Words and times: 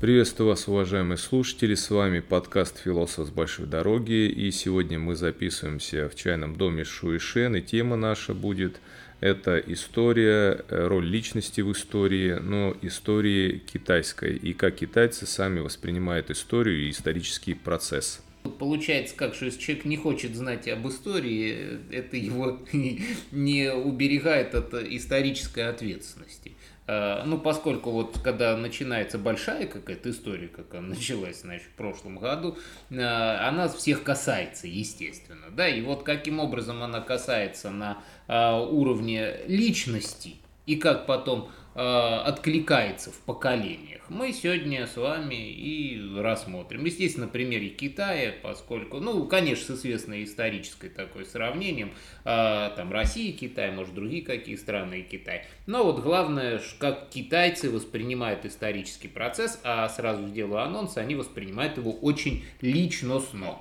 Приветствую 0.00 0.48
вас, 0.48 0.66
уважаемые 0.66 1.18
слушатели. 1.18 1.74
С 1.74 1.90
вами 1.90 2.20
подкаст 2.20 2.78
«Философ 2.78 3.28
с 3.28 3.30
большой 3.30 3.66
дороги». 3.66 4.30
И 4.30 4.50
сегодня 4.50 4.98
мы 4.98 5.14
записываемся 5.14 6.08
в 6.08 6.14
чайном 6.14 6.56
доме 6.56 6.84
Шуишен. 6.84 7.56
И 7.56 7.60
тема 7.60 7.96
наша 7.96 8.32
будет– 8.32 8.80
это 9.20 9.58
история, 9.58 10.64
роль 10.70 11.04
личности 11.04 11.60
в 11.60 11.72
истории, 11.72 12.32
но 12.40 12.74
истории 12.80 13.58
китайской. 13.58 14.36
И 14.36 14.54
как 14.54 14.76
китайцы 14.76 15.26
сами 15.26 15.60
воспринимают 15.60 16.30
историю 16.30 16.86
и 16.86 16.90
исторический 16.90 17.52
процесс. 17.52 18.22
Получается 18.58 19.14
как, 19.14 19.34
что 19.34 19.44
если 19.44 19.60
человек 19.60 19.84
не 19.84 19.98
хочет 19.98 20.34
знать 20.34 20.66
об 20.68 20.88
истории, 20.88 21.78
это 21.92 22.16
его 22.16 22.58
не 23.32 23.70
уберегает 23.70 24.54
от 24.54 24.72
исторической 24.72 25.68
ответственности. 25.68 26.52
Э, 26.90 27.22
ну, 27.24 27.38
поскольку 27.38 27.92
вот 27.92 28.18
когда 28.18 28.56
начинается 28.56 29.16
большая 29.16 29.68
какая-то 29.68 30.10
история, 30.10 30.48
как 30.48 30.74
она 30.74 30.88
началась, 30.96 31.42
значит, 31.42 31.68
в 31.68 31.76
прошлом 31.76 32.18
году, 32.18 32.58
э, 32.90 33.00
она 33.00 33.68
всех 33.68 34.02
касается, 34.02 34.66
естественно, 34.66 35.46
да, 35.52 35.68
и 35.68 35.82
вот 35.82 36.02
каким 36.02 36.40
образом 36.40 36.82
она 36.82 37.00
касается 37.00 37.70
на 37.70 37.98
э, 38.26 38.58
уровне 38.58 39.36
личности 39.46 40.34
и 40.66 40.74
как 40.74 41.06
потом 41.06 41.50
откликается 41.74 43.10
в 43.10 43.18
поколениях 43.20 44.00
мы 44.10 44.32
сегодня 44.32 44.88
с 44.88 44.96
вами 44.96 45.36
и 45.36 46.18
рассмотрим. 46.18 46.84
Естественно, 46.84 47.26
на 47.26 47.32
примере 47.32 47.68
Китая, 47.68 48.34
поскольку, 48.42 48.98
ну, 48.98 49.24
конечно, 49.26 49.76
с 49.76 49.78
известной 49.78 50.24
исторической 50.24 50.88
такой 50.88 51.24
сравнением, 51.24 51.92
э, 52.24 52.70
там 52.76 52.90
Россия, 52.92 53.32
Китай, 53.32 53.70
может, 53.70 53.94
другие 53.94 54.22
какие 54.22 54.56
страны 54.56 55.00
и 55.00 55.02
Китай. 55.02 55.44
Но 55.66 55.84
вот 55.84 56.00
главное, 56.00 56.60
как 56.80 57.08
китайцы 57.10 57.70
воспринимают 57.70 58.44
исторический 58.44 59.08
процесс, 59.08 59.60
а 59.62 59.88
сразу 59.88 60.26
сделаю 60.26 60.60
анонс, 60.60 60.96
они 60.96 61.14
воспринимают 61.14 61.76
его 61.76 61.92
очень 61.92 62.44
личностно. 62.60 63.60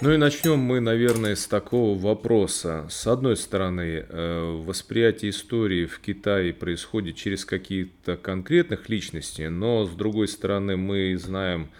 Ну 0.00 0.12
и 0.12 0.16
начнем 0.16 0.58
мы, 0.58 0.80
наверное, 0.80 1.34
с 1.34 1.46
такого 1.46 1.98
вопроса. 1.98 2.86
С 2.88 3.06
одной 3.06 3.36
стороны, 3.36 4.06
э, 4.08 4.62
восприятие 4.64 5.30
истории 5.30 5.86
в 5.86 5.98
Китае 6.00 6.52
происходит 6.52 7.16
через 7.16 7.44
какие-то 7.44 8.16
конкретных 8.16 8.88
личностей, 8.88 9.48
но 9.48 9.84
с 9.86 9.90
другой 9.90 10.28
стороны, 10.28 10.76
мы 10.76 11.16
знаем 11.18 11.70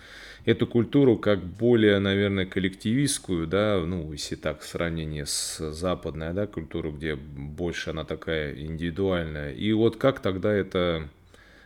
эту 0.45 0.67
культуру 0.67 1.17
как 1.17 1.45
более, 1.45 1.99
наверное, 1.99 2.47
коллективистскую, 2.47 3.47
да, 3.47 3.81
ну, 3.85 4.13
если 4.13 4.35
так, 4.35 4.63
в 4.63 4.67
сравнении 4.67 5.25
с 5.25 5.59
западной, 5.73 6.33
да, 6.33 6.47
культурой, 6.47 6.93
где 6.93 7.15
больше 7.15 7.91
она 7.91 8.05
такая 8.05 8.55
индивидуальная. 8.55 9.53
И 9.53 9.73
вот 9.73 9.97
как 9.97 10.21
тогда 10.21 10.53
это, 10.53 11.09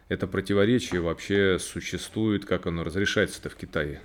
это 0.09 0.27
противоречие 0.27 1.01
вообще 1.01 1.59
существует, 1.61 2.45
как 2.45 2.67
оно 2.67 2.85
разрешается-то 2.85 3.49
в 3.51 3.55
Китае? 3.55 4.01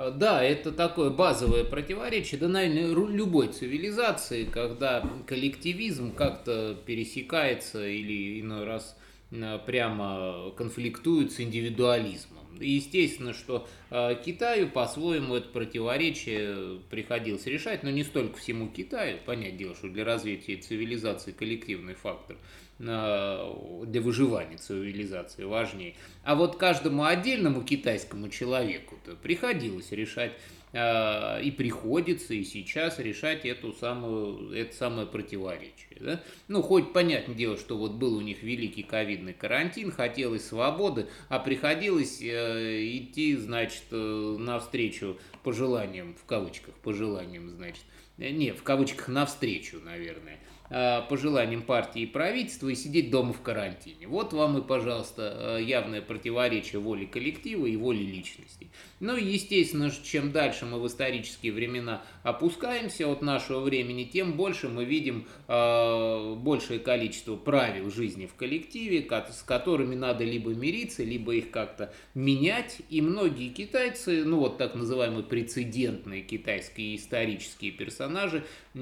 А, 0.00 0.10
да, 0.10 0.42
это 0.42 0.72
такое 0.72 1.10
базовое 1.10 1.62
противоречие, 1.62 2.40
да, 2.40 2.48
наверное, 2.48 3.06
любой 3.14 3.48
цивилизации, 3.48 4.46
когда 4.46 5.04
коллективизм 5.26 6.14
как-то 6.14 6.74
пересекается 6.86 7.86
или 7.86 8.40
иной 8.40 8.64
раз 8.64 8.96
а, 9.30 9.58
прямо 9.58 10.52
конфликтует 10.56 11.32
с 11.32 11.40
индивидуализмом. 11.40 12.39
Естественно, 12.58 13.32
что 13.32 13.68
э, 13.90 14.16
Китаю 14.24 14.68
по-своему 14.68 15.36
это 15.36 15.48
противоречие 15.48 16.80
приходилось 16.90 17.46
решать, 17.46 17.82
но 17.82 17.90
не 17.90 18.04
столько 18.04 18.38
всему 18.38 18.68
Китаю, 18.68 19.18
понятное 19.24 19.58
дело, 19.58 19.74
что 19.74 19.88
для 19.88 20.04
развития 20.04 20.56
цивилизации 20.56 21.32
коллективный 21.32 21.94
фактор 21.94 22.36
э, 22.78 23.84
для 23.86 24.00
выживания 24.00 24.58
цивилизации 24.58 25.44
важнее. 25.44 25.94
А 26.22 26.34
вот 26.34 26.56
каждому 26.56 27.04
отдельному 27.04 27.62
китайскому 27.62 28.28
человеку 28.28 28.98
приходилось 29.22 29.92
решать 29.92 30.32
и 30.72 31.54
приходится 31.56 32.34
и 32.34 32.44
сейчас 32.44 32.98
решать 32.98 33.44
эту 33.44 33.72
самую, 33.72 34.52
это 34.52 34.74
самое 34.74 35.06
противоречие. 35.06 35.90
Да? 36.00 36.20
Ну, 36.48 36.62
хоть 36.62 36.92
понятное 36.92 37.34
дело, 37.34 37.56
что 37.56 37.76
вот 37.76 37.92
был 37.92 38.16
у 38.16 38.20
них 38.20 38.42
великий 38.42 38.82
ковидный 38.82 39.34
карантин, 39.34 39.90
хотелось 39.90 40.46
свободы, 40.46 41.08
а 41.28 41.38
приходилось 41.38 42.20
э, 42.22 42.86
идти, 42.96 43.36
значит, 43.36 43.84
э, 43.90 44.36
навстречу 44.38 45.18
пожеланиям, 45.42 46.14
в 46.14 46.24
кавычках, 46.24 46.74
пожеланиям, 46.76 47.50
значит, 47.50 47.84
э, 48.18 48.30
не, 48.30 48.52
в 48.52 48.62
кавычках, 48.62 49.08
навстречу, 49.08 49.80
наверное, 49.80 50.38
Э, 50.72 51.02
по 51.08 51.16
желаниям 51.16 51.62
партии 51.62 52.02
и 52.02 52.06
правительства 52.06 52.68
и 52.68 52.76
сидеть 52.76 53.10
дома 53.10 53.32
в 53.32 53.42
карантине. 53.42 54.06
Вот 54.06 54.32
вам 54.32 54.56
и, 54.56 54.62
пожалуйста, 54.62 55.58
э, 55.58 55.64
явное 55.64 56.00
противоречие 56.00 56.80
воли 56.80 57.06
коллектива 57.06 57.66
и 57.66 57.74
воли 57.74 58.04
личности. 58.04 58.68
Ну 59.00 59.16
и, 59.16 59.24
естественно, 59.24 59.90
чем 59.90 60.30
дальше 60.30 60.66
мы 60.66 60.78
в 60.78 60.86
исторические 60.86 61.52
времена 61.52 62.02
опускаемся 62.22 63.08
от 63.08 63.22
нашего 63.22 63.60
времени, 63.60 64.04
тем 64.04 64.34
больше 64.34 64.68
мы 64.68 64.84
видим 64.84 65.26
э, 65.48 66.34
большее 66.34 66.80
количество 66.80 67.34
правил 67.36 67.90
жизни 67.90 68.26
в 68.26 68.34
коллективе, 68.34 69.08
с 69.32 69.42
которыми 69.42 69.94
надо 69.94 70.24
либо 70.24 70.50
мириться, 70.50 71.02
либо 71.02 71.34
их 71.34 71.50
как-то 71.50 71.94
менять. 72.14 72.82
И 72.90 73.00
многие 73.00 73.48
китайцы, 73.48 74.22
ну 74.22 74.38
вот 74.38 74.58
так 74.58 74.74
называемые 74.74 75.24
прецедентные 75.24 76.20
китайские 76.20 76.96
исторические 76.96 77.72
персонажи, 77.72 78.44
э, 78.74 78.80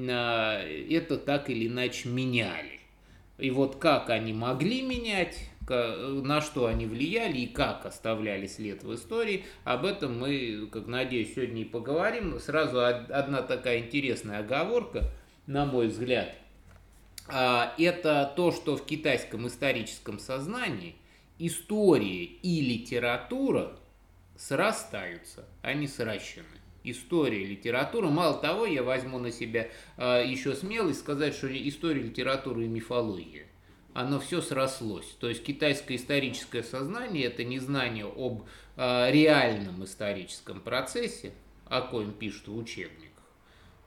это 0.90 1.16
так 1.16 1.48
или 1.48 1.68
иначе 1.68 2.08
меняли. 2.08 2.80
И 3.38 3.50
вот 3.52 3.76
как 3.76 4.10
они 4.10 4.32
могли 4.32 4.82
менять, 4.82 5.38
на 5.70 6.40
что 6.40 6.66
они 6.66 6.86
влияли 6.86 7.38
и 7.38 7.46
как 7.46 7.86
оставляли 7.86 8.46
след 8.46 8.82
в 8.82 8.94
истории, 8.94 9.44
об 9.64 9.84
этом 9.84 10.18
мы, 10.18 10.68
как 10.72 10.86
надеюсь, 10.86 11.34
сегодня 11.34 11.62
и 11.62 11.64
поговорим. 11.64 12.38
Сразу 12.40 12.84
одна 12.84 13.42
такая 13.42 13.80
интересная 13.80 14.40
оговорка, 14.40 15.10
на 15.46 15.66
мой 15.66 15.88
взгляд. 15.88 16.34
А, 17.28 17.74
это 17.78 18.32
то, 18.36 18.52
что 18.52 18.76
в 18.76 18.86
китайском 18.86 19.46
историческом 19.46 20.18
сознании 20.18 20.96
история 21.38 22.24
и 22.24 22.60
литература 22.60 23.72
срастаются, 24.36 25.44
они 25.62 25.86
сращены 25.86 26.46
история, 26.84 27.44
литература. 27.44 28.08
Мало 28.08 28.40
того, 28.40 28.66
я 28.66 28.82
возьму 28.82 29.18
на 29.18 29.30
себя 29.30 29.68
э, 29.96 30.24
еще 30.26 30.54
смелость 30.54 31.00
сказать, 31.00 31.34
что 31.34 31.48
история, 31.48 32.02
литература 32.02 32.62
и 32.62 32.68
мифология 32.68 33.47
оно 33.98 34.20
все 34.20 34.40
срослось. 34.40 35.16
То 35.18 35.28
есть 35.28 35.42
китайское 35.42 35.96
историческое 35.96 36.62
сознание– 36.62 37.24
это 37.26 37.42
не 37.42 37.58
знание 37.58 38.06
об 38.06 38.44
э, 38.76 39.10
реальном 39.10 39.84
историческом 39.84 40.60
процессе, 40.60 41.32
о 41.66 41.80
коем 41.80 42.12
пишут 42.12 42.46
в 42.46 42.56
учебниках. 42.56 43.24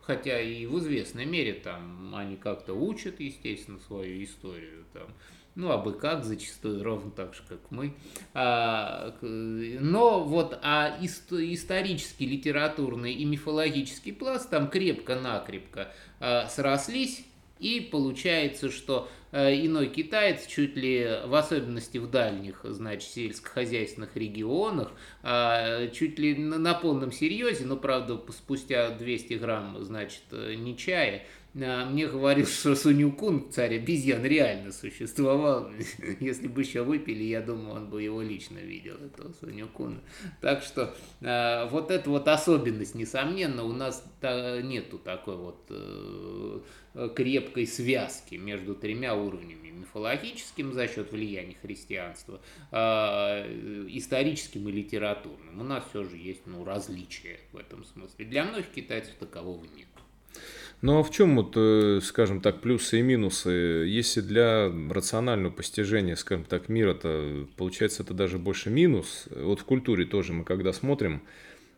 Хотя 0.01 0.41
и 0.41 0.65
в 0.65 0.77
известной 0.79 1.25
мере 1.25 1.53
там 1.53 2.13
они 2.13 2.35
как-то 2.35 2.73
учат, 2.73 3.21
естественно, 3.21 3.79
свою 3.79 4.21
историю. 4.21 4.83
Там, 4.91 5.07
ну, 5.55 5.71
а 5.71 5.77
бы 5.77 5.93
как 5.93 6.25
зачастую, 6.25 6.83
ровно 6.83 7.11
так 7.11 7.33
же, 7.33 7.43
как 7.47 7.71
мы. 7.71 7.93
А, 8.33 9.15
но 9.21 10.25
вот 10.25 10.59
а 10.61 10.97
исторический, 10.99 12.25
литературный 12.25 13.13
и 13.13 13.23
мифологический 13.23 14.11
пласт 14.11 14.49
там 14.49 14.67
крепко-накрепко 14.67 15.93
а, 16.19 16.49
срослись, 16.49 17.23
и 17.61 17.79
получается, 17.79 18.71
что 18.71 19.07
э, 19.31 19.53
иной 19.65 19.87
китаец, 19.87 20.47
чуть 20.47 20.75
ли 20.75 21.07
в 21.25 21.35
особенности 21.35 21.99
в 21.99 22.09
дальних, 22.09 22.61
значит, 22.63 23.09
сельскохозяйственных 23.09 24.15
регионах, 24.17 24.91
а, 25.21 25.87
чуть 25.89 26.17
ли 26.17 26.35
на 26.35 26.73
полном 26.73 27.11
серьезе, 27.11 27.65
но, 27.65 27.77
правда, 27.77 28.19
спустя 28.29 28.89
200 28.89 29.33
грамм, 29.35 29.77
значит, 29.83 30.23
э, 30.31 30.55
не 30.55 30.75
чая, 30.75 31.23
мне 31.53 32.07
говорил, 32.07 32.45
что 32.45 32.75
Сунюкун, 32.75 33.51
царь 33.51 33.75
обезьян, 33.75 34.23
реально 34.23 34.71
существовал. 34.71 35.69
Если 36.21 36.47
бы 36.47 36.61
еще 36.61 36.83
выпили, 36.83 37.23
я 37.23 37.41
думаю, 37.41 37.75
он 37.75 37.89
бы 37.89 38.01
его 38.01 38.21
лично 38.21 38.59
видел, 38.59 38.95
этого 38.95 39.33
Сунюкуна. 39.33 40.01
Так 40.39 40.63
что 40.63 40.95
а, 41.21 41.67
вот 41.67 41.91
эта 41.91 42.09
вот 42.09 42.29
особенность, 42.29 42.95
несомненно, 42.95 43.65
у 43.65 43.73
нас 43.73 44.01
нету 44.21 44.97
такой 44.97 45.35
вот 45.35 45.65
э, 45.69 46.59
крепкой 47.15 47.67
связки 47.67 48.35
между 48.35 48.73
тремя 48.73 49.13
уровнями. 49.13 49.71
Мифологическим 49.71 50.71
за 50.71 50.87
счет 50.87 51.11
влияния 51.11 51.57
христианства, 51.61 52.39
а, 52.71 53.45
историческим 53.89 54.69
и 54.69 54.71
литературным. 54.71 55.59
У 55.59 55.63
нас 55.63 55.83
все 55.89 56.05
же 56.05 56.15
есть 56.15 56.45
ну, 56.45 56.63
различия 56.63 57.41
в 57.51 57.57
этом 57.57 57.83
смысле. 57.83 58.23
Для 58.23 58.45
многих 58.45 58.71
китайцев 58.71 59.15
такового 59.15 59.65
нет. 59.65 59.87
Ну 60.81 60.97
а 60.97 61.03
в 61.03 61.11
чем 61.11 61.35
вот, 61.35 61.53
э, 61.55 61.99
скажем 62.01 62.41
так, 62.41 62.61
плюсы 62.61 62.99
и 62.99 63.01
минусы? 63.03 63.49
Если 63.87 64.21
для 64.21 64.71
рационального 64.89 65.51
постижения, 65.51 66.15
скажем 66.15 66.43
так, 66.43 66.69
мира, 66.69 66.95
то 66.95 67.47
получается 67.55 68.01
это 68.01 68.15
даже 68.15 68.39
больше 68.39 68.71
минус. 68.71 69.27
Вот 69.29 69.59
в 69.59 69.65
культуре 69.65 70.05
тоже 70.05 70.33
мы 70.33 70.43
когда 70.43 70.73
смотрим, 70.73 71.21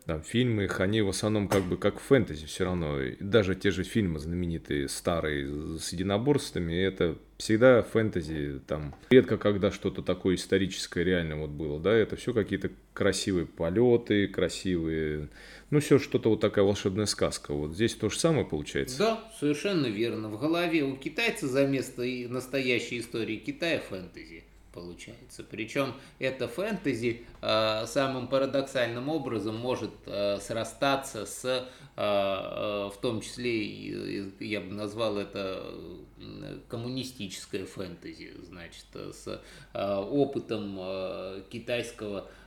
там, 0.06 0.22
фильмы 0.22 0.64
их, 0.64 0.80
они 0.80 1.00
в 1.00 1.08
основном 1.08 1.48
как 1.48 1.62
бы 1.62 1.76
как 1.76 1.98
фэнтези 1.98 2.46
все 2.46 2.64
равно. 2.64 2.98
Даже 3.20 3.54
те 3.54 3.70
же 3.70 3.84
фильмы 3.84 4.18
знаменитые, 4.18 4.88
старые, 4.88 5.78
с 5.78 5.92
единоборствами, 5.92 6.74
это 6.74 7.16
всегда 7.38 7.82
фэнтези, 7.82 8.60
там, 8.66 8.94
редко 9.10 9.38
когда 9.38 9.70
что-то 9.70 10.02
такое 10.02 10.36
историческое 10.36 11.04
реально 11.04 11.36
вот 11.36 11.50
было, 11.50 11.80
да, 11.80 11.92
это 11.92 12.16
все 12.16 12.32
какие-то 12.32 12.70
красивые 12.92 13.46
полеты, 13.46 14.28
красивые, 14.28 15.28
ну, 15.70 15.80
все 15.80 15.98
что-то 15.98 16.28
вот 16.30 16.40
такая 16.40 16.64
волшебная 16.64 17.06
сказка. 17.06 17.52
Вот 17.52 17.74
здесь 17.74 17.94
то 17.94 18.10
же 18.10 18.18
самое 18.18 18.44
получается. 18.44 18.98
Да, 18.98 19.32
совершенно 19.40 19.86
верно. 19.86 20.28
В 20.28 20.38
голове 20.38 20.84
у 20.84 20.96
китайца 20.96 21.48
за 21.48 21.66
место 21.66 22.04
настоящей 22.28 23.00
истории 23.00 23.36
Китая 23.36 23.80
фэнтези 23.80 24.44
получается. 24.74 25.44
Причем 25.44 25.94
это 26.18 26.48
фэнтези 26.48 27.24
э, 27.40 27.86
самым 27.86 28.26
парадоксальным 28.26 29.08
образом 29.08 29.56
может 29.56 29.92
э, 30.06 30.38
срастаться 30.40 31.24
с, 31.24 31.44
э, 31.44 31.64
э, 31.96 32.90
в 32.92 32.96
том 33.00 33.20
числе, 33.20 34.32
я 34.40 34.60
бы 34.60 34.72
назвал 34.72 35.18
это 35.18 35.64
коммунистическое 36.68 37.64
фэнтези, 37.64 38.34
значит, 38.42 38.86
с 38.94 39.40
э, 39.72 39.96
опытом 39.96 40.76
э, 40.78 41.42
китайского 41.50 42.28
Э, 42.28 42.43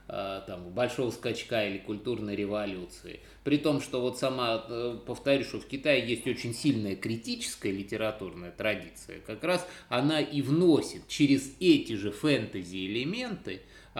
там, 0.48 0.70
большого 0.70 1.12
скачка 1.12 1.68
или 1.68 1.80
культурной 1.80 2.36
революции. 2.36 3.20
При 3.44 3.58
том, 3.58 3.82
что 3.82 4.02
вот 4.02 4.18
сама, 4.18 4.64
э, 4.68 4.98
повторю, 5.06 5.44
что 5.44 5.60
в 5.60 5.66
Китае 5.66 6.08
есть 6.08 6.26
очень 6.28 6.54
сильная 6.54 6.96
критическая 6.96 7.72
литературная 7.72 8.52
традиция, 8.52 9.20
как 9.20 9.44
раз 9.44 9.68
она 9.90 10.22
и 10.22 10.42
вносит 10.42 11.08
через 11.08 11.52
эти 11.60 11.94
же 11.94 12.12
фэнтези-элементы 12.12 13.62
э, 13.96 14.00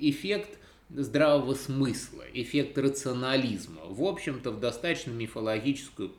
эффект 0.00 0.58
здравого 0.88 1.54
смысла, 1.54 2.22
эффект 2.32 2.78
рационализма, 2.78 3.82
в 3.86 4.04
общем-то, 4.04 4.50
в 4.50 4.60
достаточно 4.60 5.10
мифологическую 5.10 6.12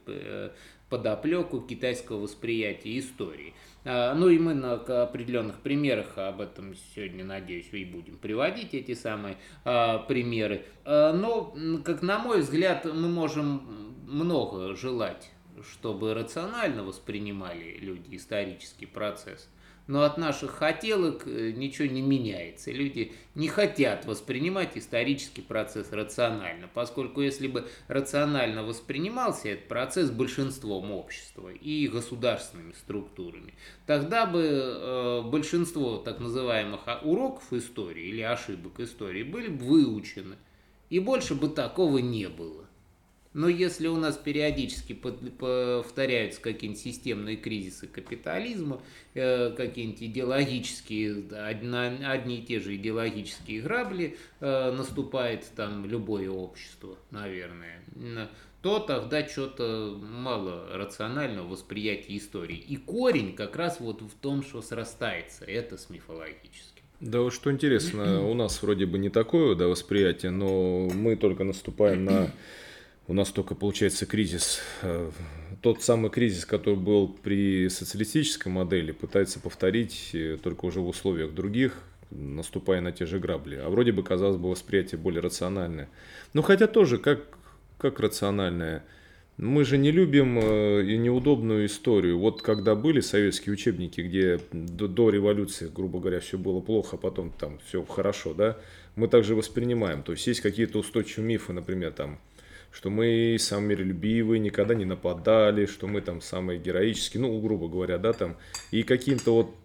подоплеку 0.90 1.62
китайского 1.62 2.22
восприятия 2.22 3.00
истории. 3.00 3.54
А, 3.86 4.14
ну 4.14 4.30
и 4.30 4.40
мы 4.40 4.54
на 4.54 4.74
определенных 4.74 5.60
примерах 5.60 6.18
об 6.18 6.42
этом 6.42 6.74
сегодня, 6.96 7.24
надеюсь, 7.24 7.68
и 7.72 7.86
будем 7.86 8.18
приводить 8.18 8.74
эти 8.74 8.94
самые 8.94 9.38
а, 9.66 10.00
примеры. 10.00 10.66
А, 10.86 11.14
но, 11.14 11.54
как 11.84 12.02
на 12.02 12.20
мой 12.20 12.42
взгляд, 12.42 12.86
мы 12.86 13.08
можем 13.10 13.96
много 14.08 14.76
желать, 14.76 15.32
чтобы 15.70 16.14
рационально 16.14 16.84
воспринимали 16.84 17.78
люди 17.80 18.16
исторический 18.16 18.86
процесс 18.86 19.50
но 19.88 20.04
от 20.04 20.18
наших 20.18 20.52
хотелок 20.52 21.28
э, 21.28 21.52
ничего 21.52 21.88
не 21.88 22.02
меняется. 22.02 22.72
Люди 22.72 23.12
не 23.36 23.48
хотят 23.48 24.06
воспринимать 24.06 24.78
исторический 24.78 25.42
процесс 25.42 25.92
рационально, 25.92 26.70
поскольку 26.74 27.22
если 27.22 27.48
бы 27.48 27.68
рационально 27.88 28.64
воспринимался 28.64 29.50
этот 29.50 29.68
процесс 29.68 30.10
большинством 30.10 30.92
общества 30.92 31.50
и 31.50 31.88
государственными 31.88 32.74
структурами, 32.74 33.54
тогда 33.86 34.26
бы 34.26 34.42
э, 34.42 35.22
большинство 35.24 35.98
так 35.98 36.20
называемых 36.20 36.82
уроков 37.04 37.52
истории 37.52 38.08
или 38.08 38.22
ошибок 38.22 38.80
истории 38.80 39.24
были 39.24 39.48
бы 39.48 39.66
выучены, 39.66 40.36
и 40.90 41.00
больше 41.00 41.36
бы 41.36 41.50
такого 41.50 41.98
не 41.98 42.30
было. 42.30 42.66
Но 43.34 43.48
если 43.50 43.88
у 43.88 43.98
нас 43.98 44.16
периодически 44.16 44.94
повторяются 44.94 46.40
какие-нибудь 46.40 46.82
системные 46.82 47.36
кризисы 47.36 47.88
капитализма, 47.88 48.82
э, 49.16 49.50
какие-нибудь 49.52 50.04
идеологические, 50.04 51.24
одни 51.32 52.40
и 52.40 52.44
те 52.44 52.60
же 52.60 52.76
идеологические 52.76 53.62
грабли, 53.62 54.18
э, 54.40 54.72
наступает 54.72 55.46
там 55.56 55.86
любое 55.86 56.30
общество, 56.30 56.98
наверное, 57.10 57.82
то 58.62 58.80
тогда 58.80 59.28
что-то 59.28 60.00
мало 60.02 60.70
рационального 60.74 61.48
восприятия 61.48 62.16
истории. 62.18 62.56
И 62.56 62.78
корень 62.78 63.36
как 63.36 63.58
раз 63.58 63.80
вот 63.80 64.02
в 64.02 64.14
том, 64.22 64.42
что 64.42 64.62
срастается, 64.62 65.44
это 65.44 65.78
с 65.78 65.90
мифологическим. 65.90 66.84
Да 67.02 67.20
вот 67.20 67.34
что 67.34 67.52
интересно, 67.52 68.26
у 68.26 68.34
нас 68.34 68.64
вроде 68.64 68.86
бы 68.86 68.98
не 68.98 69.10
такое 69.10 69.56
да, 69.56 69.68
восприятие, 69.68 70.32
но 70.32 70.88
мы 70.94 71.18
только 71.18 71.44
наступаем 71.44 72.06
на 72.06 72.32
у 73.08 73.14
нас 73.14 73.32
только 73.32 73.56
получается 73.56 74.06
кризис, 74.06 74.62
э, 74.82 75.12
тот 75.62 75.84
самый 75.84 76.10
кризис, 76.10 76.46
который 76.46 76.76
был 76.76 77.08
при 77.08 77.70
социалистической 77.70 78.52
модели, 78.52 78.92
пытается 78.92 79.40
повторить 79.40 80.12
э, 80.14 80.38
только 80.42 80.66
уже 80.66 80.80
в 80.80 80.88
условиях 80.88 81.34
других, 81.34 81.82
наступая 82.12 82.82
на 82.82 82.92
те 82.92 83.06
же 83.06 83.20
грабли. 83.20 83.56
А 83.56 83.70
вроде 83.70 83.92
бы, 83.92 84.04
казалось 84.04 84.38
бы, 84.38 84.50
восприятие 84.50 85.00
более 85.00 85.22
рациональное. 85.22 85.90
Но 86.34 86.42
хотя 86.42 86.68
тоже, 86.68 86.98
как, 86.98 87.20
как 87.78 88.00
рациональное, 88.00 88.84
мы 89.38 89.66
же 89.66 89.78
не 89.78 89.92
любим 89.92 90.40
э, 90.40 90.84
и 90.84 90.98
неудобную 90.98 91.66
историю. 91.66 92.20
Вот 92.20 92.42
когда 92.42 92.76
были 92.76 93.02
советские 93.02 93.54
учебники, 93.54 94.00
где 94.00 94.40
до, 94.52 94.88
до 94.88 95.10
революции, 95.10 95.70
грубо 95.74 96.00
говоря, 96.00 96.20
все 96.20 96.38
было 96.38 96.62
плохо, 96.62 96.96
а 96.96 97.00
потом 97.00 97.32
там 97.32 97.60
все 97.66 97.84
хорошо, 97.84 98.34
да, 98.34 98.58
мы 98.96 99.08
также 99.08 99.36
воспринимаем. 99.36 100.04
То 100.04 100.12
есть 100.12 100.26
есть 100.28 100.42
какие-то 100.42 100.80
устойчивые 100.80 101.28
мифы, 101.28 101.52
например, 101.52 101.92
там, 101.92 102.20
что 102.74 102.90
мы 102.90 103.38
самые 103.40 103.78
миролюбивые, 103.78 104.40
никогда 104.40 104.74
не 104.74 104.86
нападали, 104.86 105.68
что 105.68 105.88
мы 105.88 106.02
там 106.02 106.22
самые 106.22 106.60
героические, 106.60 107.22
ну, 107.22 107.40
грубо 107.40 107.70
говоря, 107.70 108.00
да, 108.00 108.14
там, 108.14 108.36
и 108.72 108.84
каким-то 108.84 109.36
вот 109.36 109.56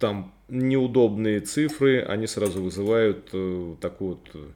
там 0.00 0.34
неудобные 0.48 1.40
цифры, 1.40 2.02
они 2.02 2.26
сразу 2.26 2.60
вызывают 2.62 3.28
э, 3.32 3.76
такой 3.80 4.08
вот 4.08 4.30
э, 4.34 4.48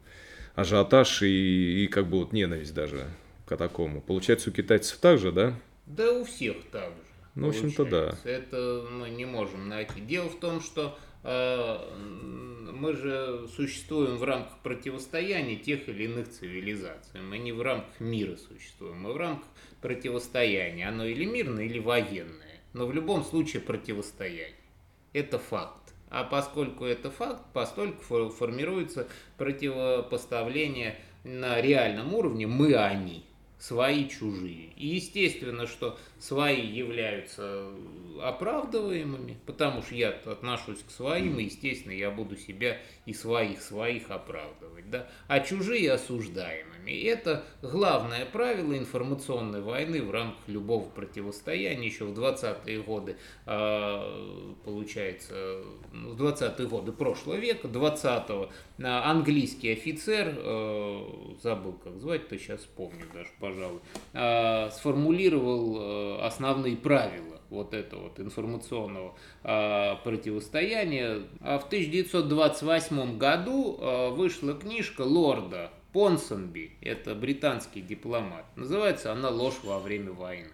ажиотаж 0.57 1.23
и, 1.23 1.85
и 1.85 1.87
как 1.87 2.09
бы 2.09 2.19
вот 2.19 2.33
ненависть 2.33 2.75
даже 2.75 3.07
к 3.47 3.57
такому. 3.57 4.01
Получается, 4.01 4.51
у 4.51 4.53
китайцев 4.53 4.99
так 4.99 5.19
же, 5.19 5.31
да? 5.31 5.55
Да 5.87 6.11
у 6.13 6.25
всех 6.25 6.57
так 6.73 6.89
же. 6.89 7.05
Ну, 7.35 7.47
в 7.47 7.51
общем-то, 7.51 7.85
да. 7.85 8.15
Это 8.25 8.87
мы 8.91 9.11
не 9.11 9.25
можем 9.25 9.69
найти. 9.69 10.01
Дело 10.01 10.29
в 10.29 10.39
том, 10.41 10.61
что 10.61 10.99
мы 11.25 12.93
же 12.93 13.49
существуем 13.57 14.17
в 14.17 14.25
рамках 14.25 14.59
противостояния 14.63 15.57
тех 15.57 15.89
или 15.89 16.05
иных 16.05 16.29
цивилизаций. 16.29 17.23
Мы 17.23 17.39
не 17.39 17.53
в 17.53 17.63
рамках 17.63 17.99
мира 17.99 18.37
существуем, 18.37 19.01
мы 19.01 19.15
в 19.15 19.17
рамках 19.17 19.49
противостояния. 19.81 20.89
Оно 20.89 21.07
или 21.07 21.25
мирное, 21.25 21.65
или 21.65 21.79
военное. 21.79 22.61
Но 22.75 22.87
в 22.87 22.93
любом 22.93 23.25
случае 23.25 23.63
противостояние. 23.63 24.55
Это 25.15 25.39
факт. 25.39 25.95
А 26.11 26.25
поскольку 26.25 26.85
это 26.85 27.11
факт, 27.11 27.43
постольку 27.53 28.03
формируется 28.31 29.09
противопоставление 29.39 30.99
на 31.25 31.61
реальном 31.61 32.13
уровне 32.13 32.47
мы-они 32.47 33.25
свои 33.59 34.09
чужие. 34.09 34.71
И 34.77 34.89
естественно, 34.89 35.67
что 35.67 35.99
свои 36.19 36.67
являются 36.67 37.71
оправдываемыми, 38.23 39.39
потому 39.47 39.83
что 39.83 39.95
я 39.95 40.11
отношусь 40.11 40.81
к 40.87 40.91
своим, 40.91 41.39
и, 41.39 41.45
естественно, 41.45 41.93
я 41.93 42.11
буду 42.11 42.37
себя 42.37 42.79
и 43.07 43.13
своих 43.13 43.63
своих 43.63 44.11
оправдывать, 44.11 44.89
да, 44.91 45.09
а 45.29 45.41
чужие 45.41 45.93
осуждаемыми. 45.93 46.93
Это 47.03 47.45
главное 47.63 48.27
правило 48.27 48.77
информационной 48.77 49.63
войны 49.63 50.03
в 50.03 50.11
рамках 50.11 50.47
любого 50.49 50.89
противостояния 50.89 51.87
еще 51.87 52.05
в 52.05 52.19
20-е 52.19 52.83
годы, 52.83 53.17
а, 53.47 54.55
получается, 54.65 55.63
ну, 55.93 56.11
в 56.11 56.23
20-е 56.23 56.67
годы 56.67 56.93
прошлого 56.93 57.37
века, 57.37 57.69
20-го, 57.69 58.51
а, 58.83 59.11
английский 59.11 59.73
офицер, 59.73 60.35
а, 60.37 61.37
забыл 61.43 61.73
как 61.73 61.99
звать, 62.01 62.29
то 62.29 62.39
сейчас 62.39 62.61
помню 62.77 63.07
даже, 63.13 63.31
пожалуй, 63.45 63.81
сформулировал 64.73 66.23
основные 66.25 66.77
правила 66.77 67.35
вот 67.55 67.73
этого 67.73 68.05
вот 68.05 68.21
информационного 68.21 69.15
э, 69.43 69.95
противостояния. 70.05 71.23
А 71.41 71.59
в 71.59 71.67
1928 71.67 73.17
году 73.17 73.79
э, 73.81 74.11
вышла 74.11 74.55
книжка 74.55 75.03
лорда 75.03 75.71
Понсонби, 75.93 76.73
это 76.81 77.15
британский 77.15 77.81
дипломат. 77.81 78.45
Называется 78.57 79.13
она 79.13 79.31
«Ложь 79.31 79.61
во 79.63 79.79
время 79.79 80.13
войны». 80.13 80.51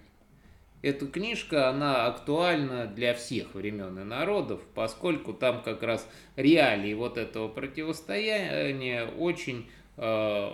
Эта 0.82 1.06
книжка, 1.06 1.68
она 1.68 2.06
актуальна 2.06 2.86
для 2.86 3.12
всех 3.12 3.54
времен 3.54 3.98
и 3.98 4.04
народов, 4.04 4.62
поскольку 4.74 5.34
там 5.34 5.62
как 5.62 5.82
раз 5.82 6.08
реалии 6.36 6.94
вот 6.94 7.18
этого 7.18 7.48
противостояния 7.48 9.06
очень 9.06 9.68
э, 9.98 10.50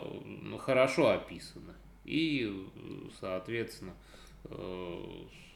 хорошо 0.59 1.11
описаны. 1.11 1.76
И, 2.07 2.49
соответственно, 3.21 3.95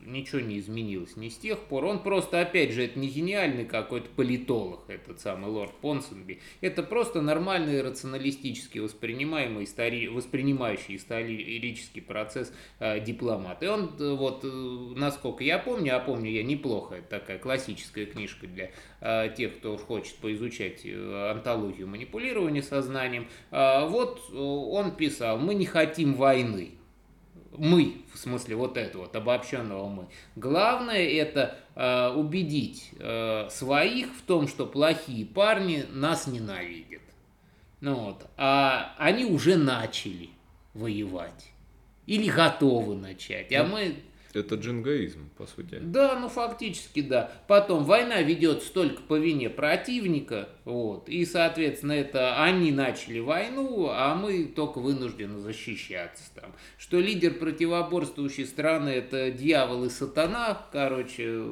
ничего 0.05 0.41
не 0.41 0.59
изменилось 0.59 1.17
ни 1.17 1.29
с 1.29 1.37
тех 1.37 1.59
пор. 1.59 1.85
Он 1.85 2.03
просто, 2.03 2.41
опять 2.41 2.73
же, 2.73 2.85
это 2.85 2.99
не 2.99 3.09
гениальный 3.09 3.65
какой-то 3.65 4.09
политолог, 4.11 4.81
этот 4.89 5.21
самый 5.21 5.51
лорд 5.51 5.73
Понсенби. 5.81 6.41
Это 6.61 6.83
просто 6.83 7.21
нормальный 7.21 7.83
рационалистически 7.83 8.79
воспринимаемый, 8.79 9.65
истори... 9.65 10.09
воспринимающий 10.09 10.97
исторический 10.97 12.01
процесс 12.01 12.53
э, 12.79 13.01
дипломат. 13.01 13.63
И 13.63 13.67
он, 13.67 13.93
э, 13.99 14.15
вот, 14.15 14.45
э, 14.45 14.49
насколько 14.97 15.45
я 15.45 15.59
помню, 15.59 15.97
а 15.97 16.01
помню 16.01 16.31
я 16.31 16.43
неплохо, 16.43 16.97
это 16.97 17.21
такая 17.21 17.39
классическая 17.39 18.07
книжка 18.07 18.47
для 18.47 18.71
э, 19.01 19.33
тех, 19.37 19.59
кто 19.59 19.77
хочет 19.77 20.17
поизучать 20.17 20.83
э, 20.85 21.31
антологию 21.31 21.87
манипулирования 21.87 22.63
сознанием. 22.63 23.29
Э, 23.51 23.87
вот 23.87 24.23
э, 24.33 24.37
он 24.37 24.93
писал, 24.93 25.39
мы 25.39 25.55
не 25.55 25.67
хотим 25.67 26.15
войны 26.15 26.80
мы, 27.57 28.03
в 28.13 28.19
смысле 28.19 28.57
вот 28.57 28.77
этого 28.77 29.03
вот 29.03 29.17
обобщенного 29.17 29.89
мы. 29.89 30.07
Главное 30.37 31.05
это 31.09 31.59
э, 31.75 32.09
убедить 32.15 32.91
э, 32.99 33.49
своих 33.51 34.09
в 34.15 34.23
том, 34.23 34.49
что 34.49 34.67
плохие 34.67 35.27
парни 35.27 35.85
нас 35.91 36.27
ненавидят. 36.27 37.03
Ну 37.81 37.95
вот, 37.95 38.27
а 38.37 38.95
они 38.99 39.25
уже 39.25 39.57
начали 39.57 40.31
воевать 40.75 41.51
или 42.07 42.29
готовы 42.29 42.95
начать, 42.95 43.53
а 43.53 43.65
ну, 43.65 43.73
мы 43.75 43.95
это 44.35 44.55
джингаизм, 44.55 45.31
по 45.37 45.47
сути. 45.47 45.79
Да, 45.81 46.19
ну 46.19 46.29
фактически 46.29 47.03
да. 47.03 47.31
Потом 47.49 47.85
война 47.85 48.23
ведется 48.23 48.73
только 48.73 49.03
по 49.03 49.19
вине 49.19 49.51
противника, 49.51 50.49
вот, 50.65 51.09
и, 51.09 51.25
соответственно, 51.25 51.93
это 51.93 52.43
они 52.43 52.71
начали 52.71 53.19
войну, 53.19 53.89
а 53.91 54.15
мы 54.15 54.45
только 54.45 54.79
вынуждены 54.79 55.39
защищаться 55.39 56.25
там. 56.35 56.53
Что 56.79 56.99
лидер 57.01 57.35
противоборствующей 57.35 58.47
страны 58.47 58.91
это 58.91 59.31
дьявол 59.31 59.85
и 59.85 59.89
сатана, 59.89 60.67
короче 60.73 61.43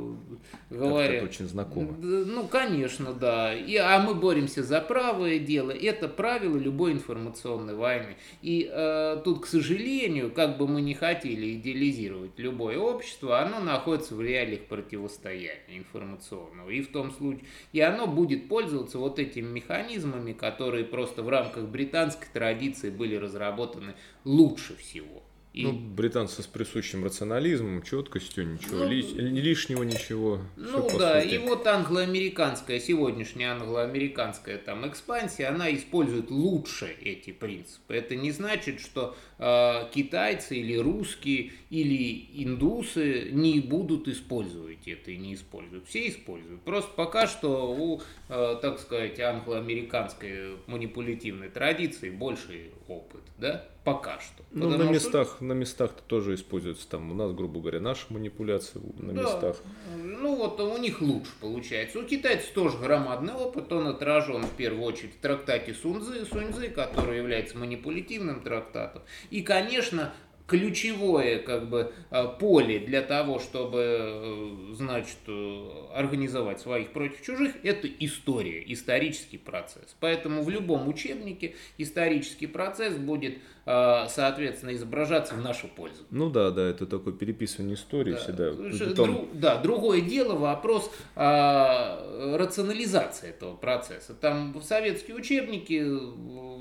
говоря. 0.71 1.15
Это 1.15 1.25
очень 1.25 1.49
знакомо. 1.49 1.97
Ну, 1.99 2.47
конечно, 2.47 3.13
да. 3.13 3.55
И, 3.55 3.77
а 3.77 3.99
мы 4.01 4.15
боремся 4.15 4.63
за 4.63 4.81
правое 4.81 5.39
дело. 5.39 5.71
Это 5.71 6.09
правило 6.09 6.57
любой 6.57 6.93
информационной 6.93 7.75
войны. 7.75 8.17
И 8.43 8.71
э, 8.71 9.21
тут, 9.25 9.43
к 9.43 9.47
сожалению, 9.47 10.31
как 10.31 10.59
бы 10.59 10.69
мы 10.69 10.81
не 10.81 10.95
хотели 10.95 11.55
идеализировать 11.55 12.39
любой 12.39 12.68
мировое 12.69 12.79
общество, 12.79 13.41
оно 13.41 13.61
находится 13.61 14.15
в 14.15 14.21
реалиях 14.21 14.67
противостояния 14.67 15.61
информационного. 15.69 16.71
И 16.71 16.83
в 16.83 16.93
том 16.93 17.11
случае, 17.11 17.45
и 17.73 17.81
оно 17.81 18.07
будет 18.07 18.49
пользоваться 18.49 18.99
вот 18.99 19.19
этими 19.19 19.47
механизмами, 19.47 20.33
которые 20.33 20.85
просто 20.85 21.23
в 21.23 21.29
рамках 21.29 21.65
британской 21.65 22.29
традиции 22.33 22.91
были 22.91 23.17
разработаны 23.17 23.95
лучше 24.25 24.77
всего. 24.77 25.23
И... 25.59 25.65
Ну, 25.65 25.73
британцы 25.73 26.41
с 26.45 26.47
присущим 26.47 27.05
рационализмом, 27.05 27.83
четкостью, 27.83 28.47
ничего 28.47 28.85
ну, 28.85 28.89
лишнего, 28.89 29.83
ничего. 29.83 30.39
Ну 30.55 30.89
да, 30.97 31.21
сути. 31.21 31.35
и 31.35 31.39
вот 31.39 31.67
англо-американская, 31.67 32.79
сегодняшняя 32.79 33.55
англо-американская 33.55 34.59
там 34.59 34.89
экспансия, 34.89 35.49
она 35.49 35.75
использует 35.75 36.31
лучше 36.31 36.95
эти 37.01 37.33
принципы. 37.33 37.95
Это 37.95 38.15
не 38.15 38.31
значит, 38.31 38.79
что 38.79 39.17
э, 39.41 39.91
китайцы 39.93 40.59
или 40.59 40.77
русские 40.77 41.51
или 41.71 42.29
индусы 42.35 43.31
не 43.33 43.59
будут 43.59 44.07
использовать 44.07 44.87
это 44.87 45.11
и 45.11 45.17
не 45.17 45.35
используют. 45.35 45.89
Все 45.89 46.09
используют. 46.09 46.63
Просто 46.63 46.93
пока 46.95 47.27
что 47.27 47.75
у, 47.77 48.01
так 48.29 48.79
сказать, 48.79 49.19
англо-американской 49.21 50.57
манипулятивной 50.67 51.49
традиции 51.49 52.11
больше 52.11 52.71
опыт, 52.87 53.23
да? 53.39 53.65
Пока 53.85 54.21
что. 54.21 54.43
Ну, 54.51 54.69
на 54.69 54.83
местах, 54.83 55.37
что... 55.37 55.45
на 55.45 55.55
местах-то 55.55 56.03
тоже 56.03 56.35
используется 56.35 56.87
там 56.89 57.11
у 57.11 57.15
нас, 57.15 57.33
грубо 57.33 57.61
говоря, 57.61 57.81
наши 57.81 58.05
манипуляции 58.11 58.81
на 58.99 59.15
да. 59.15 59.23
местах. 59.23 59.57
Ну 59.97 60.37
вот 60.37 60.61
у 60.61 60.77
них 60.77 61.01
лучше 61.01 61.31
получается. 61.41 61.99
У 61.99 62.03
китайцев 62.03 62.51
тоже 62.53 62.77
громадный 62.77 63.33
опыт, 63.33 63.73
он 63.73 63.87
отражен 63.87 64.43
в 64.43 64.53
первую 64.53 64.85
очередь 64.85 65.15
в 65.15 65.21
трактате 65.21 65.73
Сунзы, 65.73 66.27
Суньзы, 66.27 66.69
который 66.69 67.17
является 67.17 67.57
манипулятивным 67.57 68.43
трактатом. 68.43 69.03
И, 69.31 69.41
конечно, 69.41 70.13
ключевое 70.49 71.41
как 71.41 71.69
бы 71.69 71.93
э, 72.11 72.27
поле 72.41 72.81
для 72.81 73.03
того, 73.03 73.39
чтобы, 73.39 73.79
э, 73.79 74.73
значит, 74.73 75.19
э, 75.27 75.69
организовать 75.95 76.61
своих 76.61 76.91
против 76.93 77.23
чужих, 77.23 77.55
это 77.63 77.87
история, 78.01 78.65
исторический 78.67 79.37
процесс. 79.37 79.95
Поэтому 80.01 80.43
в 80.43 80.49
любом 80.49 80.89
учебнике 80.89 81.55
исторический 81.77 82.47
процесс 82.47 82.97
будет, 82.97 83.39
соответственно, 84.09 84.73
изображаться 84.75 85.35
в 85.35 85.43
нашу 85.43 85.69
пользу. 85.69 86.03
Ну 86.11 86.31
да, 86.31 86.51
да, 86.51 86.63
это 86.63 86.87
такое 86.87 87.13
переписывание 87.13 87.75
истории 87.75 88.13
да. 88.13 88.19
всегда. 88.19 88.53
Потом... 88.53 89.13
Дру, 89.15 89.29
да, 89.35 89.57
другое 89.59 90.01
дело 90.01 90.37
вопрос 90.37 90.91
а, 91.15 92.37
рационализации 92.39 93.29
этого 93.29 93.57
процесса. 93.57 94.15
Там 94.15 94.55
в 94.59 94.63
советские 94.63 95.17
учебники, 95.17 95.85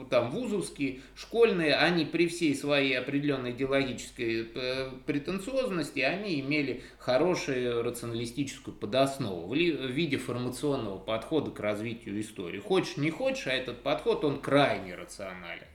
там 0.09 0.31
вузовские, 0.31 0.99
школьные, 1.15 1.75
они 1.75 2.03
при 2.03 2.27
всей 2.27 2.53
своей 2.55 2.97
определенной 2.99 3.51
идеологической 3.51 4.49
э, 4.53 4.89
претенциозности, 5.05 5.99
они 5.99 6.41
имели 6.41 6.81
хорошую 6.97 7.83
рационалистическую 7.83 8.75
подоснову 8.75 9.47
в 9.47 9.55
виде 9.55 10.17
формационного 10.17 10.97
подхода 10.97 11.51
к 11.51 11.59
развитию 11.61 12.19
истории. 12.19 12.59
Хочешь, 12.59 12.97
не 12.97 13.11
хочешь, 13.11 13.47
а 13.47 13.51
этот 13.51 13.81
подход, 13.81 14.25
он 14.25 14.41
крайне 14.41 14.95
рационален. 14.95 15.67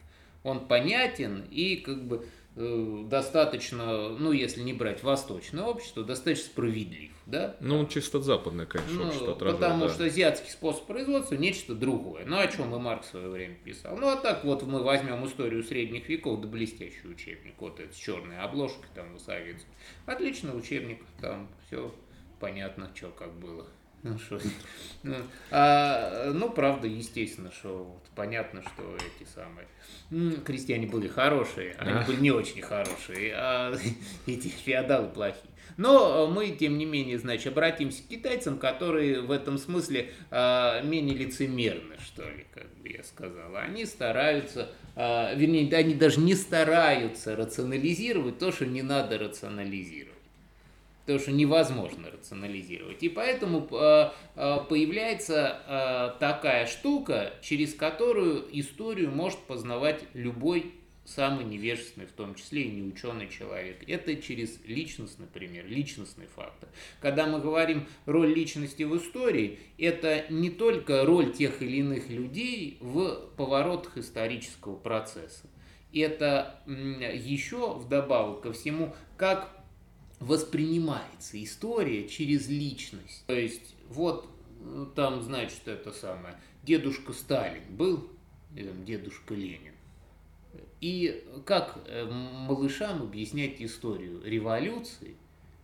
Он 0.42 0.66
понятен 0.66 1.44
и 1.50 1.76
как 1.76 2.04
бы 2.04 2.26
Э, 2.54 3.04
достаточно, 3.06 4.10
ну, 4.10 4.30
если 4.30 4.60
не 4.60 4.74
брать 4.74 5.02
восточное 5.02 5.64
общество, 5.64 6.04
достаточно 6.04 6.44
справедлив, 6.44 7.10
да? 7.24 7.56
Ну, 7.60 7.86
чисто 7.86 8.20
западное, 8.20 8.66
конечно, 8.66 8.94
ну, 8.94 9.06
общество 9.06 9.32
отражает, 9.32 9.58
Потому 9.58 9.86
да. 9.86 9.88
что 9.94 10.04
азиатский 10.04 10.50
способ 10.50 10.84
производства 10.84 11.34
нечто 11.36 11.74
другое. 11.74 12.26
Ну, 12.26 12.38
о 12.38 12.46
чем 12.48 12.74
и 12.74 12.78
Маркс 12.78 13.06
в 13.06 13.10
свое 13.12 13.28
время 13.28 13.54
писал. 13.64 13.96
Ну, 13.96 14.06
а 14.06 14.16
так 14.16 14.44
вот 14.44 14.64
мы 14.64 14.82
возьмем 14.82 15.24
историю 15.24 15.64
средних 15.64 16.10
веков, 16.10 16.42
да 16.42 16.48
блестящий 16.48 17.08
учебник, 17.08 17.54
вот 17.58 17.80
этот 17.80 17.94
с 17.94 17.98
черной 17.98 18.38
обложкой 18.38 18.90
там 18.94 19.14
у 19.14 19.18
советской. 19.18 19.70
Отличный 20.04 20.56
учебник, 20.56 21.00
там 21.22 21.48
все 21.66 21.90
понятно, 22.38 22.90
что 22.94 23.08
как 23.08 23.32
было. 23.32 23.66
Ну, 24.02 24.18
что, 24.18 24.40
ну, 25.04 25.14
а, 25.52 26.32
ну, 26.32 26.50
правда, 26.50 26.88
естественно, 26.88 27.52
что 27.52 27.84
вот, 27.84 28.02
понятно, 28.16 28.62
что 28.62 28.96
эти 28.96 29.28
самые 29.28 29.68
крестьяне 30.44 30.88
были 30.88 31.06
хорошие, 31.06 31.74
они 31.78 31.92
а? 31.92 32.04
были 32.04 32.20
не 32.20 32.32
очень 32.32 32.62
хорошие, 32.62 33.32
а 33.36 33.72
эти 34.26 34.48
феодалы 34.48 35.08
плохие. 35.08 35.52
Но 35.76 36.26
мы, 36.26 36.50
тем 36.50 36.78
не 36.78 36.84
менее, 36.84 37.18
значит, 37.18 37.46
обратимся 37.46 38.02
к 38.02 38.06
китайцам, 38.06 38.58
которые 38.58 39.20
в 39.20 39.30
этом 39.30 39.56
смысле 39.56 40.10
э, 40.30 40.80
менее 40.84 41.16
лицемерны, 41.16 41.96
что 42.04 42.22
ли, 42.22 42.44
как 42.52 42.74
бы 42.78 42.88
я 42.88 43.02
сказал. 43.04 43.56
Они 43.56 43.86
стараются, 43.86 44.70
э, 44.96 45.36
вернее, 45.36 45.74
они 45.74 45.94
даже 45.94 46.20
не 46.20 46.34
стараются 46.34 47.36
рационализировать 47.36 48.38
то, 48.38 48.52
что 48.52 48.66
не 48.66 48.82
надо 48.82 49.18
рационализировать. 49.18 50.11
Потому 51.02 51.18
что 51.18 51.32
невозможно 51.32 52.10
рационализировать. 52.10 53.02
И 53.02 53.08
поэтому 53.08 53.66
э, 53.70 54.10
э, 54.36 54.58
появляется 54.68 55.60
э, 55.66 56.20
такая 56.20 56.66
штука, 56.66 57.34
через 57.42 57.74
которую 57.74 58.46
историю 58.52 59.10
может 59.10 59.40
познавать 59.40 60.04
любой 60.14 60.72
самый 61.04 61.44
невежественный, 61.44 62.06
в 62.06 62.12
том 62.12 62.34
числе 62.34 62.62
и 62.62 62.70
неученый 62.70 63.28
человек. 63.28 63.82
Это 63.88 64.14
через 64.16 64.60
личностный 64.64 65.26
пример, 65.26 65.66
личностный 65.66 66.26
фактор. 66.26 66.68
Когда 67.00 67.26
мы 67.26 67.40
говорим 67.40 67.86
роль 68.06 68.32
личности 68.32 68.84
в 68.84 68.96
истории, 68.96 69.58
это 69.78 70.24
не 70.30 70.50
только 70.50 71.04
роль 71.04 71.32
тех 71.32 71.60
или 71.62 71.78
иных 71.78 72.08
людей 72.08 72.78
в 72.80 73.30
поворотах 73.36 73.98
исторического 73.98 74.76
процесса. 74.76 75.46
Это 75.92 76.62
еще 76.66 77.74
вдобавок 77.74 78.42
ко 78.42 78.52
всему, 78.52 78.94
как 79.16 79.61
воспринимается 80.22 81.42
история 81.42 82.08
через 82.08 82.48
личность. 82.48 83.24
То 83.26 83.34
есть, 83.34 83.74
вот 83.88 84.28
ну, 84.64 84.86
там, 84.86 85.22
значит, 85.22 85.66
это 85.66 85.92
самое, 85.92 86.38
дедушка 86.62 87.12
Сталин 87.12 87.62
был, 87.70 88.08
дедушка 88.50 89.34
Ленин. 89.34 89.72
И 90.80 91.24
как 91.44 91.78
э, 91.86 92.04
малышам 92.04 93.02
объяснять 93.02 93.60
историю 93.60 94.22
революции 94.24 95.16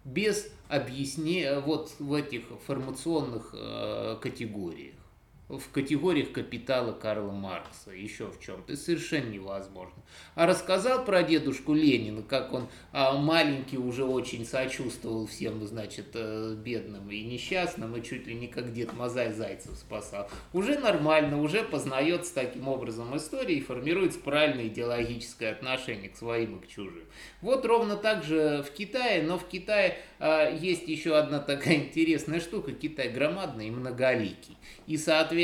без 0.04 0.50
объяснения 0.68 1.60
вот 1.60 1.92
в 1.98 2.14
этих 2.14 2.44
формационных 2.66 3.50
э, 3.52 4.16
категориях? 4.20 4.94
В 5.48 5.70
категориях 5.70 6.32
капитала 6.32 6.92
Карла 6.92 7.32
Маркса, 7.32 7.90
еще 7.90 8.26
в 8.26 8.38
чем-то. 8.38 8.76
Совершенно 8.76 9.30
невозможно. 9.30 10.02
А 10.34 10.46
рассказал 10.46 11.04
про 11.04 11.22
дедушку 11.22 11.72
Ленина, 11.72 12.22
как 12.22 12.52
он 12.52 12.68
а, 12.92 13.14
маленький 13.16 13.78
уже 13.78 14.04
очень 14.04 14.44
сочувствовал 14.44 15.26
всем, 15.26 15.66
значит, 15.66 16.08
э, 16.14 16.54
бедным 16.54 17.10
и 17.10 17.22
несчастным, 17.22 17.96
и 17.96 18.02
чуть 18.02 18.26
ли 18.26 18.34
не 18.34 18.46
как 18.46 18.72
дед 18.74 18.92
Мазай 18.92 19.32
Зайцев 19.32 19.76
спасал. 19.76 20.28
Уже 20.52 20.78
нормально, 20.78 21.40
уже 21.40 21.62
познается 21.64 22.34
таким 22.34 22.68
образом 22.68 23.16
история 23.16 23.54
и 23.54 23.62
формируется 23.62 24.18
правильное 24.20 24.68
идеологическое 24.68 25.52
отношение 25.52 26.10
к 26.10 26.16
своим 26.16 26.58
и 26.58 26.66
к 26.66 26.68
чужим. 26.68 27.04
Вот 27.40 27.64
ровно 27.64 27.96
так 27.96 28.22
же 28.22 28.62
в 28.62 28.70
Китае, 28.70 29.22
но 29.22 29.38
в 29.38 29.48
Китае 29.48 29.98
а, 30.18 30.50
есть 30.50 30.86
еще 30.88 31.16
одна 31.16 31.38
такая 31.38 31.74
интересная 31.86 32.40
штука. 32.40 32.72
Китай 32.72 33.08
громадный 33.08 33.68
и 33.68 33.70
многоликий. 33.70 34.58
И, 34.86 34.96
соответственно, 34.96 35.37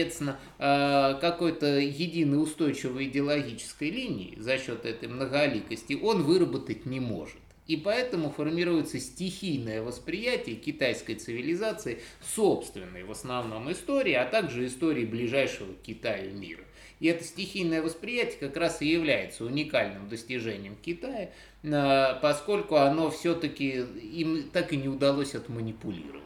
а, 0.58 1.14
какой-то 1.14 1.78
единой 1.78 2.42
устойчивой 2.42 3.06
идеологической 3.06 3.90
линии 3.90 4.34
за 4.38 4.58
счет 4.58 4.84
этой 4.84 5.08
многоликости 5.08 5.94
он 5.94 6.22
выработать 6.22 6.86
не 6.86 7.00
может. 7.00 7.36
И 7.66 7.76
поэтому 7.76 8.30
формируется 8.30 8.98
стихийное 8.98 9.82
восприятие 9.82 10.56
китайской 10.56 11.14
цивилизации 11.14 12.00
собственной 12.34 13.04
в 13.04 13.10
основном 13.10 13.72
истории, 13.72 14.12
а 14.12 14.26
также 14.26 14.66
истории 14.66 15.06
ближайшего 15.06 15.72
к 15.72 15.82
Китаю 15.82 16.34
мира. 16.34 16.62
И 17.00 17.06
это 17.06 17.24
стихийное 17.24 17.82
восприятие 17.82 18.36
как 18.38 18.56
раз 18.56 18.82
и 18.82 18.86
является 18.86 19.44
уникальным 19.44 20.08
достижением 20.08 20.76
Китая, 20.76 21.30
а, 21.64 22.18
поскольку 22.20 22.76
оно 22.76 23.10
все-таки 23.10 23.70
им 23.70 24.50
так 24.52 24.72
и 24.72 24.76
не 24.76 24.88
удалось 24.88 25.34
отманипулировать 25.34 26.22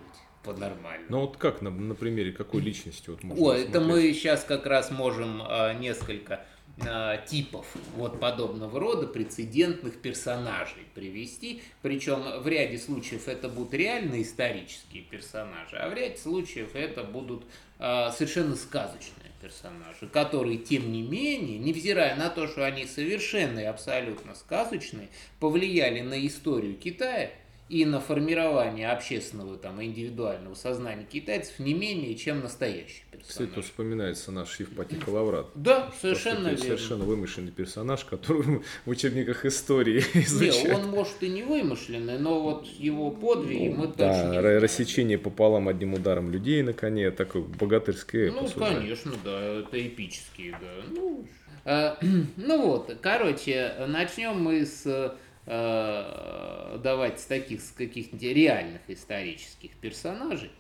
по-нормальному. 0.49 1.07
Ну 1.09 1.21
вот 1.21 1.37
как, 1.37 1.61
на, 1.61 1.71
на 1.71 1.95
примере 1.95 2.33
какой 2.33 2.63
личности 2.63 3.11
вот 3.11 3.23
можно 3.23 3.45
О, 3.45 3.53
это 3.53 3.81
мы 3.81 4.13
сейчас 4.15 4.45
как 4.45 4.67
раз 4.67 4.91
можем 4.91 5.43
а, 5.43 5.75
несколько 5.75 6.45
а, 6.87 7.19
типов 7.19 7.67
вот 7.97 8.19
подобного 8.19 8.81
рода 8.81 9.07
прецедентных 9.07 10.01
персонажей 10.01 10.87
привести. 10.95 11.63
Причем 11.83 12.41
в 12.41 12.49
ряде 12.49 12.79
случаев 12.79 13.29
это 13.29 13.49
будут 13.49 13.75
реально 13.75 14.23
исторические 14.23 15.03
персонажи, 15.03 15.77
а 15.77 15.89
в 15.89 15.93
ряде 15.93 16.17
случаев 16.17 16.75
это 16.75 17.05
будут 17.05 17.45
а, 17.79 18.11
совершенно 18.13 18.57
сказочные 18.57 19.31
персонажи, 19.43 20.09
которые, 20.11 20.57
тем 20.57 20.91
не 20.91 21.03
менее, 21.03 21.59
невзирая 21.59 22.17
на 22.17 22.31
то, 22.31 22.49
что 22.49 22.65
они 22.65 22.87
совершенно 22.87 23.61
и 23.61 23.65
абсолютно 23.65 24.35
сказочные, 24.35 25.11
повлияли 25.41 26.01
на 26.01 26.27
историю 26.27 26.75
Китая– 26.77 27.31
и 27.69 27.85
на 27.85 28.01
формирование 28.01 28.91
общественного 28.91 29.59
там, 29.59 29.83
индивидуального 29.83 30.55
сознания 30.55 31.05
китайцев 31.05 31.59
не 31.59 31.75
менее, 31.75 32.15
чем 32.15 32.41
настоящий 32.41 33.03
персонаж. 33.11 33.29
Кстати, 33.29 33.51
тут 33.51 33.65
вспоминается 33.65 34.33
наш 34.33 34.59
Евпатий 34.59 34.99
Калаврат. 34.99 35.49
Да, 35.55 35.93
совершенно 36.01 36.49
верно. 36.49 36.59
Совершенно 36.59 37.05
вымышленный 37.05 37.53
персонаж, 37.53 38.05
который 38.05 38.63
в 38.87 38.91
учебниках 38.91 39.45
истории 39.45 40.03
изучают. 40.15 40.65
Не, 40.65 40.75
он 40.75 40.89
может 40.89 41.23
и 41.23 41.29
не 41.29 41.43
вымышленный, 41.43 42.19
но 42.19 42.41
вот 42.41 42.67
его 42.67 43.11
подвиги 43.11 43.69
ну, 43.69 43.83
мы 43.83 43.87
да, 43.89 44.13
точно 44.13 44.33
не 44.33 44.39
рассечение 44.59 45.19
пополам 45.19 45.69
одним 45.69 45.95
ударом 45.95 46.31
людей 46.31 46.63
на 46.63 46.73
коне, 46.73 47.11
такой 47.11 47.43
богатырский 47.43 48.29
эпос. 48.29 48.55
Ну, 48.55 48.65
конечно, 48.65 49.13
да, 49.25 49.41
это 49.41 49.87
эпические, 49.87 50.53
да. 50.53 50.85
Ну, 50.91 51.27
а, 51.65 51.99
ну 52.37 52.67
вот, 52.67 52.97
короче, 53.03 53.75
начнем 53.87 54.41
мы 54.41 54.65
с 54.65 55.15
э, 55.49 56.79
давать 56.83 57.27
таких 57.27 57.61
каких-нибудь 57.75 58.23
реальных 58.23 58.83
исторических 58.89 59.73
персонажей, 59.77 60.51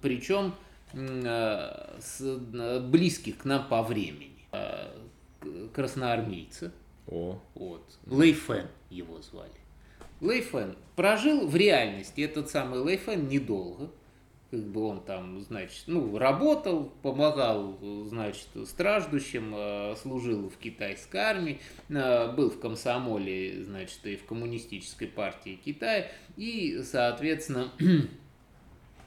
причем 0.00 0.54
э, 0.92 1.98
с, 2.00 2.20
э, 2.20 2.80
близких 2.80 3.38
к 3.38 3.44
нам 3.44 3.68
по 3.68 3.82
времени. 3.82 4.38
Э, 4.52 4.88
красноармейца. 5.74 6.72
О. 7.06 7.40
Вот. 7.54 7.82
Лейфен 8.06 8.68
его 8.90 9.20
звали. 9.20 9.50
Лейфен 10.20 10.76
прожил 10.96 11.46
в 11.46 11.56
реальности 11.56 12.20
этот 12.20 12.50
самый 12.50 12.80
Лейфен 12.80 13.26
недолго 13.28 13.90
как 14.50 14.64
бы 14.66 14.82
он 14.82 15.00
там, 15.02 15.40
значит, 15.42 15.84
ну, 15.86 16.18
работал, 16.18 16.92
помогал, 17.02 17.78
значит, 18.06 18.48
страждущим, 18.66 19.54
э, 19.54 19.94
служил 19.96 20.48
в 20.48 20.56
китайской 20.56 21.18
армии, 21.18 21.60
э, 21.88 22.32
был 22.32 22.50
в 22.50 22.58
комсомоле, 22.58 23.62
значит, 23.64 24.04
и 24.04 24.16
в 24.16 24.24
коммунистической 24.26 25.06
партии 25.06 25.60
Китая, 25.64 26.08
и, 26.36 26.82
соответственно, 26.82 27.70
э, 27.78 28.08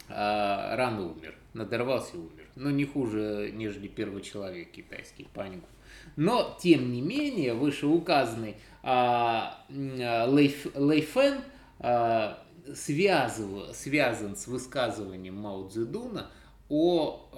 рано 0.07 1.11
умер, 1.11 1.35
надорвался 1.53 2.15
и 2.15 2.19
умер. 2.19 2.47
Но 2.55 2.71
не 2.71 2.85
хуже, 2.85 3.51
нежели 3.53 3.89
первый 3.89 4.21
человек 4.21 4.71
китайский, 4.71 5.27
Паньгу. 5.33 5.67
Но, 6.15 6.57
тем 6.61 6.91
не 6.91 7.01
менее, 7.01 7.53
вышеуказанный 7.53 8.55
Лейф, 8.83 10.67
Лейфен 10.75 11.41
связыв, 12.75 13.75
связан 13.75 14.35
с 14.35 14.47
высказыванием 14.47 15.35
Мао 15.35 15.67
Цзэдуна 15.67 16.29
о 16.69 17.29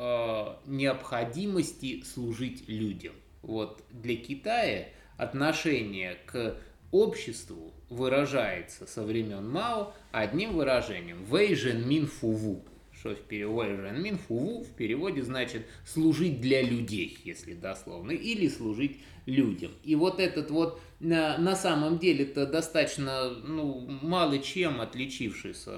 э, 0.66 0.70
необходимости 0.70 2.04
служить 2.04 2.68
людям. 2.70 3.16
Вот 3.42 3.84
для 3.92 4.16
Китая 4.16 4.88
отношение 5.18 6.18
к 6.26 6.58
обществу 6.92 7.74
выражается 7.90 8.88
со 8.88 9.04
времен 9.04 9.50
Мао 9.50 9.94
одним 10.12 10.56
выражением 10.56 11.24
«Вэй 11.26 11.56
жен 11.56 11.88
мин 11.88 12.08
фуву», 12.08 12.64
что 13.06 13.14
в 13.14 13.20
переводе 13.20 13.76
«Жен 13.76 14.02
мин 14.02 14.18
фуву» 14.18 14.64
в 14.64 14.72
переводе 14.72 15.22
значит 15.22 15.68
«служить 15.86 16.42
для 16.42 16.64
людей», 16.64 17.16
если 17.24 17.54
дословно, 17.54 18.12
или 18.12 18.48
«служить 18.48 18.98
людям». 19.28 19.72
И 19.84 19.94
вот 19.94 20.20
этот 20.20 20.50
вот 20.50 20.82
на, 21.00 21.56
самом 21.56 22.00
деле-то 22.00 22.48
достаточно 22.48 23.30
ну, 23.30 23.86
мало 24.02 24.40
чем 24.40 24.82
отличившийся, 24.82 25.72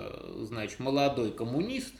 значит, 0.46 0.80
молодой 0.80 1.32
коммунист 1.32 1.96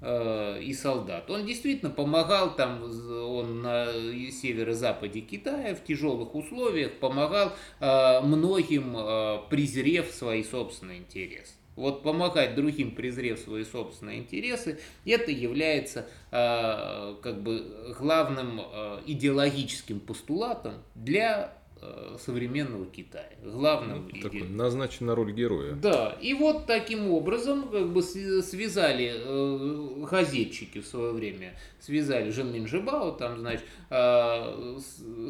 э, 0.00 0.60
и 0.60 0.74
солдат. 0.74 1.30
Он 1.30 1.46
действительно 1.46 1.92
помогал 1.92 2.56
там, 2.56 2.82
он 2.82 3.62
на 3.62 3.86
северо-западе 4.32 5.20
Китая 5.20 5.76
в 5.76 5.84
тяжелых 5.84 6.34
условиях 6.34 6.94
помогал 6.94 7.52
э, 7.78 8.20
многим, 8.22 8.96
э, 8.96 9.38
презрев 9.48 10.10
свои 10.10 10.42
собственные 10.42 10.98
интересы. 10.98 11.59
Вот 11.80 12.02
помогать 12.02 12.54
другим, 12.54 12.94
презрев 12.94 13.38
свои 13.38 13.64
собственные 13.64 14.18
интересы, 14.18 14.78
это 15.06 15.30
является 15.30 16.06
э, 16.30 17.14
как 17.22 17.42
бы 17.42 17.94
главным 17.98 18.60
э, 18.60 19.00
идеологическим 19.06 19.98
постулатом 19.98 20.74
для 20.94 21.54
современного 22.18 22.86
Китая. 22.86 23.30
Главным 23.42 24.10
ну, 24.12 24.20
такой, 24.20 24.42
назначен 24.42 25.06
на 25.06 25.14
роль 25.14 25.32
героя. 25.32 25.72
Да, 25.72 26.16
и 26.20 26.34
вот 26.34 26.66
таким 26.66 27.10
образом 27.10 27.68
как 27.68 27.88
бы 27.92 28.02
связали 28.02 29.12
э, 29.16 30.04
газетчики 30.10 30.80
в 30.80 30.86
свое 30.86 31.12
время, 31.12 31.54
связали 31.80 32.30
Жен 32.30 32.52
Минжибао, 32.52 33.12
там, 33.12 33.38
значит, 33.38 33.64
э, 33.88 34.78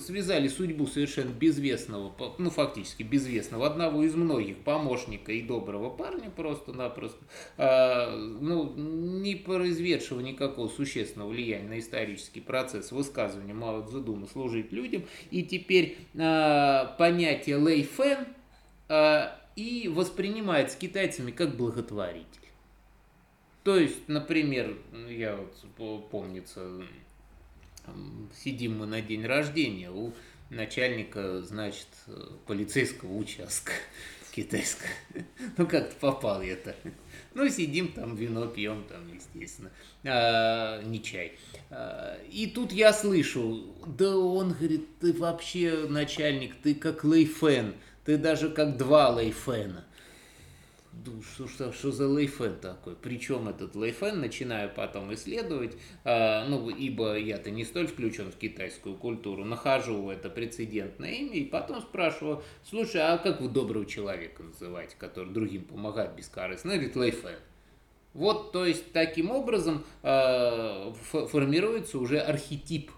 связали 0.00 0.48
судьбу 0.48 0.86
совершенно 0.86 1.30
безвестного, 1.30 2.12
ну, 2.38 2.50
фактически 2.50 3.02
безвестного, 3.02 3.66
одного 3.66 4.02
из 4.02 4.14
многих 4.14 4.58
помощника 4.58 5.32
и 5.32 5.42
доброго 5.42 5.90
парня 5.90 6.30
просто-напросто, 6.34 7.18
э, 7.58 8.16
ну, 8.40 8.72
не 8.74 9.36
произведшего 9.36 10.20
никакого 10.20 10.68
существенного 10.68 11.28
влияния 11.28 11.68
на 11.68 11.78
исторический 11.78 12.40
процесс 12.40 12.90
высказывания 12.90 13.54
Мао 13.54 13.86
Цзэдуна 13.86 14.26
служить 14.26 14.72
людям, 14.72 15.04
и 15.30 15.44
теперь 15.44 15.98
э, 16.14 16.39
Э, 16.39 16.39
понятие 16.98 17.57
лейфен 17.57 18.26
э, 18.88 19.29
и 19.57 19.88
воспринимается 19.88 20.79
китайцами 20.79 21.31
как 21.31 21.57
благотворитель. 21.57 22.26
То 23.64 23.79
есть, 23.79 24.09
например, 24.09 24.76
я 25.09 25.37
вот 25.37 26.09
помнится, 26.11 26.83
сидим 28.35 28.79
мы 28.79 28.87
на 28.87 29.03
день 29.03 29.26
рождения 29.26 29.90
у 29.90 30.12
начальника, 30.48 31.42
значит, 31.42 31.88
полицейского 32.46 33.14
участка 33.14 33.72
китайского. 34.31 34.88
Ну, 35.57 35.66
как-то 35.66 35.95
попал 35.97 36.43
я-то. 36.43 36.75
Ну, 37.35 37.49
сидим 37.49 37.93
там, 37.93 38.14
вино 38.14 38.47
пьем 38.47 38.85
там, 38.88 39.01
естественно, 39.12 39.71
а, 40.05 40.83
не 40.83 41.03
чай. 41.03 41.33
А, 41.71 42.19
и 42.31 42.47
тут 42.47 42.73
я 42.73 42.93
слышу, 42.93 43.75
да 43.87 44.16
он 44.16 44.53
говорит, 44.53 44.99
ты 45.01 45.12
вообще 45.12 45.87
начальник, 45.88 46.55
ты 46.62 46.75
как 46.75 47.05
Лейфен, 47.05 47.75
ты 48.05 48.16
даже 48.19 48.51
как 48.51 48.77
два 48.77 49.11
Лейфена 49.11 49.85
что, 51.35 51.48
что, 51.48 51.72
что 51.72 51.92
за 51.92 52.07
лейфен 52.07 52.57
такой? 52.61 52.94
Причем 52.96 53.48
этот 53.48 53.74
лейфен 53.74 54.20
начинаю 54.20 54.70
потом 54.74 55.12
исследовать, 55.14 55.76
э, 56.05 56.44
ну, 56.46 56.68
ибо 56.68 57.16
я-то 57.16 57.50
не 57.50 57.64
столь 57.64 57.87
включен 57.87 58.31
в 58.31 58.37
китайскую 58.37 58.96
культуру, 58.96 59.44
нахожу 59.44 60.11
это 60.11 60.29
прецедентное 60.29 61.12
имя 61.12 61.35
и 61.35 61.44
потом 61.44 61.81
спрашиваю, 61.81 62.42
слушай, 62.64 63.00
а 63.00 63.18
как 63.18 63.40
вы 63.40 63.48
доброго 63.48 63.87
человека 63.87 64.42
называете, 64.42 64.96
который 64.98 65.33
другим 65.33 65.64
помогает 65.64 66.14
бескорыстно? 66.14 66.70
Ну, 66.70 66.76
говорит, 66.76 66.96
лейфен. 66.96 67.38
Вот, 68.12 68.53
то 68.53 68.66
есть, 68.66 68.92
таким 68.92 69.31
образом 69.31 69.85
э, 70.03 70.92
формируется 71.03 71.98
уже 71.98 72.18
архетип, 72.18 72.90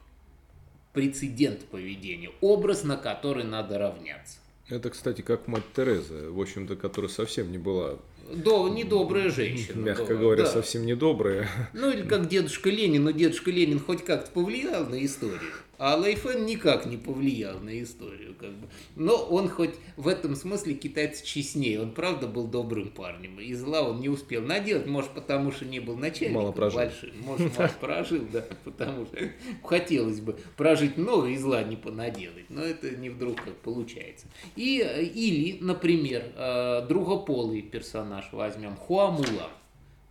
прецедент 0.92 1.64
поведения, 1.66 2.30
образ, 2.40 2.84
на 2.84 2.96
который 2.96 3.44
надо 3.44 3.78
равняться. 3.78 4.41
Это, 4.68 4.90
кстати, 4.90 5.22
как 5.22 5.48
мать 5.48 5.64
Тереза, 5.74 6.30
в 6.30 6.40
общем-то, 6.40 6.76
которая 6.76 7.10
совсем 7.10 7.50
не 7.50 7.58
была 7.58 7.98
до, 8.30 8.68
недобрая 8.68 9.30
женщина. 9.30 9.78
Мягко 9.78 10.14
говоря, 10.14 10.44
да. 10.44 10.50
совсем 10.50 10.86
недобрая. 10.86 11.48
Ну 11.72 11.90
или 11.90 12.06
как 12.06 12.28
дедушка 12.28 12.70
Ленин, 12.70 13.04
но 13.04 13.10
дедушка 13.10 13.50
Ленин 13.50 13.80
хоть 13.80 14.04
как-то 14.04 14.30
повлиял 14.30 14.86
на 14.86 15.04
историю. 15.04 15.40
А 15.84 15.96
Лэй 15.96 16.21
Фэн 16.21 16.46
никак 16.46 16.86
не 16.86 16.96
повлиял 16.96 17.58
на 17.58 17.82
историю, 17.82 18.36
как 18.38 18.52
бы. 18.52 18.68
Но 18.94 19.16
он 19.16 19.48
хоть 19.48 19.74
в 19.96 20.06
этом 20.06 20.36
смысле 20.36 20.74
китаец 20.74 21.22
честнее. 21.22 21.82
Он 21.82 21.90
правда 21.90 22.28
был 22.28 22.46
добрым 22.46 22.90
парнем. 22.90 23.40
И 23.40 23.52
зла 23.52 23.82
он 23.82 23.98
не 23.98 24.08
успел 24.08 24.42
наделать, 24.42 24.86
может, 24.86 25.10
потому 25.10 25.50
что 25.50 25.64
не 25.64 25.80
был 25.80 25.96
начальником 25.96 26.40
Мало 26.40 26.52
прожил. 26.52 26.78
большим. 26.78 27.10
Может, 27.24 27.58
мало 27.58 27.70
прожил, 27.80 28.24
да, 28.32 28.44
потому 28.62 29.06
что 29.06 29.28
хотелось 29.64 30.20
бы 30.20 30.38
прожить 30.56 30.96
много 30.96 31.26
и 31.26 31.36
зла 31.36 31.64
не 31.64 31.74
понаделать. 31.74 32.48
Но 32.48 32.62
это 32.62 32.88
не 32.92 33.10
вдруг 33.10 33.42
как 33.42 33.56
получается. 33.56 34.28
И, 34.54 34.78
или, 34.78 35.58
например, 35.60 36.32
э, 36.36 36.86
другополый 36.88 37.60
персонаж 37.60 38.28
возьмем, 38.30 38.76
Хуамула. 38.76 39.50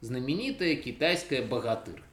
Знаменитая 0.02 0.76
китайская 0.76 1.42
богатырка. 1.44 2.11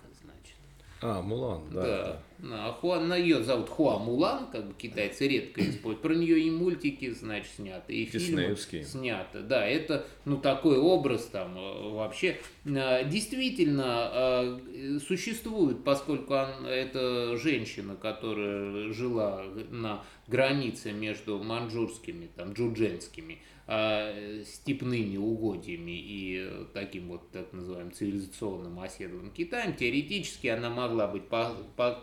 А, 1.00 1.22
Мулан, 1.22 1.62
да. 1.70 1.82
Да. 1.82 2.22
А 2.68 2.72
Хуа, 2.72 2.98
на 3.00 3.16
ее 3.16 3.42
зовут 3.42 3.68
Хуа 3.68 3.98
Мулан, 3.98 4.46
как 4.50 4.66
бы 4.66 4.74
китайцы 4.74 5.26
редко 5.28 5.60
используют. 5.60 6.02
Про 6.02 6.14
нее 6.14 6.40
и 6.40 6.50
мультики, 6.50 7.10
значит, 7.10 7.50
сняты, 7.56 7.94
и 7.94 8.04
фильмы 8.04 8.42
сняты. 8.84 9.40
Да, 9.40 9.64
это, 9.66 10.06
ну, 10.24 10.36
такой 10.38 10.76
образ 10.78 11.26
там 11.26 11.56
э, 11.56 11.90
вообще. 11.90 12.38
э, 12.64 13.08
Действительно 13.08 14.10
э, 14.12 14.98
существует, 15.06 15.82
поскольку 15.84 16.34
он- 16.34 16.66
это 16.66 17.36
женщина, 17.36 17.96
которая 17.96 18.92
жила 18.92 19.44
на 19.70 20.04
границе 20.26 20.92
между 20.92 21.38
манчжурскими, 21.42 22.28
там, 22.36 22.52
джудженскими, 22.52 23.38
э, 23.68 24.42
степными 24.44 25.16
угодьями 25.16 25.92
и 25.92 26.50
таким 26.72 27.08
вот 27.08 27.30
так 27.30 27.52
называемым 27.52 27.92
цивилизационным 27.92 28.80
оседлым 28.80 29.30
Китаем, 29.30 29.74
теоретически 29.74 30.46
она 30.48 30.70
могла 30.70 31.06
быть 31.06 31.28
по- 31.28 31.54
по- 31.76 32.00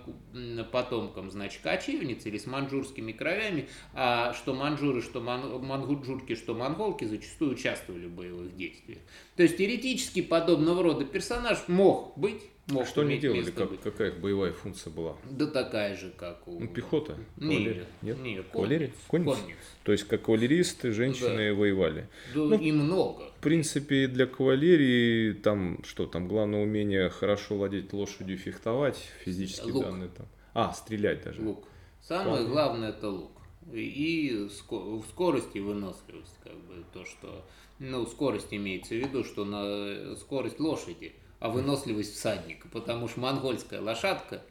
потомком, 0.72 1.32
значит, 1.32 1.62
кочевниц 1.62 2.26
или 2.26 2.38
с 2.38 2.46
манчжурскими 2.46 3.12
кровями, 3.12 3.68
а 3.94 4.34
что 4.34 4.54
манчжуры, 4.54 5.02
что 5.02 5.22
ман- 5.22 5.66
манчжурки, 5.66 6.36
что 6.36 6.54
монголки 6.54 7.06
зачастую 7.06 7.54
участвовали 7.54 8.06
в 8.06 8.12
боевых 8.12 8.56
действиях. 8.56 9.00
То 9.36 9.44
есть 9.44 9.58
теоретически 9.58 10.22
подобного 10.22 10.84
рода 10.84 11.04
персонаж 11.04 11.68
мог 11.68 12.18
быть, 12.18 12.42
мог 12.68 12.88
Что 12.88 13.02
они 13.02 13.18
делали? 13.18 13.52
Как, 13.52 13.70
быть. 13.70 13.82
какая 13.82 14.10
их 14.10 14.20
боевая 14.20 14.52
функция 14.54 14.92
была? 14.92 15.16
Да 15.30 15.46
такая 15.48 15.96
же, 15.96 16.12
как 16.18 16.48
у... 16.48 16.60
Ну, 16.60 16.68
пехота? 16.68 17.16
Нет, 17.38 17.58
Кавалерия? 17.60 17.86
Нет? 18.02 18.20
нет, 18.20 18.46
Кавалерия? 18.52 18.88
конниц, 18.88 19.26
Конница? 19.28 19.42
конниц. 19.42 19.58
То 19.84 19.92
есть, 19.92 20.04
как 20.06 20.22
кавалеристы, 20.24 20.92
женщины 20.92 21.54
воевали. 21.54 22.08
Да, 22.34 22.40
Ну, 22.42 22.56
и 22.58 22.72
много. 22.72 23.32
В 23.38 23.42
принципе, 23.42 24.08
для 24.08 24.26
кавалерии 24.26 25.34
там 25.34 25.84
что, 25.84 26.08
там 26.08 26.28
главное 26.28 26.64
умение 26.64 27.10
хорошо 27.10 27.56
владеть 27.58 27.94
лошадью, 27.94 28.38
фехтовать, 28.38 28.98
физические 29.24 29.74
Лук. 29.74 29.86
данные 29.86 30.10
там. 30.16 30.26
А, 30.54 30.74
стрелять 30.74 31.24
даже. 31.24 31.42
Лук. 31.42 31.68
Самое 32.02 32.36
Вполне. 32.38 32.48
главное 32.50 32.90
это 32.90 33.10
лук. 33.10 33.32
И 33.74 34.48
ско- 34.52 35.04
скорость 35.10 35.56
и 35.56 35.60
выносливость, 35.60 36.38
как 36.44 36.54
бы 36.54 36.84
то, 36.94 37.04
что, 37.04 37.44
ну, 37.80 38.06
скорость 38.06 38.54
имеется 38.54 38.94
в 38.94 38.98
виду, 39.00 39.24
что 39.24 39.44
на 39.44 40.16
скорость 40.16 40.60
лошади, 40.60 41.14
а 41.40 41.50
выносливость 41.50 42.16
всадника, 42.16 42.68
потому 42.70 43.08
что 43.08 43.20
монгольская 43.20 43.82
лошадка 43.82 44.42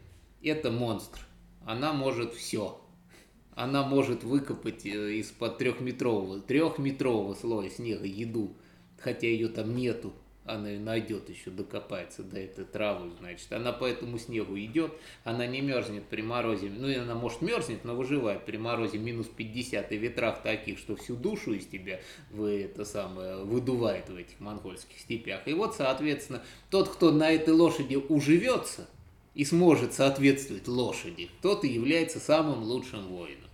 это 0.42 0.70
монстр, 0.70 1.20
она 1.64 1.92
может 1.92 2.34
все. 2.34 2.80
Она 3.54 3.84
может 3.84 4.24
выкопать 4.24 4.84
э, 4.84 5.14
из-под 5.14 5.58
трехметрового, 5.58 6.40
трехметрового 6.40 7.34
слоя 7.34 7.70
снега 7.70 8.04
еду, 8.04 8.56
хотя 8.98 9.28
ее 9.28 9.48
там 9.48 9.76
нету, 9.76 10.12
она 10.44 10.68
ее 10.68 10.80
найдет 10.80 11.28
еще, 11.30 11.50
докопается 11.50 12.22
до 12.22 12.38
этой 12.38 12.64
травы, 12.64 13.10
значит. 13.18 13.50
Она 13.52 13.72
по 13.72 13.84
этому 13.84 14.18
снегу 14.18 14.58
идет, 14.58 14.92
она 15.24 15.46
не 15.46 15.60
мерзнет 15.60 16.04
при 16.04 16.22
морозе, 16.22 16.70
ну 16.70 16.88
и 16.88 16.94
она 16.94 17.14
может 17.14 17.40
мерзнет, 17.40 17.84
но 17.84 17.94
выживает 17.94 18.44
при 18.44 18.56
морозе 18.56 18.98
минус 18.98 19.26
50 19.26 19.92
и 19.92 19.96
ветрах 19.96 20.42
таких, 20.42 20.78
что 20.78 20.96
всю 20.96 21.16
душу 21.16 21.54
из 21.54 21.66
тебя 21.66 22.00
вы 22.30 22.62
это 22.62 22.84
самое 22.84 23.44
выдувает 23.44 24.08
в 24.10 24.16
этих 24.16 24.38
монгольских 24.40 24.98
степях. 24.98 25.40
И 25.46 25.54
вот, 25.54 25.74
соответственно, 25.74 26.42
тот, 26.70 26.88
кто 26.88 27.10
на 27.10 27.30
этой 27.30 27.54
лошади 27.54 27.96
уживется 27.96 28.86
и 29.34 29.44
сможет 29.44 29.94
соответствовать 29.94 30.68
лошади, 30.68 31.30
тот 31.40 31.64
и 31.64 31.68
является 31.68 32.20
самым 32.20 32.62
лучшим 32.62 33.08
воином. 33.08 33.44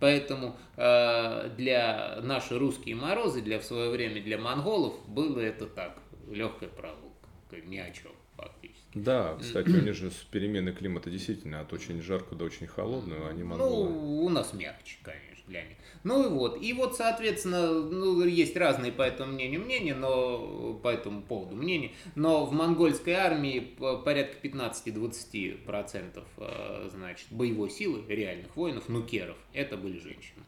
Поэтому 0.00 0.56
э, 0.76 1.50
для 1.56 2.20
наши 2.22 2.56
русские 2.56 2.94
морозы, 2.94 3.40
для 3.42 3.58
в 3.58 3.64
свое 3.64 3.90
время 3.90 4.22
для 4.22 4.38
монголов, 4.38 4.94
было 5.08 5.40
это 5.40 5.66
так, 5.66 6.00
легкая 6.30 6.68
прогулка, 6.68 7.28
ни 7.64 7.78
о 7.78 7.90
чем 7.90 8.12
фактически. 8.36 8.86
Да, 8.94 9.36
кстати, 9.40 9.68
у 9.68 9.80
них 9.80 9.94
же 9.94 10.10
перемены 10.30 10.72
климата 10.72 11.10
действительно 11.10 11.60
от 11.60 11.72
очень 11.72 12.00
жарко 12.00 12.34
до 12.34 12.44
очень 12.44 12.66
холодного, 12.66 13.28
они 13.28 13.42
монголы. 13.42 13.90
Ну, 13.90 14.24
у 14.24 14.28
нас 14.28 14.52
мягче, 14.52 14.98
конечно, 15.02 15.44
для 15.48 15.62
них. 15.64 15.76
Ну 16.04 16.26
и 16.26 16.28
вот, 16.28 16.62
и 16.62 16.72
вот, 16.72 16.96
соответственно, 16.96 17.72
ну, 17.72 18.24
есть 18.24 18.56
разные 18.56 18.92
по 18.92 19.02
этому 19.02 19.32
мнению 19.32 19.62
мнения, 19.62 19.94
но 19.94 20.74
по 20.74 20.88
этому 20.88 21.22
поводу 21.22 21.56
мнения, 21.56 21.92
но 22.14 22.46
в 22.46 22.52
монгольской 22.52 23.14
армии 23.14 23.60
по- 23.60 23.96
порядка 23.98 24.38
15-20% 24.46 26.24
э, 26.36 26.88
значит, 26.92 27.26
боевой 27.30 27.70
силы 27.70 28.04
реальных 28.08 28.54
воинов, 28.56 28.88
нукеров, 28.88 29.36
это 29.52 29.76
были 29.76 29.98
женщины. 29.98 30.42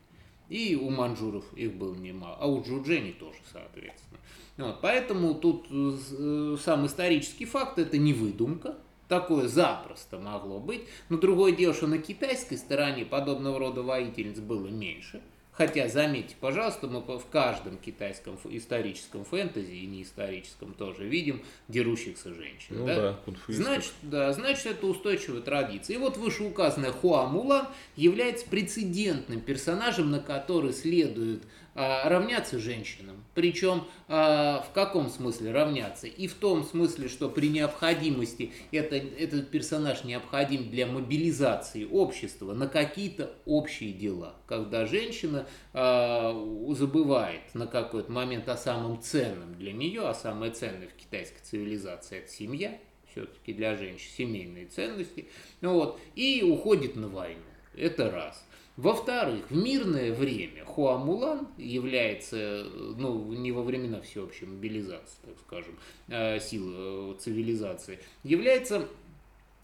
И 0.51 0.75
у 0.75 0.91
манжуров 0.91 1.45
их 1.55 1.75
было 1.75 1.95
немало, 1.95 2.37
а 2.41 2.49
у 2.49 2.61
джуджени 2.63 3.13
тоже, 3.13 3.39
соответственно. 3.53 4.19
Вот, 4.59 4.81
поэтому 4.83 5.35
тут 5.35 5.67
э, 5.71 6.57
сам 6.63 6.87
исторический 6.87 7.45
факт 7.47 7.79
это 7.79 7.97
не 7.99 8.13
выдумка, 8.13 8.77
такое 9.09 9.47
запросто 9.47 10.19
могло 10.19 10.59
быть. 10.59 10.83
Но 11.09 11.19
другое 11.19 11.53
дело, 11.53 11.73
что 11.73 11.87
на 11.87 11.99
китайской 11.99 12.57
стороне 12.57 13.05
подобного 13.05 13.61
рода 13.61 13.83
воительниц 13.85 14.41
было 14.41 14.67
меньше. 14.67 15.23
Хотя, 15.53 15.89
заметьте, 15.89 16.37
пожалуйста, 16.41 16.87
мы 16.87 17.01
в 17.01 17.27
каждом 17.27 17.77
китайском 17.77 18.39
историческом 18.45 19.25
фэнтези 19.25 19.73
и 19.73 19.87
неисторическом 19.87 20.73
тоже 20.73 21.07
видим 21.07 21.43
дерущихся 21.69 22.33
женщин. 22.33 22.79
Ну 22.79 22.87
да? 22.87 22.97
да. 22.97 23.35
Значит, 23.49 23.93
да, 24.03 24.33
значит, 24.33 24.67
это 24.67 24.87
устойчивая 24.87 25.41
традиция. 25.41 25.97
И 25.97 25.99
вот 25.99 26.17
вышеуказанная 26.17 26.93
Хуа 26.93 27.27
Мулан 27.27 27.67
является 27.97 28.47
прецедентным 28.49 29.41
персонажем, 29.41 30.11
на 30.11 30.21
который 30.21 30.73
следует 30.73 31.43
равняться 31.75 32.59
женщинам. 32.59 33.25
Причем 33.35 33.85
а, 34.09 34.65
в 34.69 34.73
каком 34.73 35.09
смысле 35.09 35.53
равняться? 35.53 36.07
И 36.07 36.27
в 36.27 36.35
том 36.35 36.65
смысле, 36.65 37.09
что 37.09 37.29
при 37.29 37.49
необходимости 37.49 38.53
это, 38.73 38.97
этот 38.97 39.51
персонаж 39.51 40.05
необходим 40.05 40.71
для 40.71 40.87
мобилизации 40.87 41.85
общества 41.85 42.53
на 42.53 42.67
какие-то 42.67 43.33
общие 43.47 43.93
дела. 43.93 44.35
Когда 44.47 44.87
женщина 44.87 45.47
а, 45.73 46.33
забывает 46.71 47.55
на 47.55 47.67
какой-то 47.67 48.11
момент 48.11 48.49
о 48.49 48.57
самом 48.57 49.01
ценном 49.01 49.55
для 49.55 49.73
нее, 49.73 50.03
а 50.03 50.15
самое 50.15 50.53
ценное 50.53 50.89
в 50.89 50.95
китайской 50.95 51.41
цивилизации 51.43 52.19
это 52.19 52.33
семья, 52.33 52.79
все-таки 53.11 53.53
для 53.53 53.77
женщин 53.77 54.11
семейные 54.17 54.67
ценности, 54.67 55.27
ну 55.61 55.75
вот, 55.75 56.01
и 56.15 56.43
уходит 56.43 56.97
на 56.97 57.09
войну. 57.09 57.41
Это 57.77 58.11
раз. 58.11 58.45
Во-вторых, 58.77 59.51
в 59.51 59.57
мирное 59.57 60.13
время 60.13 60.65
Хуамулан 60.65 61.49
является, 61.59 62.37
э, 62.37 62.95
ну, 62.97 63.33
не 63.33 63.53
во 63.53 63.63
времена 63.63 64.01
всеобщей 64.01 64.47
мобилизации, 64.47 65.19
так 65.23 65.35
скажем, 65.47 65.79
э, 66.09 66.39
сил 66.41 66.73
э, 66.73 67.15
цивилизации, 67.19 67.99
является 68.23 68.89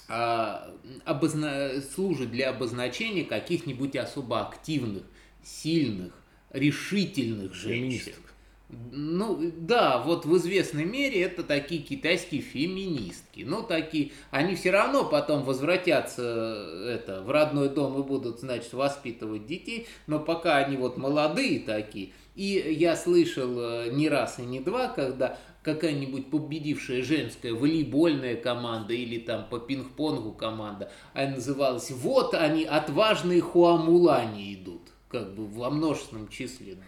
а, 0.09 0.73
обозна- 1.05 1.81
служит 1.81 2.31
для 2.31 2.51
обозначения 2.51 3.25
каких-нибудь 3.25 3.97
особо 3.97 4.47
активных, 4.47 5.03
сильных, 5.43 6.13
решительных 6.51 7.55
женщин. 7.55 7.91
Феминисток. 7.91 8.26
Ну, 8.69 9.53
да, 9.59 10.03
вот 10.03 10.27
в 10.27 10.37
известной 10.39 10.85
мере 10.85 11.23
это 11.23 11.45
такие 11.45 11.81
китайские 11.83 12.41
феминистки. 12.41 13.45
Ну, 13.47 13.63
такие, 13.63 14.11
они 14.33 14.57
все 14.57 14.73
равно 14.73 15.05
потом 15.05 15.45
возвратятся 15.45 16.23
э, 16.23 16.97
это, 16.97 17.23
в 17.23 17.31
родной 17.31 17.69
дом 17.69 18.01
и 18.01 18.03
будут, 18.03 18.41
значит, 18.41 18.73
воспитывать 18.73 19.47
детей, 19.47 19.87
но 20.09 20.19
пока 20.19 20.57
они 20.57 20.77
вот 20.77 20.97
молодые 20.97 21.61
такие. 21.61 22.11
И 22.35 22.77
я 22.79 22.97
слышал 22.97 23.57
э, 23.57 23.91
не 23.93 24.09
раз 24.09 24.41
и 24.41 24.43
не 24.43 24.59
два, 24.59 24.89
когда 24.89 25.39
какая-нибудь 25.63 26.31
победившая 26.31 27.05
женская 27.05 27.53
волейбольная 27.53 28.35
команда 28.35 28.95
или 28.95 29.19
там 29.19 29.49
по 29.49 29.61
пинг-понгу 29.61 30.33
команда, 30.33 30.91
она 31.15 31.37
называлась 31.37 31.93
«Вот 31.93 32.35
они, 32.35 32.65
отважные 32.65 33.41
хуамулани 33.41 34.55
идут», 34.55 34.83
как 35.09 35.35
бы 35.37 35.47
во 35.47 35.71
множественном 35.71 36.29
числе. 36.29 36.79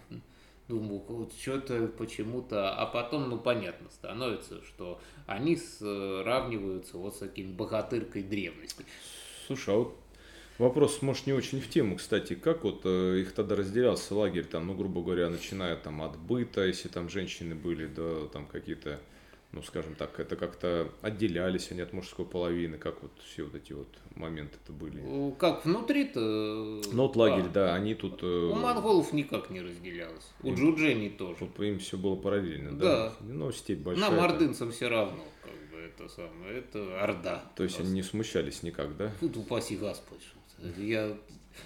Думаю, 0.69 1.03
вот 1.07 1.33
что-то 1.33 1.87
почему-то, 1.87 2.75
а 2.75 2.85
потом, 2.85 3.27
ну, 3.27 3.39
понятно 3.39 3.89
становится, 3.89 4.63
что 4.63 5.01
они 5.25 5.55
сравниваются 5.57 6.99
вот 6.99 7.15
с 7.15 7.17
таким 7.17 7.53
богатыркой 7.53 8.21
древности. 8.21 8.85
Слушай, 9.47 9.73
а 9.73 9.77
вот 9.79 9.97
вопрос, 10.59 11.01
может, 11.01 11.25
не 11.25 11.33
очень 11.33 11.59
в 11.59 11.67
тему, 11.67 11.95
кстати, 11.95 12.35
как 12.35 12.63
вот 12.63 12.81
э, 12.83 13.21
их 13.21 13.31
тогда 13.33 13.55
разделялся 13.55 14.13
лагерь, 14.13 14.45
там, 14.45 14.67
ну, 14.67 14.75
грубо 14.75 15.01
говоря, 15.01 15.31
начиная 15.31 15.75
там 15.75 16.03
от 16.03 16.15
быта, 16.19 16.63
если 16.63 16.87
там 16.87 17.09
женщины 17.09 17.55
были, 17.55 17.87
да, 17.87 18.27
там 18.31 18.45
какие-то 18.45 18.99
ну, 19.51 19.63
скажем 19.63 19.95
так, 19.95 20.19
это 20.19 20.35
как-то 20.35 20.91
отделялись 21.01 21.71
они 21.71 21.81
от 21.81 21.91
мужской 21.91 22.25
половины, 22.25 22.77
как 22.77 23.01
вот 23.01 23.11
все 23.25 23.43
вот 23.43 23.55
эти 23.55 23.73
вот 23.73 23.87
моменты 24.15 24.57
это 24.63 24.71
были? 24.71 24.99
Ну, 24.99 25.31
как 25.31 25.65
внутри-то? 25.65 26.19
Ну, 26.19 26.81
вот 27.03 27.15
лагерь, 27.15 27.45
да, 27.45 27.67
да 27.67 27.75
они 27.75 27.95
тут... 27.95 28.21
Э, 28.21 28.51
У 28.51 28.55
монголов 28.55 29.11
никак 29.11 29.49
не 29.49 29.61
разделялось, 29.61 30.31
у 30.43 30.53
джуджени 30.53 31.09
тоже. 31.09 31.37
Вот 31.39 31.59
им 31.59 31.79
все 31.79 31.97
было 31.97 32.15
параллельно, 32.15 32.77
да? 32.77 32.85
Да. 32.85 33.13
Ну, 33.21 33.51
степь 33.51 33.79
большая. 33.79 34.09
Нам, 34.11 34.19
ордынцам, 34.19 34.71
все 34.71 34.87
равно, 34.87 35.23
как 35.41 35.71
бы, 35.71 35.77
это 35.77 36.07
самое, 36.09 36.59
это 36.59 37.01
орда. 37.01 37.43
То 37.55 37.63
есть 37.63 37.79
они 37.79 37.91
не 37.91 38.03
смущались 38.03 38.61
никак, 38.61 38.95
да? 38.97 39.11
Тут 39.19 39.35
упаси 39.37 39.77
Господь. 39.77 40.27
Я 40.77 41.17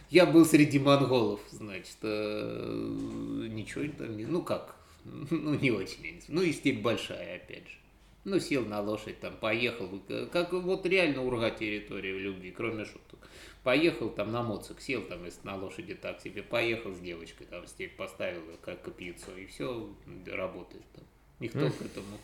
я 0.09 0.25
был 0.25 0.45
среди 0.45 0.79
монголов, 0.79 1.41
значит, 1.51 1.97
э, 2.01 3.47
ничего 3.49 3.83
там 3.97 4.15
не... 4.17 4.25
Ну 4.25 4.41
как, 4.41 4.75
ну, 5.05 5.55
не 5.55 5.71
очень. 5.71 6.21
Ну, 6.27 6.41
и 6.41 6.51
степь 6.51 6.81
большая, 6.81 7.37
опять 7.37 7.67
же. 7.67 7.77
Ну, 8.25 8.39
сел 8.39 8.65
на 8.65 8.79
лошадь, 8.81 9.19
там, 9.19 9.35
поехал. 9.35 10.01
Как 10.31 10.53
вот 10.53 10.85
реально 10.85 11.23
урга 11.23 11.51
территория 11.51 12.17
любви, 12.17 12.51
кроме 12.51 12.85
шуток. 12.85 13.19
Поехал 13.63 14.09
там 14.09 14.31
на 14.31 14.43
моцик, 14.43 14.81
сел 14.81 15.01
там 15.03 15.21
на 15.43 15.55
лошади 15.55 15.95
так 15.95 16.21
себе, 16.21 16.43
поехал 16.43 16.93
с 16.93 16.99
девочкой, 16.99 17.47
там 17.47 17.65
степь 17.67 17.95
поставил, 17.95 18.41
как 18.61 18.81
копьецо, 18.81 19.35
и 19.37 19.45
все 19.45 19.89
работает 20.25 20.83
там. 20.93 21.03
Никто 21.39 21.69
к 21.69 21.81
этому 21.81 22.17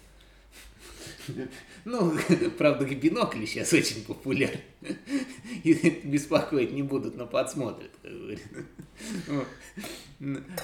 ну, 1.86 2.14
правда, 2.58 2.86
бинокли 2.86 3.46
сейчас 3.46 3.74
очень 3.74 4.04
популярны. 4.04 4.62
И 5.64 6.02
беспокоить 6.04 6.72
не 6.72 6.84
будут, 6.84 7.16
но 7.16 7.26
подсмотрят, 7.26 7.92
как 8.02 8.12
говорится. 8.12 8.50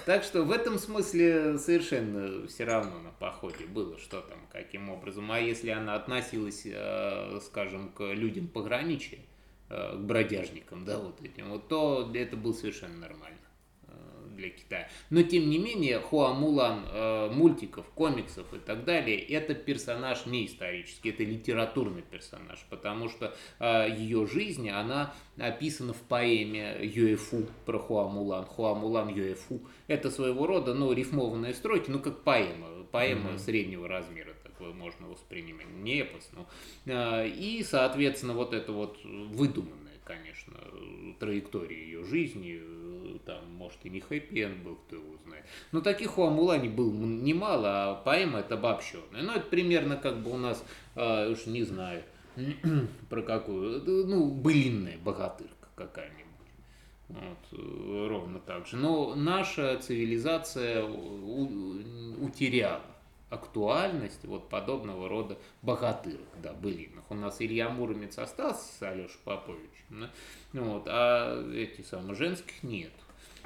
Так 0.06 0.24
что 0.24 0.44
в 0.44 0.52
этом 0.52 0.78
смысле 0.78 1.58
совершенно 1.58 2.48
все 2.48 2.66
равно 2.66 3.00
на 3.00 3.12
походе 3.12 3.66
было, 3.66 3.98
что 3.98 4.22
там, 4.22 4.40
каким 4.52 4.90
образом. 4.90 5.32
А 5.32 5.40
если 5.40 5.70
она 5.70 5.96
относилась, 5.96 6.64
э, 6.66 7.40
скажем, 7.46 7.90
к 7.90 8.04
людям 8.12 8.48
пограничья, 8.48 9.20
э, 9.70 9.96
к 9.96 10.00
бродяжникам, 10.00 10.84
да, 10.84 11.00
вот 11.00 11.22
этим, 11.22 11.50
вот, 11.50 11.70
то 11.70 12.12
это 12.14 12.36
было 12.36 12.54
совершенно 12.54 12.98
нормально 12.98 13.38
для 14.36 14.50
Китая. 14.50 14.88
Но 15.10 15.24
тем 15.24 15.50
не 15.50 15.58
менее, 15.58 16.00
Хуа 16.00 16.34
Мулан 16.34 16.86
э, 16.92 17.30
мультиков, 17.32 17.86
комиксов 17.96 18.54
и 18.54 18.58
так 18.60 18.86
далее, 18.86 19.20
это 19.20 19.56
персонаж 19.56 20.26
не 20.26 20.46
исторический, 20.46 21.10
это 21.10 21.24
литературный 21.24 22.02
персонаж, 22.02 22.66
потому 22.70 23.10
что 23.10 23.36
э, 23.60 23.88
ее 23.98 24.28
жизнь, 24.28 24.70
она 24.70 25.14
описана 25.38 25.94
в 25.94 26.02
поэме 26.02 26.78
Юэфу 26.82 27.48
про 27.66 27.80
Хуа 27.80 28.08
Мулан. 28.08 28.46
Хуа 28.46 28.76
Мулан 28.76 29.10
Юэфу. 29.10 29.62
Это 29.88 30.12
своего 30.12 30.48
рода, 30.48 30.74
ну, 30.74 30.92
рифмованные 30.94 31.54
строки, 31.54 31.90
ну, 31.90 32.00
как 32.00 32.24
поэма, 32.24 32.86
поэма 32.92 33.32
mm-hmm. 33.32 33.40
среднего 33.40 33.88
размера 33.88 34.34
такое 34.44 34.74
можно 34.74 35.08
воспринимать, 35.08 35.68
не 35.82 36.00
эпос. 36.02 36.30
Ну. 36.34 36.46
Э, 36.86 37.28
и, 37.28 37.64
соответственно, 37.64 38.34
вот 38.34 38.54
это 38.54 38.72
вот 38.72 38.98
выдуманное 39.04 39.86
конечно, 40.06 40.54
траектория 41.20 41.84
ее 41.84 42.04
жизни, 42.06 42.62
там, 43.26 43.54
может, 43.56 43.80
и 43.84 43.90
не 43.90 44.00
хэппи 44.00 44.46
был, 44.64 44.76
кто 44.76 44.98
его 44.98 45.18
знает. 45.26 45.46
Но 45.72 45.82
таких 45.82 46.18
у 46.18 46.24
Амулани 46.24 46.70
было 46.70 46.92
немало, 46.92 47.70
а 47.70 47.96
поэма 47.96 48.40
это 48.40 48.56
обобщенная. 48.56 49.24
Ну, 49.24 49.34
это 49.34 49.46
примерно 49.48 49.98
как 49.98 50.22
бы 50.22 50.32
у 50.32 50.38
нас, 50.38 50.64
э, 50.96 51.30
уж 51.30 51.46
не 51.46 51.64
знаю, 51.64 52.04
про 53.10 53.22
какую, 53.22 53.84
ну, 54.08 54.30
былинная 54.30 54.98
богатырка 54.98 55.68
какая-нибудь. 55.76 56.26
Вот, 57.10 57.60
э, 57.60 58.08
ровно 58.08 58.40
так 58.40 58.68
же. 58.68 58.78
Но 58.78 59.16
наша 59.16 59.78
цивилизация 59.78 60.84
утеряла 60.84 62.82
актуальность 63.30 64.24
вот 64.24 64.50
подобного 64.50 65.10
рода 65.10 65.38
богатырок, 65.62 66.28
да, 66.42 66.54
былинных. 66.54 67.04
У 67.10 67.16
нас 67.16 67.42
Илья 67.42 67.70
Муромец 67.70 68.18
остался 68.18 68.72
с 68.72 68.82
Алешей 68.82 69.20
Поповичем, 69.24 69.70
да? 69.90 70.12
вот, 70.54 70.84
а 70.88 71.52
эти 71.54 71.82
самые 71.82 72.16
женских 72.16 72.64
нет. 72.64 72.92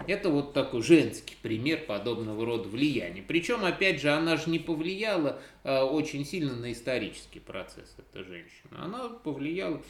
Это 0.07 0.29
вот 0.29 0.53
такой 0.53 0.81
женский 0.81 1.35
пример 1.41 1.85
подобного 1.85 2.45
рода 2.45 2.67
влияния. 2.69 3.21
Причем, 3.21 3.65
опять 3.65 4.01
же, 4.01 4.09
она 4.11 4.37
же 4.37 4.49
не 4.49 4.59
повлияла 4.59 5.39
э, 5.63 5.81
очень 5.81 6.25
сильно 6.25 6.55
на 6.55 6.71
исторический 6.71 7.39
процесс, 7.39 7.95
эта 7.97 8.23
женщина. 8.23 8.83
Она 8.83 9.09
повлияла 9.09 9.81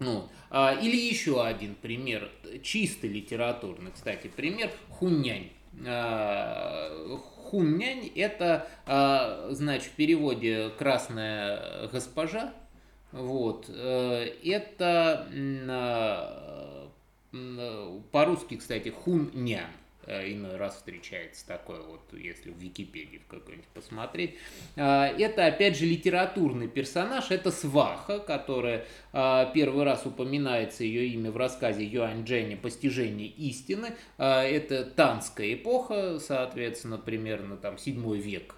ну, 0.00 0.28
а, 0.50 0.74
или 0.74 0.96
еще 0.96 1.44
один 1.44 1.74
пример, 1.76 2.30
чисто 2.62 3.06
литературный, 3.06 3.92
кстати, 3.92 4.26
пример 4.26 4.70
Хуннянь. 4.90 5.50
А, 5.86 6.90
Хуннянь 7.44 8.10
это, 8.14 8.68
а, 8.86 9.48
значит, 9.52 9.92
в 9.92 9.92
переводе 9.92 10.70
красная 10.78 11.88
госпожа. 11.88 12.52
Вот. 13.12 13.66
Э, 13.68 14.26
это 14.42 15.28
а, 15.68 16.83
по-русски, 18.12 18.56
кстати, 18.56 18.88
хуннян. 18.88 19.70
Э, 20.06 20.30
иной 20.30 20.56
раз 20.56 20.76
встречается 20.76 21.46
такое 21.46 21.80
вот, 21.80 22.00
если 22.12 22.50
в 22.50 22.58
Википедии 22.58 23.18
в 23.18 23.26
какой-нибудь 23.26 23.68
посмотреть. 23.68 24.34
А, 24.76 25.06
это, 25.06 25.46
опять 25.46 25.78
же, 25.78 25.86
литературный 25.86 26.68
персонаж, 26.68 27.30
это 27.30 27.50
Сваха, 27.50 28.18
которая 28.18 28.84
а, 29.12 29.46
первый 29.46 29.84
раз 29.84 30.04
упоминается 30.04 30.84
ее 30.84 31.06
имя 31.08 31.30
в 31.30 31.36
рассказе 31.36 31.84
Юань 31.84 32.24
Дженни 32.24 32.54
«Постижение 32.54 33.28
истины». 33.28 33.94
А, 34.18 34.42
это 34.42 34.84
танская 34.84 35.54
эпоха, 35.54 36.18
соответственно, 36.18 36.98
примерно 36.98 37.56
там 37.56 37.78
7 37.78 37.94
век 38.16 38.56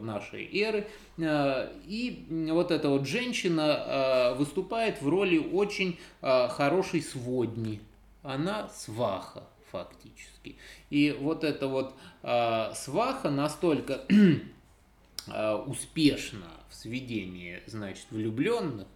нашей 0.00 0.48
эры. 0.56 0.86
И 1.18 2.26
вот 2.50 2.70
эта 2.70 2.88
вот 2.88 3.06
женщина 3.06 4.34
выступает 4.36 5.00
в 5.00 5.08
роли 5.08 5.38
очень 5.38 5.98
хорошей 6.20 7.02
сводни. 7.02 7.80
Она 8.22 8.68
сваха 8.68 9.44
фактически. 9.74 10.56
И 10.90 11.10
вот 11.10 11.42
эта 11.42 11.66
вот 11.66 11.94
э, 12.22 12.72
сваха 12.74 13.28
настолько 13.28 14.02
э, 15.26 15.54
успешна 15.66 16.46
в 16.70 16.74
сведении, 16.76 17.60
значит, 17.66 18.06
влюбленных, 18.10 18.86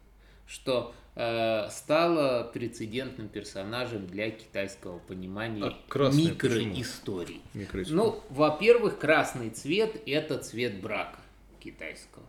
что 0.46 0.94
э, 1.16 1.68
стала 1.70 2.44
прецедентным 2.44 3.28
персонажем 3.28 4.06
для 4.06 4.30
китайского 4.30 5.00
понимания 5.00 5.64
а 5.64 6.10
микроисторий. 6.12 7.42
Ну, 7.96 8.22
во-первых, 8.30 9.00
красный 9.00 9.50
цвет– 9.50 10.00
это 10.06 10.38
цвет 10.38 10.80
брака 10.80 11.18
китайского. 11.58 12.24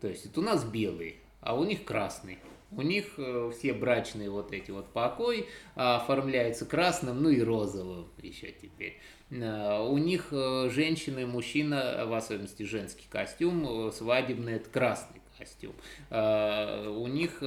То 0.00 0.08
есть 0.08 0.26
это 0.26 0.40
у 0.40 0.42
нас 0.42 0.64
белый, 0.64 1.20
а 1.40 1.54
у 1.54 1.64
них 1.64 1.84
красный. 1.84 2.40
У 2.76 2.82
них 2.82 3.14
э, 3.18 3.50
все 3.56 3.72
брачные 3.72 4.30
вот 4.30 4.52
эти 4.52 4.70
вот 4.70 4.92
покои 4.92 5.46
оформляются 5.74 6.66
красным, 6.66 7.22
ну 7.22 7.28
и 7.28 7.40
розовым 7.40 8.08
еще 8.22 8.52
теперь. 8.52 9.00
Э, 9.30 9.80
у 9.80 9.98
них 9.98 10.28
э, 10.32 10.70
женщина 10.70 11.20
и 11.20 11.24
мужчина, 11.24 12.04
в 12.06 12.14
особенности 12.14 12.62
женский 12.64 13.06
костюм, 13.08 13.92
свадебный, 13.92 14.54
это 14.54 14.70
красный 14.70 15.23
костюм. 15.38 15.74
У 16.10 17.06
них 17.06 17.42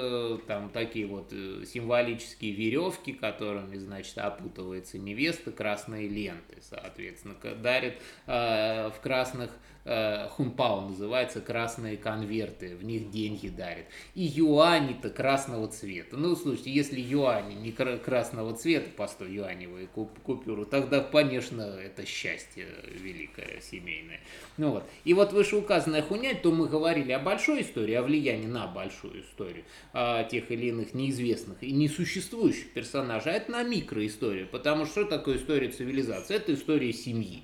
там 0.48 0.70
такие 0.70 1.08
вот 1.08 1.32
символические 1.32 2.52
веревки, 2.52 3.14
которыми, 3.14 3.78
значит, 3.78 4.18
опутывается 4.18 4.98
невеста, 4.98 5.52
красные 5.52 6.08
ленты, 6.08 6.58
соответственно, 6.62 7.36
дарят 7.62 7.96
в 8.26 8.96
красных 9.02 9.52
э, 9.88 10.28
хунпао 10.30 10.82
называется, 10.82 11.42
красные 11.42 11.98
конверты, 11.98 12.76
в 12.76 12.84
них 12.84 13.10
деньги 13.10 13.48
дарят. 13.48 13.86
И 14.14 14.24
юани-то 14.24 15.10
красного 15.10 15.68
цвета. 15.68 16.18
Ну, 16.18 16.36
слушайте, 16.36 16.72
если 16.72 17.00
юани 17.00 17.56
не 17.56 17.72
красного 17.72 18.54
цвета 18.56 18.90
по 18.96 19.08
100 19.08 19.26
юаневые 19.26 19.88
купюру, 19.88 20.66
тогда, 20.66 21.00
конечно, 21.00 21.62
это 21.62 22.06
счастье 22.06 22.68
великое 22.88 23.62
семейное. 23.62 24.20
Ну 24.58 24.72
вот. 24.72 24.84
И 25.06 25.14
вот 25.14 25.32
вышеуказанная 25.32 26.02
хунять, 26.02 26.42
то 26.42 26.52
мы 26.52 26.68
говорили 26.68 27.12
о 27.14 27.20
большой 27.20 27.62
истории, 27.62 27.77
о 27.94 28.04
влиянии 28.04 28.48
на 28.48 28.68
большую 28.68 29.22
историю, 29.22 29.64
о 29.94 30.24
тех 30.24 30.52
или 30.52 30.68
иных 30.68 30.94
неизвестных 30.94 31.62
и 31.64 31.72
несуществующих 31.72 32.72
персонажей, 32.74 33.34
а 33.34 33.36
это 33.36 33.52
на 33.52 33.64
микроисторию, 33.64 34.48
потому 34.48 34.86
что 34.86 35.02
что 35.02 35.06
такое 35.06 35.38
история 35.38 35.70
цивилизации? 35.70 36.36
Это 36.36 36.54
история 36.54 36.92
семьи, 36.92 37.44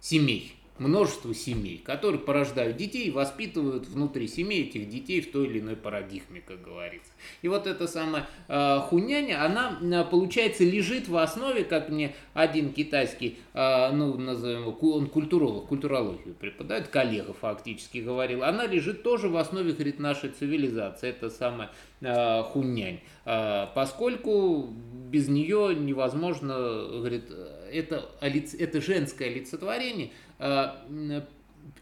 семей 0.00 0.54
множество 0.78 1.34
семей, 1.34 1.78
которые 1.78 2.20
порождают 2.20 2.76
детей 2.76 3.08
и 3.08 3.10
воспитывают 3.10 3.86
внутри 3.88 4.28
семей 4.28 4.64
этих 4.64 4.88
детей 4.88 5.20
в 5.20 5.32
той 5.32 5.46
или 5.46 5.60
иной 5.60 5.76
парадигме, 5.76 6.42
как 6.46 6.62
говорится. 6.62 7.10
И 7.42 7.48
вот 7.48 7.66
эта 7.66 7.86
самая 7.86 8.26
э, 8.48 8.78
хуняня, 8.88 9.44
она, 9.44 9.78
э, 9.80 10.04
получается, 10.10 10.64
лежит 10.64 11.08
в 11.08 11.16
основе, 11.16 11.64
как 11.64 11.88
мне 11.88 12.14
один 12.34 12.72
китайский, 12.72 13.38
э, 13.54 13.90
ну, 13.92 14.16
назовем 14.18 14.62
его, 14.68 14.92
он 14.94 15.06
культуролог, 15.06 15.66
культурологию 15.66 16.34
преподает, 16.34 16.88
коллега 16.88 17.32
фактически 17.32 17.98
говорил, 17.98 18.44
она 18.44 18.66
лежит 18.66 19.02
тоже 19.02 19.28
в 19.28 19.36
основе, 19.36 19.72
говорит, 19.72 19.98
нашей 19.98 20.30
цивилизации, 20.30 21.08
это 21.08 21.30
самая 21.30 21.70
э, 22.00 22.42
хунянь, 22.42 23.00
э, 23.24 23.66
поскольку 23.74 24.68
без 25.10 25.28
нее 25.28 25.74
невозможно, 25.74 26.54
говорит, 26.54 27.30
это, 27.72 28.08
это 28.20 28.80
женское 28.80 29.28
олицетворение– 29.28 30.10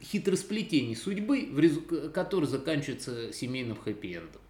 хитросплетений 0.03 0.97
судьбы, 0.97 2.11
который 2.13 2.47
заканчивается 2.47 3.33
семейным 3.33 3.77
хэппи-эндом. 3.77 4.41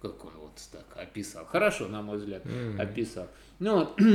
Как 0.00 0.24
он 0.24 0.32
вот 0.40 0.52
так 0.72 0.86
описал. 0.96 1.44
Хорошо, 1.44 1.88
на 1.88 2.02
мой 2.02 2.16
взгляд, 2.18 2.44
mm-hmm. 2.46 2.80
описал. 2.80 3.28
Ну, 3.58 3.78
вот. 3.78 4.00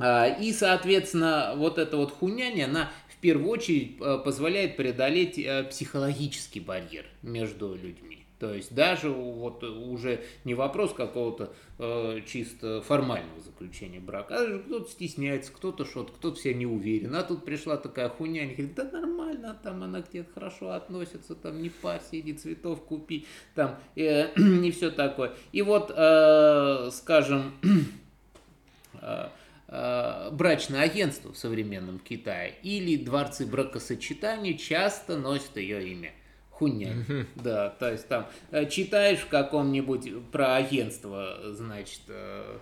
А, 0.00 0.28
и, 0.28 0.52
соответственно, 0.52 1.54
вот 1.56 1.76
эта 1.76 1.96
вот 1.96 2.12
хуняние, 2.12 2.66
она 2.66 2.88
в 3.08 3.16
первую 3.20 3.50
очередь 3.50 3.96
э, 4.00 4.18
позволяет 4.24 4.76
преодолеть 4.76 5.36
э, 5.40 5.64
психологический 5.64 6.60
барьер 6.60 7.04
между 7.22 7.74
людьми. 7.74 8.17
То 8.38 8.54
есть 8.54 8.72
даже 8.72 9.10
вот 9.10 9.64
уже 9.64 10.22
не 10.44 10.54
вопрос 10.54 10.92
какого-то 10.92 11.52
э, 11.78 12.20
чисто 12.24 12.82
формального 12.82 13.40
заключения 13.40 13.98
брака, 13.98 14.36
а 14.38 14.58
кто-то 14.60 14.88
стесняется, 14.88 15.50
кто-то 15.52 15.84
что-то, 15.84 16.12
кто-то 16.12 16.38
себя 16.38 16.54
не 16.54 16.66
уверен. 16.66 17.16
А 17.16 17.24
тут 17.24 17.44
пришла 17.44 17.76
такая 17.76 18.08
хуйня, 18.08 18.42
они 18.42 18.54
говорят, 18.54 18.74
да 18.76 18.84
нормально, 18.84 19.58
там 19.62 19.82
она 19.82 20.02
где-то 20.02 20.32
хорошо 20.32 20.70
относится, 20.70 21.34
там 21.34 21.60
не 21.60 21.68
парься, 21.68 22.18
иди 22.20 22.32
цветов 22.32 22.84
купи, 22.84 23.26
там 23.56 23.76
э, 23.96 24.32
и 24.36 24.70
все 24.70 24.92
такое. 24.92 25.32
И 25.50 25.62
вот, 25.62 25.92
э, 25.94 26.90
скажем, 26.92 27.54
э, 29.02 29.28
э, 29.66 30.30
брачное 30.30 30.82
агентство 30.82 31.32
в 31.32 31.36
современном 31.36 31.98
Китае 31.98 32.54
или 32.62 32.96
дворцы 32.96 33.46
бракосочетания 33.46 34.56
часто 34.56 35.16
носят 35.16 35.56
ее 35.56 35.88
имя 35.88 36.12
хуйня. 36.58 36.92
Да, 37.36 37.70
то 37.70 37.90
есть 37.90 38.08
там 38.08 38.26
э, 38.50 38.68
читаешь 38.68 39.20
в 39.20 39.28
каком-нибудь 39.28 40.30
про 40.32 40.56
агентство, 40.56 41.36
значит, 41.44 42.00
э, 42.08 42.58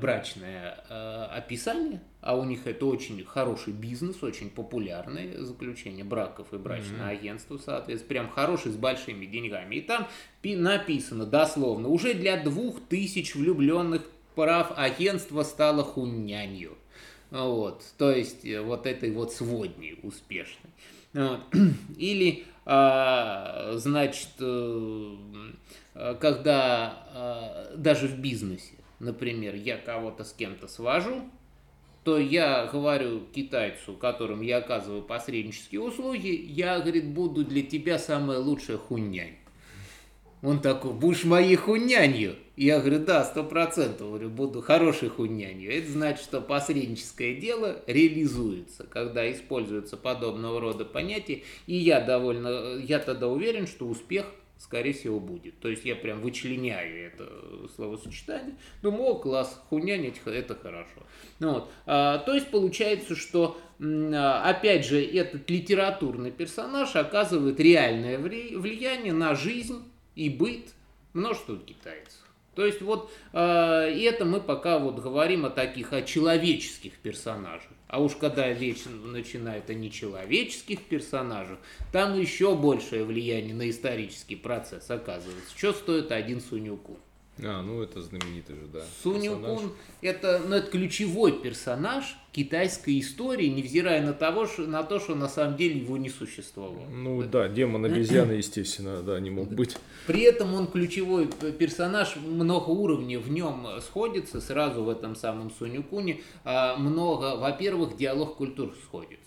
брачное 0.00 0.82
э, 0.88 1.24
описание, 1.36 2.00
а 2.20 2.36
у 2.36 2.44
них 2.44 2.66
это 2.66 2.86
очень 2.86 3.22
хороший 3.24 3.74
бизнес, 3.74 4.22
очень 4.22 4.50
популярное 4.50 5.42
заключение 5.42 6.04
браков 6.04 6.52
и 6.52 6.56
брачное 6.56 7.00
mm-hmm. 7.00 7.18
агентство, 7.18 7.58
соответственно, 7.58 8.08
прям 8.08 8.30
хороший 8.30 8.72
с 8.72 8.76
большими 8.76 9.26
деньгами. 9.26 9.76
И 9.76 9.80
там 9.82 10.08
написано 10.42 11.26
дословно, 11.26 11.88
уже 11.88 12.14
для 12.14 12.42
двух 12.42 12.80
тысяч 12.80 13.34
влюбленных 13.34 14.02
прав 14.34 14.72
агентство 14.76 15.42
стало 15.42 15.84
хунянью. 15.84 16.76
Вот, 17.30 17.82
то 17.96 18.10
есть 18.10 18.46
вот 18.60 18.86
этой 18.86 19.10
вот 19.10 19.32
сводней 19.32 19.98
успешной. 20.02 20.70
Вот. 21.14 21.40
Или 21.96 22.44
значит, 22.64 24.30
э, 24.38 25.16
когда 26.20 27.06
а, 27.12 27.74
даже 27.76 28.06
в 28.06 28.18
бизнесе, 28.18 28.74
например, 29.00 29.54
я 29.54 29.76
кого-то 29.76 30.24
с 30.24 30.32
кем-то 30.32 30.68
свожу, 30.68 31.22
то 32.04 32.18
я 32.18 32.66
говорю 32.66 33.26
китайцу, 33.34 33.94
которым 33.94 34.40
я 34.42 34.58
оказываю 34.58 35.02
посреднические 35.02 35.80
услуги, 35.80 36.28
я, 36.28 36.80
говорит, 36.80 37.12
буду 37.12 37.44
для 37.44 37.62
тебя 37.62 37.98
самая 37.98 38.38
лучшая 38.38 38.78
хунянь. 38.78 39.36
Он 40.42 40.60
такой, 40.60 40.92
будешь 40.92 41.24
моей 41.24 41.54
хунянью? 41.54 42.34
Я 42.56 42.80
говорю, 42.80 42.98
да, 43.04 43.24
сто 43.24 43.44
процентов, 43.44 44.08
говорю, 44.08 44.28
буду 44.28 44.60
хорошей 44.60 45.08
хунянью. 45.08 45.72
Это 45.72 45.90
значит, 45.90 46.24
что 46.24 46.40
посредническое 46.40 47.34
дело 47.34 47.82
реализуется, 47.86 48.84
когда 48.84 49.30
используются 49.30 49.96
подобного 49.96 50.60
рода 50.60 50.84
понятия, 50.84 51.42
и 51.66 51.76
я 51.76 52.00
довольно, 52.00 52.76
я 52.76 52.98
тогда 52.98 53.28
уверен, 53.28 53.66
что 53.66 53.86
успех 53.86 54.26
скорее 54.62 54.92
всего, 54.92 55.18
будет. 55.18 55.58
То 55.58 55.68
есть 55.68 55.84
я 55.84 55.96
прям 55.96 56.20
вычленяю 56.20 57.08
это 57.08 57.28
словосочетание. 57.74 58.54
Думаю, 58.80 59.14
о, 59.14 59.14
класс, 59.18 59.60
хунянить, 59.68 60.20
это 60.24 60.54
хорошо. 60.54 61.02
Ну, 61.40 61.54
вот. 61.54 61.70
а, 61.84 62.18
то 62.18 62.32
есть 62.32 62.48
получается, 62.48 63.16
что, 63.16 63.58
опять 63.80 64.86
же, 64.86 65.04
этот 65.04 65.50
литературный 65.50 66.30
персонаж 66.30 66.94
оказывает 66.94 67.58
реальное 67.58 68.18
влияние 68.18 69.12
на 69.12 69.34
жизнь 69.34 69.82
и 70.14 70.28
быт 70.28 70.72
множества 71.12 71.58
китайцев. 71.58 72.20
То 72.54 72.66
есть 72.66 72.82
вот 72.82 73.10
э, 73.32 73.38
это 73.38 74.24
мы 74.26 74.40
пока 74.40 74.78
вот 74.78 74.98
говорим 74.98 75.46
о 75.46 75.50
таких, 75.50 75.92
о 75.92 76.02
человеческих 76.02 76.98
персонажах. 76.98 77.70
А 77.88 78.00
уж 78.00 78.14
когда 78.16 78.52
речь 78.52 78.84
начинает 78.86 79.70
о 79.70 79.74
нечеловеческих 79.74 80.82
персонажах, 80.84 81.58
там 81.92 82.18
еще 82.18 82.54
большее 82.54 83.04
влияние 83.04 83.54
на 83.54 83.70
исторический 83.70 84.36
процесс 84.36 84.90
оказывается. 84.90 85.56
Что 85.56 85.72
стоит 85.72 86.12
один 86.12 86.40
Сунюкун? 86.40 86.98
А, 87.38 87.62
ну 87.62 87.82
это 87.82 88.02
знаменитый 88.02 88.56
же, 88.56 88.66
да. 88.72 88.80
Сунюкун 89.02 89.72
это, 90.02 90.42
ну, 90.46 90.56
это 90.56 90.70
ключевой 90.70 91.32
персонаж 91.32 92.16
китайской 92.30 93.00
истории, 93.00 93.46
невзирая 93.46 94.04
на, 94.04 94.12
того, 94.12 94.46
что, 94.46 94.62
на 94.62 94.82
то, 94.82 95.00
что 95.00 95.14
на 95.14 95.28
самом 95.28 95.56
деле 95.56 95.80
его 95.80 95.96
не 95.96 96.10
существовало. 96.10 96.86
Ну 96.90 97.22
да, 97.22 97.48
демон 97.48 97.86
обезьяны, 97.86 98.32
естественно, 98.32 99.02
да, 99.02 99.18
не 99.18 99.30
мог 99.30 99.48
быть. 99.48 99.76
При 100.06 100.22
этом 100.22 100.54
он 100.54 100.66
ключевой 100.66 101.26
персонаж, 101.26 102.16
много 102.16 102.70
уровней 102.70 103.16
в 103.16 103.30
нем 103.30 103.66
сходится, 103.80 104.40
сразу 104.40 104.84
в 104.84 104.90
этом 104.90 105.16
самом 105.16 105.50
Сунюкуне. 105.50 106.20
А, 106.44 106.76
много, 106.76 107.36
во-первых, 107.36 107.96
диалог 107.96 108.36
культур 108.36 108.74
сходится. 108.84 109.22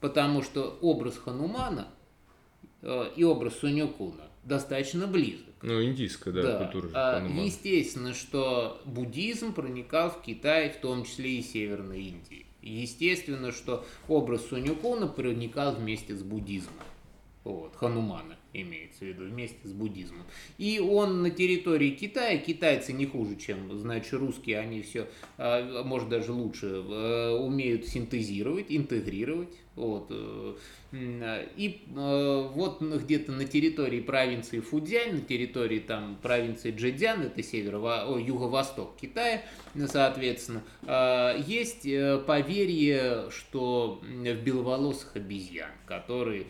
Потому 0.00 0.42
что 0.42 0.78
образ 0.82 1.16
Ханумана 1.16 1.88
э, 2.82 3.10
и 3.16 3.24
образ 3.24 3.58
Сунюкуна 3.58 4.26
достаточно 4.46 5.06
близок. 5.06 5.46
Ну, 5.62 5.82
индийская, 5.82 6.32
да, 6.32 6.42
да. 6.42 6.64
культура. 6.64 6.90
А, 6.94 7.26
естественно, 7.26 8.14
что 8.14 8.80
буддизм 8.84 9.52
проникал 9.52 10.10
в 10.10 10.22
Китай, 10.22 10.70
в 10.70 10.80
том 10.80 11.04
числе 11.04 11.38
и 11.38 11.42
Северной 11.42 12.02
Индии. 12.02 12.46
Естественно, 12.62 13.52
что 13.52 13.84
образ 14.08 14.46
Сунюкона 14.46 15.06
проникал 15.06 15.74
вместе 15.74 16.14
с 16.14 16.22
буддизмом. 16.22 16.74
Вот, 17.44 17.76
Ханумана 17.76 18.36
имеется 18.52 19.00
в 19.00 19.02
виду, 19.02 19.24
вместе 19.24 19.68
с 19.68 19.72
буддизмом. 19.72 20.24
И 20.58 20.80
он 20.80 21.22
на 21.22 21.30
территории 21.30 21.90
Китая, 21.90 22.38
китайцы 22.38 22.92
не 22.92 23.06
хуже, 23.06 23.36
чем, 23.36 23.78
значит, 23.78 24.12
русские, 24.14 24.58
они 24.58 24.82
все, 24.82 25.06
а, 25.38 25.84
может, 25.84 26.08
даже 26.08 26.32
лучше, 26.32 26.66
э, 26.66 27.30
умеют 27.38 27.86
синтезировать, 27.86 28.66
интегрировать. 28.68 29.54
Вот. 29.76 30.10
Э, 30.10 30.54
и 31.56 31.82
э, 31.94 32.48
вот 32.54 32.80
где-то 32.80 33.32
на 33.32 33.44
территории 33.44 34.00
провинции 34.00 34.60
Фудзянь, 34.60 35.12
на 35.12 35.20
территории 35.20 35.78
там 35.78 36.18
провинции 36.22 36.74
Джэцзян, 36.74 37.22
это 37.22 37.42
северо, 37.42 38.18
юго-восток 38.18 38.96
Китая, 39.00 39.42
соответственно, 39.86 40.62
есть 41.46 41.82
поверье, 42.26 43.30
что 43.30 44.00
в 44.02 44.42
беловолосых 44.42 45.16
обезьян, 45.16 45.70
которые 45.84 46.46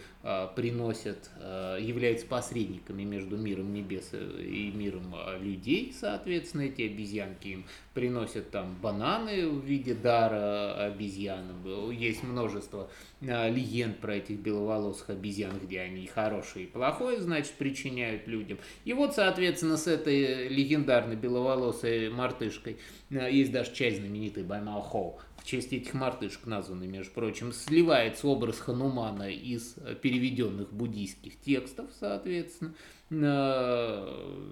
приносят, 0.57 1.31
являются 1.79 2.27
посредниками 2.27 3.05
между 3.05 3.37
миром 3.37 3.73
небес 3.73 4.12
и 4.12 4.73
миром 4.75 5.15
а, 5.15 5.39
людей, 5.39 5.95
соответственно, 5.99 6.62
эти 6.62 6.83
обезьянки 6.83 7.49
им 7.49 7.65
приносят 7.95 8.51
там 8.51 8.77
бананы 8.83 9.49
в 9.49 9.65
виде 9.65 9.95
дара 9.95 10.87
обезьянам. 10.87 11.91
Есть 11.91 12.23
множество 12.23 12.91
легенд 13.21 13.99
про 13.99 14.17
этих 14.17 14.39
беловолосых 14.39 15.11
обезьян, 15.11 15.59
где 15.62 15.81
они 15.81 16.07
хорошие 16.07 16.65
и 16.67 16.69
плохое, 16.69 17.21
значит, 17.21 17.53
причиняют 17.53 18.27
людям. 18.27 18.59
И 18.85 18.93
вот, 18.93 19.15
соответственно, 19.15 19.77
с 19.77 19.87
этой 19.87 20.49
легендарной 20.49 21.17
беловолосой 21.17 22.11
мартышкой 22.11 22.79
есть 23.11 23.53
даже 23.53 23.73
часть 23.75 23.99
знаменитой 23.99 24.43
Баймао 24.43 24.81
Хоу, 24.81 25.21
честь 25.47 25.73
этих 25.73 25.95
мартышек 25.95 26.45
названы, 26.47 26.87
между 26.87 27.13
прочим, 27.13 27.53
сливается 27.53 28.27
образ 28.27 28.59
Ханумана 28.59 29.31
из 29.31 29.77
э, 29.79 29.95
переведенных 29.95 30.73
буддийских 30.73 31.41
текстов, 31.41 31.89
соответственно, 31.99 32.75
э, 33.11 34.51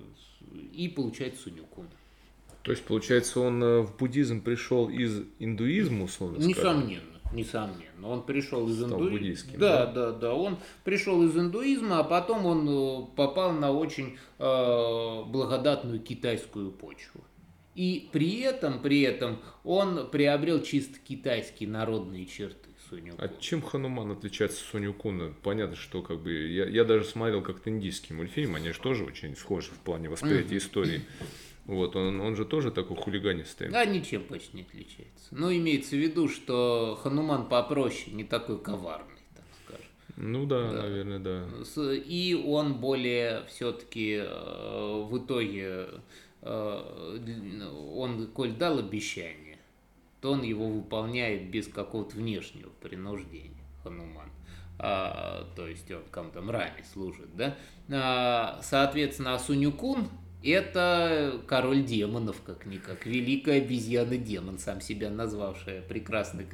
и 0.72 0.88
получается 0.88 1.42
Сунюкун. 1.42 1.88
То 2.62 2.70
есть, 2.70 2.84
получается, 2.84 3.40
он 3.40 3.62
э, 3.62 3.80
в 3.80 3.96
буддизм 3.96 4.40
пришел 4.40 4.88
из 4.88 5.22
индуизма, 5.38 6.04
условно 6.04 6.38
Несомненно. 6.38 7.02
Несомненно. 7.32 8.08
Он 8.08 8.22
пришел 8.22 8.68
из 8.68 8.82
индуизма. 8.82 9.58
Да, 9.58 9.86
да, 9.86 9.92
да, 9.92 10.12
да. 10.12 10.34
Он 10.34 10.56
пришел 10.84 11.22
из 11.24 11.36
индуизма, 11.36 11.98
а 11.98 12.04
потом 12.04 12.46
он 12.46 13.08
попал 13.16 13.52
на 13.52 13.72
очень 13.72 14.16
э, 14.38 15.22
благодатную 15.26 16.00
китайскую 16.00 16.70
почву. 16.70 17.20
И 17.74 18.08
при 18.12 18.40
этом, 18.40 18.80
при 18.80 19.00
этом 19.02 19.40
он 19.64 20.08
приобрел 20.10 20.62
чисто 20.62 20.98
китайские 20.98 21.68
народные 21.68 22.26
черты 22.26 22.68
Суню 22.88 23.14
А 23.18 23.28
чем 23.40 23.62
Хануман 23.62 24.12
отличается 24.12 24.62
от 24.62 24.70
Соню 24.70 24.92
Куна? 24.92 25.32
Понятно, 25.42 25.76
что 25.76 26.02
как 26.02 26.20
бы 26.20 26.32
я, 26.32 26.66
я 26.66 26.84
даже 26.84 27.04
смотрел 27.04 27.42
как-то 27.42 27.70
индийский 27.70 28.14
мультфильм, 28.14 28.54
они 28.54 28.72
же 28.72 28.80
тоже 28.80 29.04
очень 29.04 29.36
схожи 29.36 29.70
в 29.70 29.78
плане 29.78 30.08
восприятия 30.08 30.56
истории. 30.56 31.02
Вот, 31.66 31.96
он, 31.96 32.20
он 32.20 32.36
же 32.36 32.44
тоже 32.44 32.70
такой 32.70 32.96
хулиганистый. 32.96 33.70
Да, 33.70 33.86
ничем 33.86 34.24
почти 34.24 34.58
не 34.58 34.62
отличается. 34.64 35.28
Но 35.30 35.50
имеется 35.50 35.96
в 35.96 35.98
виду, 35.98 36.28
что 36.28 36.98
Хануман 37.02 37.48
попроще, 37.48 38.14
не 38.14 38.22
такой 38.22 38.58
коварный, 38.58 39.22
так 39.34 39.44
скажем. 39.64 39.86
Ну 40.16 40.44
да, 40.44 40.70
наверное, 40.70 41.18
да. 41.18 41.48
И 41.94 42.34
он 42.34 42.74
более 42.74 43.46
все-таки 43.48 44.18
в 44.18 45.24
итоге, 45.24 45.62
э, 45.64 45.98
он, 46.44 48.28
коль 48.34 48.52
дал 48.52 48.78
обещание, 48.78 49.58
то 50.20 50.32
он 50.32 50.42
его 50.42 50.68
выполняет 50.68 51.50
без 51.50 51.68
какого-то 51.68 52.16
внешнего 52.16 52.70
принуждения, 52.80 53.64
Хануман. 53.82 54.30
А, 54.78 55.46
то 55.54 55.68
есть 55.68 55.90
он 55.90 56.02
кому-то 56.10 56.42
мраме 56.42 56.84
служит, 56.92 57.34
да? 57.36 57.56
А, 57.90 58.60
соответственно, 58.62 59.34
Асунюкун 59.34 60.08
это 60.50 61.40
король 61.46 61.84
демонов, 61.84 62.42
как-никак. 62.44 63.06
Великая 63.06 63.58
обезьяна-демон, 63.58 64.58
сам 64.58 64.80
себя 64.80 65.10
назвавшая 65.10 65.82
прекрасный 65.82 66.46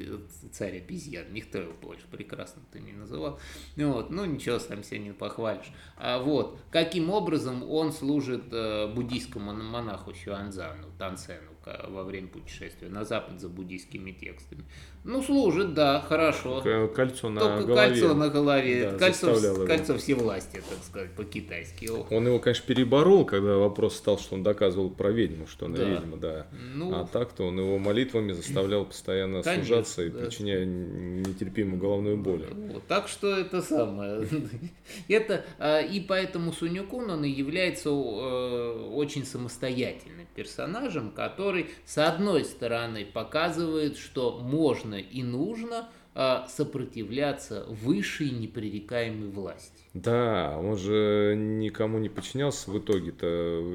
царь 0.52 0.78
обезьян. 0.78 1.32
Никто 1.32 1.58
его 1.58 1.72
больше 1.72 2.06
прекрасным-то 2.10 2.78
не 2.78 2.92
называл. 2.92 3.38
Ну, 3.76 3.92
вот, 3.92 4.10
ну 4.10 4.24
ничего, 4.24 4.58
сам 4.58 4.82
себя 4.82 4.98
не 4.98 5.12
похвалишь. 5.12 5.72
А 5.96 6.18
вот, 6.18 6.58
каким 6.70 7.10
образом 7.10 7.68
он 7.68 7.92
служит 7.92 8.44
э, 8.52 8.92
буддийскому 8.94 9.52
монаху 9.52 10.14
Сюанзану, 10.14 10.88
Тансену, 10.98 11.49
ка- 11.70 11.86
во 11.88 12.04
время 12.04 12.28
путешествия 12.28 12.88
на 12.88 13.04
запад 13.04 13.40
за 13.40 13.48
буддийскими 13.48 14.12
текстами? 14.12 14.64
Ну, 15.02 15.22
служит, 15.22 15.72
да, 15.74 16.00
хорошо. 16.00 16.60
Кольцо 16.94 17.30
на 17.30 17.40
Только 17.40 17.66
голове. 17.66 17.88
кольцо 17.88 18.14
на 18.14 18.28
голове, 18.28 18.90
Да, 18.92 18.98
кольцо, 18.98 19.66
кольцо 19.66 19.96
всевластия, 19.96 20.60
так 20.60 20.78
сказать, 20.84 21.12
по-китайски. 21.12 21.88
Он 22.12 22.26
его, 22.26 22.38
конечно, 22.38 22.66
переборол, 22.66 23.24
когда 23.24 23.56
вопрос 23.56 23.96
стал, 23.96 24.18
что 24.18 24.34
он 24.34 24.42
доказывал 24.42 24.90
про 24.90 25.10
ведьму, 25.10 25.46
что 25.46 25.66
она 25.66 25.78
Да. 25.78 25.84
ведьма, 25.88 26.16
да. 26.18 26.46
Ну, 26.74 26.94
А 26.94 27.06
так-то 27.06 27.44
он 27.44 27.58
его 27.58 27.78
молитвами 27.78 28.32
заставлял 28.32 28.84
постоянно 28.84 29.42
Конечно, 29.42 29.64
сужаться 29.64 30.02
и 30.04 30.10
да. 30.10 30.18
причиняя 30.20 30.64
нетерпимую 30.66 31.80
головную 31.80 32.18
боль. 32.18 32.46
Вот, 32.52 32.86
так 32.86 33.08
что 33.08 33.34
это 33.36 33.62
самое. 33.62 34.28
это 35.08 35.44
а, 35.58 35.80
и 35.80 36.00
поэтому 36.00 36.52
Сунюкун 36.52 37.10
он 37.10 37.24
и 37.24 37.30
является 37.30 37.88
э, 37.88 38.88
очень 38.92 39.24
самостоятельным 39.24 40.19
персонажем, 40.34 41.10
который 41.10 41.66
с 41.84 41.98
одной 41.98 42.44
стороны 42.44 43.04
показывает, 43.04 43.96
что 43.96 44.38
можно 44.40 44.94
и 44.94 45.22
нужно 45.22 45.88
а, 46.14 46.46
сопротивляться 46.48 47.64
высшей 47.68 48.30
непререкаемой 48.30 49.28
власти. 49.28 49.72
Да, 49.94 50.56
он 50.58 50.76
же 50.76 51.34
никому 51.36 51.98
не 51.98 52.08
подчинялся 52.08 52.70
в 52.70 52.78
итоге-то, 52.78 53.26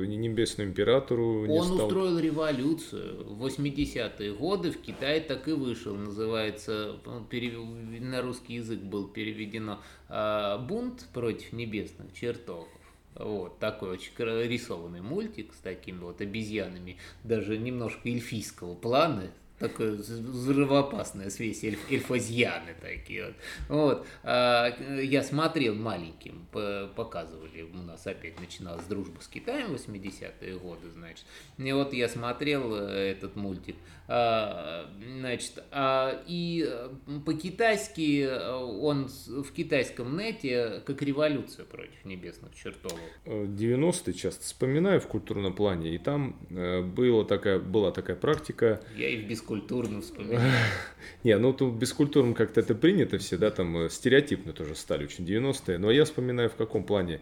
ни 0.06 0.16
небесному 0.16 0.70
императору 0.70 1.46
не 1.46 1.58
Он 1.58 1.66
стал. 1.66 1.88
устроил 1.88 2.20
революцию. 2.20 3.24
В 3.36 3.46
80-е 3.46 4.34
годы 4.34 4.72
в 4.72 4.82
Китае 4.82 5.22
так 5.22 5.48
и 5.48 5.54
вышел. 5.54 5.96
Называется, 5.96 6.98
перев- 7.30 8.00
на 8.02 8.22
русский 8.22 8.56
язык 8.56 8.80
был 8.80 9.08
переведено 9.08 9.80
а, 10.10 10.58
«Бунт 10.58 11.06
против 11.14 11.54
небесных 11.54 12.14
чертогов». 12.14 12.68
Вот, 13.16 13.60
такой 13.60 13.92
очень 13.92 14.12
рисованный 14.18 15.02
мультик 15.02 15.54
с 15.54 15.58
такими 15.60 16.00
вот 16.00 16.20
обезьянами, 16.20 16.98
даже 17.24 17.58
немножко 17.58 18.10
эльфийского 18.10 18.76
плана, 18.76 19.32
такое 19.60 19.94
взрывоопасная 19.94 21.30
смесь 21.30 21.64
эльф, 21.64 21.80
эльфозьяны 21.90 22.76
такие 22.82 23.28
вот. 23.28 23.36
Вот, 23.70 24.08
а, 24.24 24.68
я 25.02 25.24
смотрел 25.24 25.76
маленьким, 25.76 26.46
по- 26.52 26.90
показывали, 26.96 27.62
у 27.62 27.78
нас 27.78 28.06
опять 28.06 28.40
начиналась 28.40 28.86
дружба 28.86 29.22
с 29.22 29.28
Китаем 29.28 29.76
в 29.76 29.76
80-е 29.76 30.58
годы, 30.58 30.90
значит. 30.92 31.26
И 31.58 31.72
вот 31.72 31.94
я 31.94 32.10
смотрел 32.10 32.76
э, 32.76 33.12
этот 33.12 33.36
мультик, 33.36 33.78
значит, 34.08 35.64
а, 35.72 36.22
и 36.28 36.64
э, 36.68 36.90
по-китайски 37.26 38.22
э, 38.22 38.54
он 38.54 39.08
в 39.08 39.52
китайском 39.52 40.16
нете 40.16 40.84
как 40.86 41.02
революция 41.02 41.66
против 41.66 42.06
небесных 42.06 42.54
чертогов. 42.56 43.00
Э, 43.26 43.46
90-е 43.46 44.14
часто 44.14 44.44
вспоминаю 44.44 45.02
в 45.02 45.08
культурном 45.08 45.54
плане, 45.54 45.96
и 45.96 45.98
там 45.98 46.36
э, 46.52 46.82
была 46.82 47.26
такая, 47.26 47.60
была 47.60 47.92
такая 47.92 48.16
практика, 48.16 48.80
Я 48.96 49.10
и 49.10 49.24
в 49.24 49.28
бескультурном 49.28 50.02
вспоминаю. 50.02 50.52
Не, 51.24 51.38
ну 51.40 51.54
тут 51.54 51.74
бескультурным 51.74 52.36
как-то 52.36 52.60
это 52.60 52.76
принято 52.76 53.18
все, 53.18 53.38
да, 53.38 53.50
там 53.50 53.76
э, 53.78 53.90
стереотипно 53.90 54.54
тоже 54.54 54.76
стали 54.76 55.06
очень 55.06 55.26
90-е. 55.26 55.80
Но 55.80 55.90
я 55.90 56.06
вспоминаю 56.06 56.50
в 56.50 56.56
каком 56.56 56.84
плане. 56.84 57.22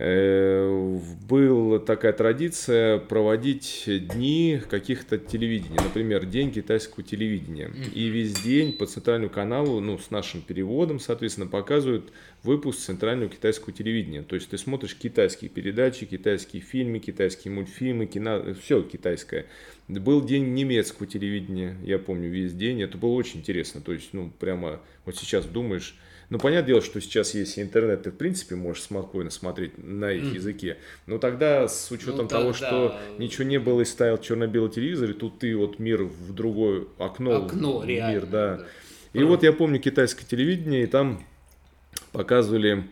Э, 0.00 0.96
Была 1.28 1.80
такая 1.80 2.12
традиция 2.12 2.98
проводить 2.98 3.82
дни 3.86 4.60
каких-то 4.70 5.18
телевидений, 5.18 5.76
например, 5.76 6.24
день 6.24 6.52
китайского 6.52 7.02
телевидения. 7.02 7.70
И 7.92 8.08
весь 8.08 8.34
день 8.34 8.72
по 8.72 8.86
центральному 8.86 9.28
каналу, 9.28 9.80
ну, 9.80 9.98
с 9.98 10.10
нашим 10.10 10.40
переводом, 10.40 11.00
соответственно, 11.00 11.48
показывают 11.48 12.12
выпуск 12.44 12.78
центрального 12.78 13.28
китайского 13.28 13.72
телевидения. 13.72 14.22
То 14.22 14.36
есть 14.36 14.48
ты 14.48 14.56
смотришь 14.56 14.94
китайские 14.94 15.50
передачи, 15.50 16.06
китайские 16.06 16.62
фильмы, 16.62 17.00
китайские 17.00 17.52
мультфильмы, 17.52 18.06
кино, 18.06 18.54
все 18.62 18.82
китайское. 18.82 19.46
Был 19.88 20.24
день 20.24 20.54
немецкого 20.54 21.06
телевидения, 21.06 21.76
я 21.82 21.98
помню, 21.98 22.30
весь 22.30 22.54
день. 22.54 22.80
Это 22.82 22.96
было 22.96 23.14
очень 23.14 23.40
интересно. 23.40 23.80
То 23.80 23.92
есть, 23.92 24.10
ну, 24.12 24.30
прямо 24.38 24.80
вот 25.04 25.16
сейчас 25.16 25.44
думаешь, 25.44 25.96
ну, 26.30 26.38
понятное 26.38 26.66
дело, 26.68 26.82
что 26.82 27.00
сейчас 27.00 27.34
есть 27.34 27.58
интернет, 27.58 28.02
ты, 28.02 28.10
в 28.10 28.16
принципе, 28.16 28.54
можешь 28.54 28.82
спокойно 28.82 29.30
смотреть 29.30 29.72
на 29.78 30.12
их 30.12 30.34
языке. 30.34 30.76
Но 31.06 31.18
тогда, 31.18 31.66
с 31.68 31.90
учетом 31.90 32.22
Ну, 32.24 32.28
того, 32.28 32.52
тогда- 32.52 32.66
что 32.68 32.98
ничего 33.18 33.44
не 33.44 33.58
было 33.58 33.80
и 33.80 33.84
ставил 33.84 34.18
черно-белый 34.18 34.70
телевизор, 34.70 35.10
и 35.10 35.14
тут 35.14 35.38
ты 35.38 35.56
вот 35.56 35.78
мир 35.78 36.02
в 36.04 36.34
другое 36.34 36.84
окно, 36.98 37.44
Окно, 37.46 37.78
в 37.78 37.84
реально. 37.86 38.12
мир, 38.12 38.26
да. 38.26 38.56
да. 38.58 38.66
И 39.20 39.22
вот 39.24 39.42
я 39.42 39.52
помню 39.54 39.80
китайское 39.80 40.26
телевидение, 40.26 40.82
и 40.82 40.86
там 40.86 41.24
показывали 42.12 42.84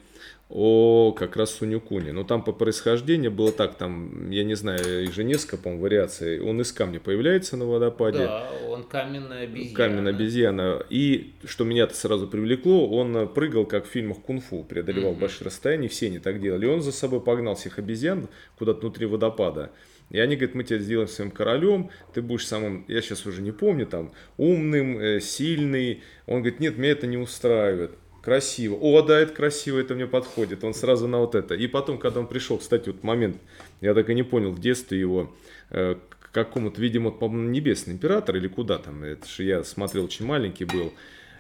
о 0.49 1.13
как 1.13 1.37
раз 1.37 1.51
Сунюкуне. 1.57 2.13
Но 2.13 2.23
там 2.23 2.45
по 2.45 2.53
происхождению 2.53 3.33
было 3.33 3.51
так, 3.51 3.75
там, 3.77 4.31
я 4.31 4.45
не 4.45 4.55
знаю, 4.55 5.05
их 5.05 5.13
же 5.13 5.25
несколько, 5.25 5.57
по 5.57 5.71
вариаций. 5.77 6.41
Он 6.41 6.61
из 6.61 6.73
камня 6.73 7.01
появляется 7.01 7.57
на 7.57 7.65
водопаде. 7.67 8.19
Да, 8.19 8.51
он 8.69 8.85
каменная 8.85 9.45
обезьяна. 9.45 9.75
Каменная 9.77 10.13
обезьяна. 10.13 10.83
И 10.89 11.33
что 11.45 11.65
меня-то 11.65 11.95
сразу 11.95 12.29
привлекло, 12.29 12.89
он 12.89 13.29
прыгал, 13.29 13.67
как 13.67 13.87
в 13.87 13.89
фильмах 13.89 14.19
кунг-фу, 14.19 14.63
преодолевал 14.65 15.13
Мгм. 15.13 15.21
большие 15.21 15.47
расстояния, 15.47 15.89
все 15.89 16.09
не 16.11 16.21
так 16.21 16.41
делали. 16.41 16.67
И 16.67 16.69
он 16.69 16.81
за 16.81 16.93
собой 16.93 17.21
погнал 17.21 17.57
всех 17.57 17.79
обезьян 17.81 18.29
куда-то 18.57 18.81
внутри 18.83 19.07
водопада. 19.07 19.73
И 20.11 20.21
они 20.21 20.37
говорят, 20.37 20.55
мы 20.55 20.63
тебя 20.63 20.79
сделаем 20.79 21.09
своим 21.09 21.33
королем, 21.33 21.91
ты 22.15 22.23
будешь 22.23 22.47
самым, 22.47 22.85
я 22.87 23.03
сейчас 23.03 23.27
уже 23.27 23.43
не 23.43 23.51
помню, 23.51 23.87
там, 23.87 24.13
умным, 24.37 25.01
э, 25.01 25.19
сильный. 25.21 26.05
Он 26.27 26.43
говорит, 26.43 26.61
нет, 26.61 26.79
меня 26.79 26.93
это 26.93 27.09
не 27.09 27.17
устраивает. 27.17 27.91
Красиво. 28.27 28.77
О, 28.81 29.03
да, 29.03 29.21
это 29.21 29.33
красиво, 29.33 29.79
это 29.79 29.95
мне 29.95 30.09
подходит. 30.09 30.65
Он 30.65 30.75
сразу 30.75 31.07
на 31.07 31.19
вот 31.21 31.37
это. 31.37 31.55
И 31.55 31.69
потом, 31.69 31.97
когда 31.97 32.19
он 32.19 32.27
пришел, 32.27 32.59
кстати, 32.59 32.89
вот 32.89 33.05
момент, 33.05 33.37
я 33.81 33.95
так 33.95 34.11
и 34.11 34.15
не 34.15 34.25
понял 34.25 34.51
в 34.51 34.59
детстве 34.59 34.99
его, 34.99 35.33
э, 35.71 35.95
к 35.95 36.33
какому-то, 36.33 36.81
видимо, 36.81 37.13
по-моему, 37.13 37.51
небесный 37.51 37.95
император 37.95 38.35
или 38.35 38.49
куда 38.49 38.79
там, 38.79 39.05
это 39.05 39.29
же 39.29 39.45
я 39.45 39.63
смотрел, 39.63 40.07
очень 40.07 40.27
маленький 40.27 40.65
был. 40.65 40.93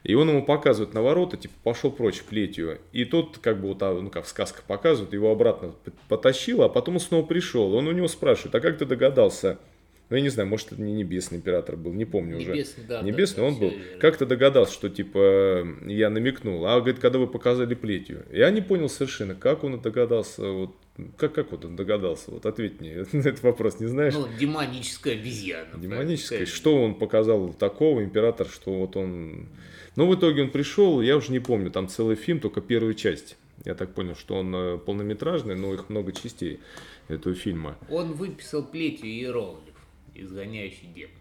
И 0.04 0.14
он 0.14 0.28
ему 0.28 0.44
показывает 0.44 0.94
на 0.94 1.02
ворота, 1.02 1.36
типа, 1.36 1.54
пошел 1.64 1.90
прочь 1.90 2.22
плетью. 2.22 2.78
И 2.92 3.04
тот, 3.04 3.38
как 3.38 3.60
бы, 3.60 3.66
вот, 3.66 3.82
а, 3.82 3.92
ну, 3.92 4.08
как 4.08 4.28
сказка 4.28 4.62
показывает, 4.64 5.12
его 5.12 5.32
обратно 5.32 5.74
потащил, 6.06 6.62
а 6.62 6.68
потом 6.68 6.94
он 6.94 7.00
снова 7.00 7.26
пришел. 7.26 7.74
Он 7.74 7.88
у 7.88 7.90
него 7.90 8.06
спрашивает, 8.06 8.54
а 8.54 8.60
как 8.60 8.78
ты 8.78 8.84
догадался? 8.84 9.58
Ну, 10.08 10.16
я 10.16 10.22
не 10.22 10.28
знаю, 10.28 10.48
может, 10.48 10.72
это 10.72 10.80
не 10.80 10.92
небесный 10.92 11.38
император 11.38 11.76
был, 11.76 11.92
не 11.92 12.04
помню 12.04 12.36
уже. 12.36 12.52
Небесный, 12.52 12.84
да, 12.86 13.00
да, 13.00 13.06
Небесный 13.06 13.40
да, 13.40 13.46
он 13.48 13.54
всё 13.54 13.60
был. 13.62 13.70
верно. 13.70 14.00
Как 14.00 14.16
ты 14.16 14.26
догадался, 14.26 14.72
что, 14.72 14.88
типа, 14.88 15.66
я 15.86 16.10
намекнул? 16.10 16.64
А, 16.66 16.78
говорит, 16.78 17.00
когда 17.00 17.18
вы 17.18 17.26
показали 17.26 17.74
плетью. 17.74 18.24
Я 18.32 18.50
не 18.50 18.60
понял 18.60 18.88
совершенно, 18.88 19.34
как 19.34 19.64
он 19.64 19.80
догадался, 19.80 20.48
вот, 20.48 20.76
как, 21.16 21.32
как 21.34 21.50
вот 21.50 21.64
он 21.64 21.74
догадался? 21.74 22.30
Вот 22.30 22.46
ответь 22.46 22.80
мне 22.80 23.04
на 23.12 23.18
этот 23.18 23.42
вопрос, 23.42 23.80
не 23.80 23.86
знаешь? 23.86 24.14
Ну, 24.14 24.28
демоническая 24.38 25.14
обезьяна. 25.14 25.76
Демонической. 25.76 26.38
правильно 26.38 26.54
Что 26.54 26.82
он 26.82 26.94
показал 26.94 27.52
такого, 27.52 28.04
император, 28.04 28.46
что 28.46 28.72
вот 28.72 28.96
он... 28.96 29.48
Ну, 29.96 30.06
в 30.06 30.14
итоге 30.14 30.42
он 30.42 30.50
пришел, 30.50 31.00
я 31.00 31.16
уже 31.16 31.32
не 31.32 31.40
помню, 31.40 31.70
там 31.70 31.88
целый 31.88 32.16
фильм, 32.16 32.38
только 32.38 32.60
первая 32.60 32.94
часть. 32.94 33.36
Я 33.64 33.74
так 33.74 33.94
понял, 33.94 34.14
что 34.14 34.36
он 34.36 34.54
э, 34.54 34.78
полнометражный, 34.78 35.56
но 35.56 35.74
их 35.74 35.88
много 35.88 36.12
частей 36.12 36.60
этого 37.08 37.34
фильма. 37.34 37.76
Он 37.90 38.12
выписал 38.12 38.62
плетью 38.62 39.08
иероглиф, 39.08 39.74
изгоняющий 40.22 40.88
демонов. 40.88 41.20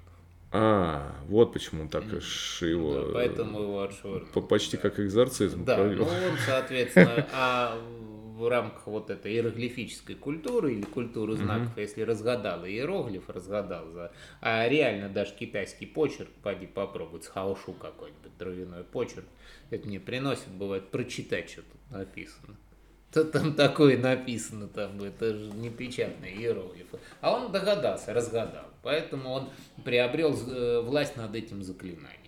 А, 0.52 1.16
вот 1.28 1.52
почему 1.54 1.90
так 1.90 2.06
аж 2.14 2.62
его... 2.62 3.02
Да, 3.02 3.14
поэтому 3.14 3.62
его 3.62 3.82
отшвырнули. 3.82 4.32
по- 4.32 4.42
Почти 4.42 4.78
как 4.78 5.00
экзорцизм 5.00 5.66
Да, 5.66 5.76
провел. 5.76 6.06
ну 6.06 6.12
он, 6.12 6.38
соответственно, 6.46 7.28
а 7.34 7.78
в 8.36 8.48
рамках 8.50 8.86
вот 8.88 9.10
этой 9.10 9.34
иероглифической 9.34 10.16
культуры 10.16 10.74
или 10.74 10.82
культуры 10.82 11.36
знаков, 11.36 11.76
mm-hmm. 11.76 11.82
если 11.82 12.02
разгадал 12.02 12.66
иероглиф, 12.66 13.30
разгадал, 13.30 13.90
за... 13.92 14.12
а 14.42 14.68
реально 14.68 15.10
даже 15.10 15.34
китайский 15.34 15.86
почерк, 15.86 16.30
пойди 16.44 16.68
попробуй, 16.68 17.22
с 17.22 17.28
хаушу 17.28 17.74
какой-нибудь 17.74 18.38
травяной 18.38 18.84
почерк, 18.84 19.26
это 19.70 19.88
мне 19.88 20.00
приносит, 20.00 20.50
бывает, 20.50 20.90
прочитать, 20.90 21.50
что 21.50 21.62
тут 21.62 21.92
написано. 21.92 22.56
Что 23.16 23.24
там 23.24 23.54
такое 23.54 23.98
написано, 23.98 24.68
там, 24.68 25.02
это 25.02 25.34
же 25.34 25.50
не 25.54 25.70
печатные 25.70 26.36
иероглифы. 26.36 27.00
А 27.22 27.32
он 27.32 27.50
догадался, 27.50 28.14
разгадал. 28.14 28.66
Поэтому 28.84 29.30
он 29.30 29.50
приобрел 29.86 30.38
э, 30.38 30.82
власть 30.82 31.16
над 31.16 31.34
этим 31.34 31.64
заклинанием. 31.64 32.25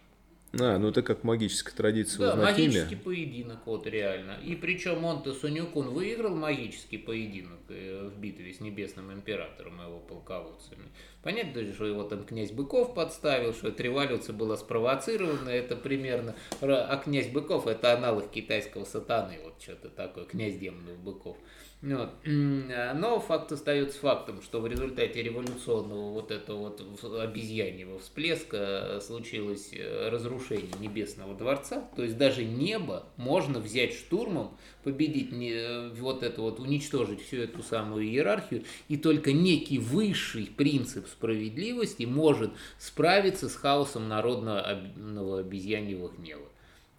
А, 0.54 0.78
ну 0.78 0.90
это 0.90 1.02
как 1.02 1.24
магическая 1.24 1.76
традиция 1.76 2.32
да, 2.32 2.36
магический 2.36 2.96
поединок, 2.96 3.60
вот 3.66 3.86
реально. 3.86 4.38
И 4.44 4.56
причем 4.56 5.04
он-то, 5.04 5.34
Сунюкун, 5.34 5.90
выиграл 5.90 6.34
магический 6.36 6.98
поединок 6.98 7.60
э, 7.70 8.08
в 8.08 8.18
битве 8.20 8.54
с 8.54 8.62
Небесным 8.62 9.12
Императором 9.12 9.82
и 9.82 9.86
его 9.86 10.00
полководцами. 10.00 10.84
Понятно, 11.22 11.74
что 11.74 11.86
его 11.86 12.04
там 12.04 12.24
князь 12.24 12.52
Быков 12.52 12.94
подставил, 12.94 13.54
что 13.54 13.68
эта 13.68 13.84
революция 13.84 14.34
была 14.34 14.56
спровоцирована, 14.56 15.50
это 15.50 15.76
примерно... 15.76 16.36
А 16.62 16.96
князь 17.04 17.28
Быков 17.28 17.68
это 17.68 17.94
аналог 17.94 18.32
китайского 18.32 18.86
сатаны, 18.86 19.40
вот 19.44 19.62
что-то 19.62 19.90
такое, 19.90 20.24
князь 20.24 20.58
демонов 20.58 20.98
Быков. 21.00 21.38
Вот. 21.82 22.10
Но 22.26 23.20
факт 23.20 23.52
остается 23.52 24.00
фактом, 24.00 24.42
что 24.42 24.60
в 24.62 24.68
результате 24.68 25.22
революционного 25.22 26.12
вот 26.12 26.32
этого 26.32 26.74
вот 26.74 27.04
обезьяньего 27.20 28.00
всплеска 28.00 29.00
случилось 29.00 29.70
э, 29.74 30.10
разрушение 30.10 30.74
Небесного 30.80 31.36
Дворца. 31.36 31.88
То 31.96 32.04
есть 32.04 32.18
даже 32.18 32.44
небо 32.44 33.06
можно 33.16 33.60
взять 33.60 33.94
штурмом, 33.94 34.58
победить 34.84 35.32
э, 35.32 35.92
вот 36.00 36.24
это 36.24 36.42
вот, 36.42 36.60
уничтожить 36.60 37.22
всю 37.22 37.38
эту 37.38 37.62
самую 37.62 38.06
иерархию, 38.06 38.64
и 38.88 38.98
только 38.98 39.32
некий 39.32 39.78
высший 39.78 40.48
принцип 40.48 41.08
справедливости 41.08 42.06
может 42.06 42.52
справиться 42.80 43.50
с 43.50 43.56
хаосом 43.56 44.08
народного 44.08 45.40
обезьяньего 45.40 46.10
гнева. 46.10 46.48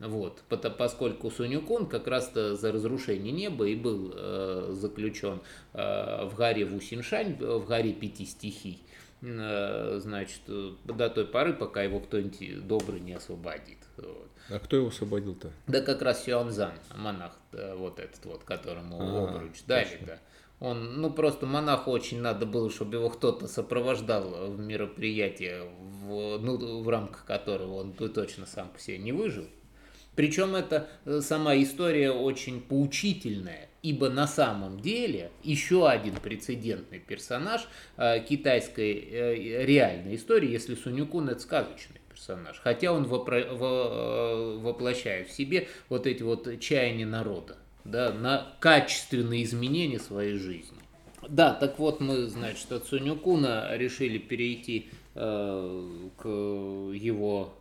Вот, 0.00 0.44
поскольку 0.78 1.28
Сунюкун 1.28 1.86
как 1.86 2.06
раз-то 2.06 2.54
за 2.54 2.70
разрушение 2.70 3.32
неба 3.32 3.66
и 3.66 3.74
был 3.74 4.12
э, 4.14 4.68
заключен 4.70 5.40
э, 5.72 6.24
в 6.24 6.36
горе 6.36 6.64
Вусиншань, 6.64 7.34
в 7.34 7.66
горе 7.66 7.92
пяти 7.92 8.24
стихий, 8.24 8.80
э, 9.22 9.98
значит, 10.00 10.42
до 10.46 11.10
той 11.10 11.24
поры, 11.26 11.52
пока 11.52 11.82
его 11.82 11.98
кто-нибудь 11.98 12.64
добрый 12.64 13.00
не 13.00 13.14
освободит. 13.14 13.78
Вот. 13.96 14.28
А 14.50 14.60
кто 14.60 14.76
его 14.76 14.88
освободил-то? 14.88 15.50
Да 15.66 15.80
как 15.80 16.00
раз 16.02 16.24
Сюанзан, 16.24 16.74
монах, 16.96 17.32
да, 17.50 17.74
вот 17.74 17.98
этот 17.98 18.24
вот, 18.24 18.44
которому 18.44 19.00
а, 19.00 19.28
обруч 19.28 19.64
дали, 19.66 19.98
да. 20.06 20.18
Он, 20.60 21.00
ну 21.00 21.10
просто 21.10 21.46
монаху 21.46 21.90
очень 21.90 22.20
надо 22.20 22.46
было, 22.46 22.70
чтобы 22.70 22.96
его 22.96 23.10
кто-то 23.10 23.46
сопровождал 23.46 24.48
в 24.48 24.58
мероприятие, 24.58 25.70
в, 26.02 26.38
ну, 26.38 26.82
в 26.82 26.88
рамках 26.88 27.24
которого 27.24 27.74
он 27.74 27.92
точно 27.92 28.46
сам 28.46 28.68
по 28.68 28.80
себе 28.80 28.98
не 28.98 29.12
выжил. 29.12 29.46
Причем 30.18 30.54
эта 30.56 30.88
э, 31.04 31.20
сама 31.20 31.54
история 31.62 32.10
очень 32.10 32.60
поучительная, 32.60 33.68
ибо 33.84 34.08
на 34.10 34.26
самом 34.26 34.80
деле 34.80 35.30
еще 35.44 35.88
один 35.88 36.16
прецедентный 36.16 36.98
персонаж 36.98 37.68
э, 37.96 38.18
китайской 38.28 38.94
э, 38.94 39.64
реальной 39.64 40.16
истории, 40.16 40.50
если 40.50 40.74
Сунюкун 40.74 41.28
это 41.28 41.38
сказочный 41.38 42.00
персонаж, 42.08 42.60
хотя 42.64 42.92
он 42.92 43.04
воплощает 44.64 45.28
в 45.28 45.32
себе 45.32 45.68
вот 45.88 46.08
эти 46.08 46.24
вот 46.24 46.58
чаяния 46.58 47.06
народа 47.06 47.56
да, 47.84 48.12
на 48.12 48.48
качественные 48.58 49.44
изменения 49.44 50.00
своей 50.00 50.36
жизни. 50.36 50.78
Да, 51.28 51.54
так 51.54 51.78
вот 51.78 52.00
мы, 52.00 52.26
значит, 52.26 52.72
от 52.72 52.86
Сунюкуна 52.86 53.68
решили 53.76 54.18
перейти 54.18 54.88
к 55.18 56.28
его, 56.28 57.54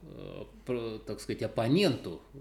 э, 0.68 1.00
так 1.08 1.20
сказать, 1.20 1.42
оппоненту, 1.42 2.22
э, 2.34 2.38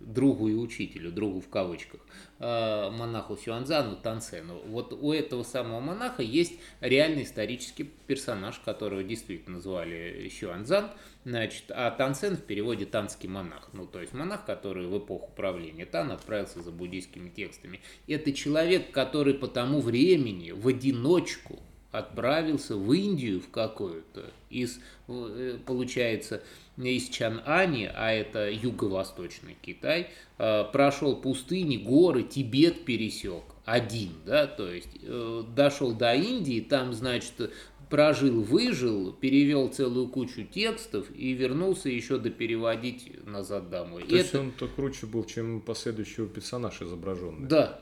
другу 0.00 0.48
и 0.48 0.54
учителю, 0.54 1.10
другу 1.10 1.40
в 1.40 1.48
кавычках, 1.48 2.00
э, 2.38 2.90
монаху 2.90 3.36
Сюанзану 3.36 3.96
Тансену. 3.96 4.60
Вот 4.66 4.92
у 4.92 5.12
этого 5.12 5.42
самого 5.42 5.80
монаха 5.80 6.22
есть 6.22 6.54
реальный 6.80 7.22
исторический 7.22 7.84
персонаж, 8.06 8.58
которого 8.58 9.02
действительно 9.02 9.60
звали 9.60 10.28
Сюанзан, 10.28 10.90
значит, 11.24 11.64
а 11.70 11.90
Тансен 11.90 12.36
в 12.36 12.42
переводе 12.42 12.84
танский 12.84 13.28
монах, 13.28 13.70
ну 13.72 13.86
то 13.86 14.00
есть 14.00 14.12
монах, 14.12 14.44
который 14.44 14.86
в 14.86 14.98
эпоху 14.98 15.32
правления 15.34 15.86
Тан 15.86 16.12
отправился 16.12 16.62
за 16.62 16.70
буддийскими 16.70 17.30
текстами. 17.30 17.80
Это 18.06 18.32
человек, 18.32 18.90
который 18.90 19.34
по 19.34 19.48
тому 19.48 19.80
времени 19.80 20.50
в 20.50 20.68
одиночку 20.68 21.60
отправился 21.92 22.76
в 22.76 22.92
Индию 22.92 23.40
в 23.40 23.50
какую-то, 23.50 24.30
из, 24.50 24.80
э, 25.08 25.58
получается, 25.64 26.42
из 26.76 27.08
Чан-Ани, 27.08 27.88
а 27.94 28.12
это 28.12 28.50
юго-восточный 28.50 29.56
Китай, 29.62 30.08
э, 30.38 30.64
прошел 30.72 31.16
пустыни, 31.16 31.76
горы, 31.76 32.22
Тибет 32.22 32.84
пересек 32.84 33.44
один, 33.64 34.12
да, 34.24 34.46
то 34.46 34.70
есть 34.70 34.90
э, 35.02 35.42
дошел 35.54 35.92
до 35.92 36.14
Индии, 36.14 36.60
там, 36.60 36.92
значит, 36.92 37.50
прожил, 37.88 38.42
выжил, 38.42 39.12
перевел 39.12 39.68
целую 39.68 40.08
кучу 40.08 40.44
текстов 40.44 41.06
и 41.14 41.32
вернулся 41.32 41.88
еще 41.88 42.18
до 42.18 42.30
переводить 42.30 43.24
назад 43.26 43.70
домой. 43.70 44.04
То 44.04 44.16
есть 44.16 44.34
он-то 44.34 44.68
круче 44.68 45.06
был, 45.06 45.24
чем 45.24 45.60
последующий 45.60 46.26
персонаж 46.26 46.82
изображенный. 46.82 47.48
Да, 47.48 47.80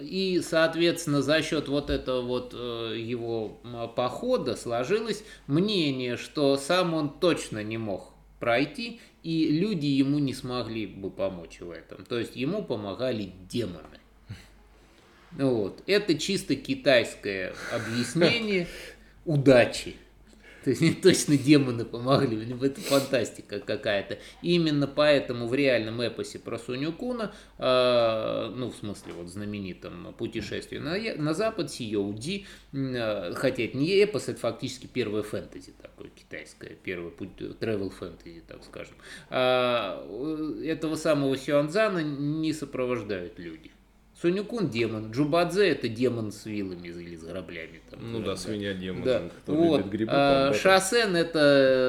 и, 0.00 0.40
соответственно, 0.42 1.22
за 1.22 1.42
счет 1.42 1.68
вот 1.68 1.90
этого 1.90 2.22
вот 2.22 2.54
э, 2.54 2.94
его 2.98 3.60
похода 3.96 4.56
сложилось 4.56 5.24
мнение, 5.46 6.16
что 6.16 6.56
сам 6.56 6.94
он 6.94 7.10
точно 7.10 7.62
не 7.62 7.78
мог 7.78 8.12
пройти, 8.40 9.00
и 9.22 9.48
люди 9.48 9.86
ему 9.86 10.18
не 10.18 10.34
смогли 10.34 10.86
бы 10.86 11.10
помочь 11.10 11.60
в 11.60 11.70
этом. 11.70 12.04
То 12.04 12.18
есть 12.18 12.36
ему 12.36 12.62
помогали 12.62 13.32
демоны. 13.48 14.00
Вот. 15.32 15.82
Это 15.86 16.16
чисто 16.16 16.54
китайское 16.54 17.54
объяснение 17.72 18.68
удачи. 19.24 19.96
То 20.64 20.70
есть 20.70 20.80
мне 20.82 20.94
точно 20.94 21.36
демоны 21.36 21.84
помогли, 21.84 22.36
либо 22.36 22.66
это 22.66 22.80
фантастика 22.80 23.60
какая-то. 23.60 24.18
Именно 24.42 24.86
поэтому 24.86 25.46
в 25.46 25.54
реальном 25.54 26.00
эпосе 26.00 26.38
про 26.38 26.58
Сунюкуна, 26.58 27.32
э, 27.58 28.52
ну, 28.56 28.70
в 28.70 28.74
смысле, 28.76 29.12
вот 29.12 29.28
знаменитом 29.28 30.14
путешествии 30.16 30.78
на, 30.78 30.96
на 31.22 31.34
запад, 31.34 31.70
Сиоуди, 31.70 32.46
э, 32.72 33.32
хотя 33.34 33.62
это 33.62 33.76
не 33.76 33.90
эпос, 34.02 34.28
это 34.28 34.40
фактически 34.40 34.86
первое 34.86 35.22
фэнтези 35.22 35.74
такое 35.80 36.08
китайское, 36.10 36.76
путь, 37.10 37.30
travel 37.60 37.90
фэнтези, 37.90 38.42
так 38.46 38.64
скажем. 38.64 38.94
А, 39.30 40.04
этого 40.64 40.96
самого 40.96 41.36
Сюанзана 41.36 42.02
не 42.02 42.52
сопровождают 42.52 43.38
люди. 43.38 43.70
Сонюкун 44.24 44.70
демон, 44.70 45.10
Джубадзе 45.10 45.68
это 45.68 45.86
демон 45.86 46.32
с 46.32 46.46
вилами 46.46 46.88
или 46.88 47.14
с 47.14 47.24
граблями. 47.24 47.82
Там, 47.90 48.10
ну 48.10 48.20
да, 48.20 48.36
свинья 48.36 48.72
демон, 48.72 49.02
да. 49.02 49.22
вот. 49.46 49.76
любит 49.76 49.92
грибы. 49.92 50.12
А, 50.14 50.54
Шасен 50.54 51.14
это 51.14 51.40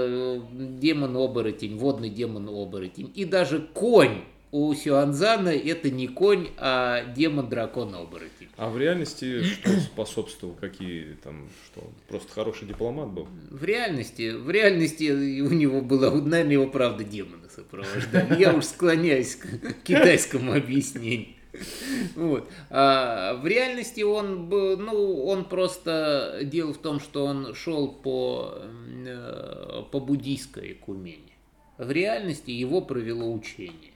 э, 0.09 0.41
демон-оборотень, 0.51 1.77
водный 1.77 2.09
демон-оборотень. 2.09 3.09
И 3.15 3.23
даже 3.23 3.61
конь 3.73 4.25
у 4.51 4.73
Сюанзана 4.73 5.47
это 5.47 5.89
не 5.89 6.09
конь, 6.09 6.49
а 6.57 7.05
демон-дракон-оборотень. 7.13 8.49
А 8.57 8.69
в 8.69 8.77
реальности 8.77 9.41
что 9.41 9.69
способствовал? 9.79 10.55
Какие 10.55 11.13
там, 11.23 11.47
что 11.67 11.89
просто 12.09 12.33
хороший 12.33 12.67
дипломат 12.67 13.11
был? 13.11 13.29
В 13.49 13.63
реальности, 13.63 14.31
в 14.31 14.49
реальности 14.49 15.39
у 15.39 15.53
него 15.53 15.79
было, 15.79 16.11
наверное, 16.11 16.51
его 16.51 16.67
правда 16.67 17.05
демоны 17.05 17.47
сопровождали. 17.49 18.38
Я 18.38 18.53
уж 18.53 18.65
склоняюсь 18.65 19.36
к 19.38 19.83
китайскому 19.83 20.51
объяснению. 20.51 21.34
Вот. 22.16 22.49
А 22.70 23.36
в 23.36 23.45
реальности 23.47 24.01
он 24.01 24.47
был, 24.47 24.78
ну, 24.78 25.26
он 25.26 25.45
просто, 25.45 26.39
дело 26.43 26.74
в 26.74 26.78
том, 26.78 26.99
что 26.99 27.26
он 27.26 27.53
шел 27.56 27.88
по, 27.88 28.60
э, 29.06 29.84
по 29.91 29.99
буддийской 29.99 30.76
кумене. 30.76 31.34
В 31.78 31.91
реальности 31.91 32.51
его 32.51 32.82
провело 32.82 33.32
учение. 33.32 33.91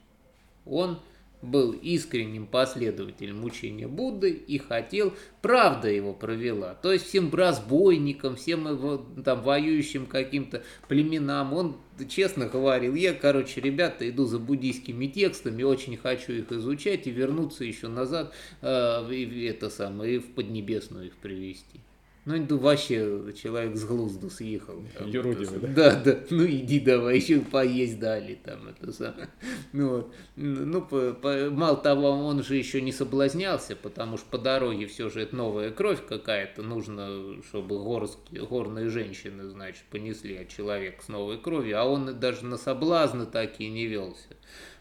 Он 0.66 0.99
был 1.41 1.71
искренним 1.71 2.47
последователем 2.47 3.43
учения 3.43 3.87
Будды 3.87 4.31
и 4.31 4.57
хотел, 4.57 5.13
правда 5.41 5.89
его 5.89 6.13
провела. 6.13 6.73
То 6.75 6.91
есть 6.91 7.07
всем 7.07 7.33
разбойникам, 7.33 8.35
всем 8.35 8.67
его, 8.67 9.05
там, 9.23 9.41
воюющим 9.41 10.05
каким-то 10.05 10.63
племенам, 10.87 11.53
он 11.53 11.77
честно 12.09 12.47
говорил, 12.47 12.95
я, 12.95 13.13
короче, 13.13 13.61
ребята, 13.61 14.09
иду 14.09 14.25
за 14.25 14.39
буддийскими 14.39 15.07
текстами, 15.07 15.63
очень 15.63 15.97
хочу 15.97 16.33
их 16.33 16.51
изучать 16.51 17.07
и 17.07 17.11
вернуться 17.11 17.63
еще 17.63 17.87
назад, 17.87 18.33
э, 18.61 19.47
это 19.49 19.69
самое, 19.69 20.15
и 20.15 20.19
в 20.19 20.33
Поднебесную 20.33 21.07
их 21.07 21.15
привести. 21.17 21.81
Ну, 22.30 22.45
да 22.45 22.55
вообще 22.57 23.34
человек 23.41 23.75
с 23.75 23.84
глузду 23.86 24.30
съехал. 24.30 24.84
Там, 24.95 25.09
Юродивый, 25.09 25.61
да? 25.61 25.67
Да, 25.73 25.95
да. 25.99 26.19
Ну, 26.30 26.45
иди 26.45 26.80
давай, 26.80 27.15
еще 27.15 27.39
поесть 27.39 27.99
дали 27.99 28.36
там 28.36 28.67
это 28.67 28.91
самое. 28.91 29.30
Ну, 29.73 30.11
ну 30.36 30.82
по, 30.84 31.13
по, 31.13 31.49
мало 31.49 31.77
того, 31.77 32.09
он 32.09 32.43
же 32.43 32.55
еще 32.55 32.82
не 32.82 32.91
соблазнялся, 32.91 33.75
потому 33.75 34.17
что 34.17 34.27
по 34.30 34.38
дороге 34.38 34.86
все 34.86 35.09
же 35.09 35.21
это 35.21 35.36
новая 35.36 35.71
кровь 35.71 36.05
какая-то. 36.07 36.61
Нужно, 36.61 37.41
чтобы 37.47 37.84
горские, 37.84 38.45
горные 38.45 38.89
женщины, 38.89 39.49
значит, 39.49 39.86
понесли 39.89 40.38
от 40.38 40.49
человека 40.49 41.03
с 41.03 41.07
новой 41.07 41.39
кровью, 41.39 41.82
а 41.82 41.86
он 41.86 42.19
даже 42.19 42.45
на 42.45 42.57
соблазны 42.57 43.25
такие 43.25 43.71
не 43.71 43.88
велся. 43.88 44.38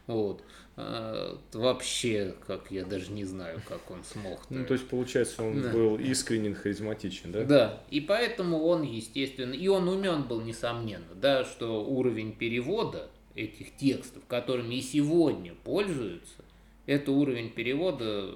Вот. 0.07 0.42
А, 0.81 1.37
вообще, 1.55 2.37
как 2.47 2.70
я 2.70 2.85
даже 2.85 3.11
не 3.11 3.24
знаю, 3.24 3.61
как 3.66 3.91
он 3.91 4.05
смог. 4.05 4.49
Ну, 4.49 4.64
то 4.64 4.74
есть, 4.74 4.87
получается, 4.87 5.43
он 5.43 5.61
да. 5.61 5.72
был 5.72 5.99
искренен, 5.99 6.55
харизматичен, 6.55 7.33
да? 7.33 7.43
Да, 7.43 7.83
и 7.91 8.01
поэтому 8.01 8.62
он, 8.62 8.83
естественно, 8.83 9.55
и 9.55 9.66
он 9.66 9.89
умен 9.89 10.22
был, 10.22 10.41
несомненно, 10.41 11.16
да, 11.16 11.45
что 11.45 11.85
уровень 11.85 12.33
перевода 12.33 13.11
этих 13.35 13.74
текстов, 13.76 14.22
которыми 14.29 14.76
и 14.76 14.81
сегодня 14.81 15.53
пользуются, 15.64 16.45
это 16.87 17.11
уровень 17.11 17.51
перевода 17.51 18.33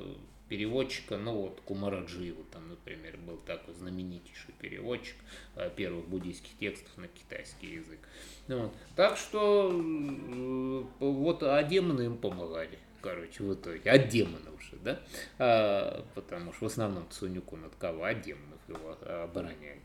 переводчика, 0.49 1.19
ну 1.19 1.43
вот 1.43 1.61
Кумараджиева 1.65 2.43
там, 2.53 2.69
например, 2.69 3.17
был 3.19 3.39
такой 3.47 3.73
знаменитейший 3.73 4.53
переводчик 4.61 5.17
э, 5.57 5.71
первых 5.75 6.07
буддийских 6.09 6.51
текстов 6.59 6.91
на 6.99 7.07
китайский 7.09 7.69
язык. 7.69 8.01
Вот. 8.49 8.73
Так 8.97 9.17
что 9.17 9.71
э, 9.73 10.83
вот 10.99 11.43
а 11.43 11.63
демоны 11.63 12.03
им 12.03 12.17
помогали, 12.17 12.79
короче, 13.01 13.43
в 13.45 13.55
итоге. 13.55 13.91
А 13.91 13.99
демоны 13.99 14.51
уже, 14.57 14.77
да? 14.83 15.01
А, 15.39 16.05
потому 16.15 16.53
что 16.53 16.65
в 16.65 16.69
основном 16.69 17.09
Цунюку 17.11 17.57
над 17.57 17.75
кого? 17.77 18.05
А 18.05 18.15
демонов 18.15 18.61
его 18.69 18.97
обороняет. 19.23 19.83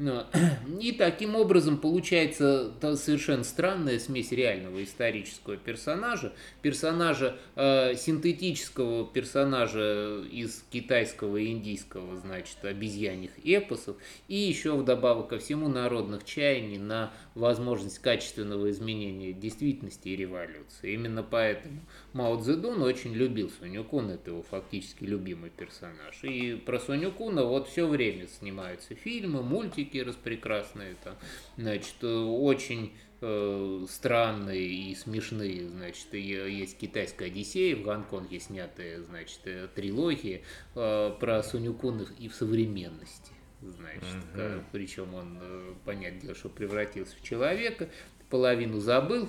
И 0.80 0.92
таким 0.92 1.36
образом 1.36 1.76
получается 1.76 2.72
совершенно 2.96 3.44
странная 3.44 3.98
смесь 3.98 4.32
реального 4.32 4.82
исторического 4.82 5.56
персонажа, 5.56 6.32
персонажа 6.62 7.36
э, 7.56 7.94
синтетического 7.96 9.06
персонажа 9.06 10.22
из 10.30 10.64
китайского 10.70 11.36
и 11.36 11.48
индийского, 11.48 12.16
значит, 12.16 12.56
обезьяньих 12.62 13.32
эпосов, 13.44 13.96
и 14.28 14.36
еще 14.36 14.74
вдобавок 14.74 15.28
ко 15.28 15.38
всему 15.38 15.68
народных 15.68 16.24
чаяний 16.24 16.78
на 16.78 17.12
возможность 17.34 17.98
качественного 17.98 18.70
изменения 18.70 19.32
действительности 19.32 20.08
и 20.08 20.16
революции. 20.16 20.94
Именно 20.94 21.22
поэтому 21.22 21.80
Мао 22.12 22.40
Цзэдун 22.40 22.82
очень 22.82 23.14
любил 23.14 23.50
Сунюкуна, 23.50 24.12
это 24.12 24.30
его 24.30 24.42
фактически 24.42 25.04
любимый 25.04 25.50
персонаж. 25.50 26.18
И 26.22 26.54
про 26.54 26.80
Сунюкуна 26.80 27.44
вот 27.44 27.68
все 27.68 27.86
время 27.86 28.26
снимаются 28.26 28.94
фильмы, 28.94 29.42
мультики 29.42 29.98
распрекрасные, 29.98 30.96
там, 31.04 31.14
значит, 31.56 32.02
очень 32.02 32.92
э, 33.20 33.86
странные 33.88 34.66
и 34.66 34.94
смешные, 34.94 35.68
значит, 35.68 36.12
есть 36.14 36.78
китайская 36.78 37.26
Одиссея, 37.26 37.76
в 37.76 37.82
Гонконге 37.82 38.40
снятая, 38.40 39.02
значит, 39.02 39.40
э, 39.44 39.68
трилогия 39.74 40.42
э, 40.74 41.12
про 41.20 41.42
Сунюкунов 41.42 42.08
и 42.18 42.28
в 42.28 42.34
современности 42.34 43.32
значит, 43.62 44.24
угу. 44.34 44.64
причем 44.72 45.14
он, 45.14 45.38
э, 45.40 45.74
понятное 45.84 46.20
дело, 46.20 46.34
что 46.34 46.48
превратился 46.48 47.16
в 47.16 47.22
человека, 47.22 47.88
половину 48.28 48.80
забыл, 48.80 49.28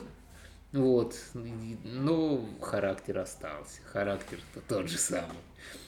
вот, 0.74 1.16
но 1.34 2.46
характер 2.62 3.20
остался, 3.20 3.82
характер-то 3.92 4.62
тот 4.68 4.90
же 4.90 4.98
самый. 4.98 5.38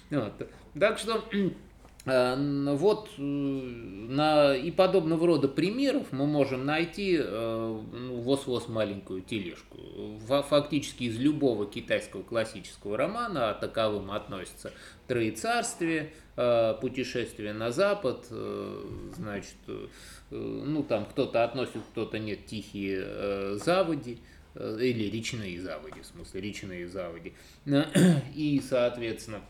Вот. 0.09 0.33
Так 0.77 0.99
что 0.99 1.23
э, 2.05 2.73
вот 2.75 3.09
э, 3.17 3.21
на 3.21 4.55
и 4.55 4.71
подобного 4.71 5.25
рода 5.25 5.47
примеров 5.47 6.07
мы 6.11 6.27
можем 6.27 6.65
найти 6.65 7.17
ну, 7.17 8.21
воз-воз 8.21 8.67
маленькую 8.67 9.21
тележку. 9.21 9.77
Фактически 10.27 11.05
из 11.05 11.17
любого 11.17 11.65
китайского 11.65 12.23
классического 12.23 12.97
романа, 12.97 13.51
а 13.51 13.53
таковым 13.53 14.11
относятся 14.11 14.73
Троецарствие, 15.07 16.11
Э, 16.35 16.73
путешествие 16.81 17.53
на 17.53 17.69
запад, 17.69 18.25
э, 18.31 18.85
значит, 19.15 19.55
э, 19.67 19.85
ну 20.31 20.81
там 20.81 21.05
кто-то 21.05 21.43
относит, 21.43 21.77
кто-то 21.91 22.17
нет, 22.17 22.47
тихие 22.47 23.59
заводи, 23.59 24.17
или 24.55 25.09
речные 25.09 25.59
заводи, 25.61 26.01
в 26.01 26.05
смысле 26.05 26.41
речные 26.41 26.87
заводи. 26.87 27.33
И, 28.35 28.61
соответственно, 28.67 29.41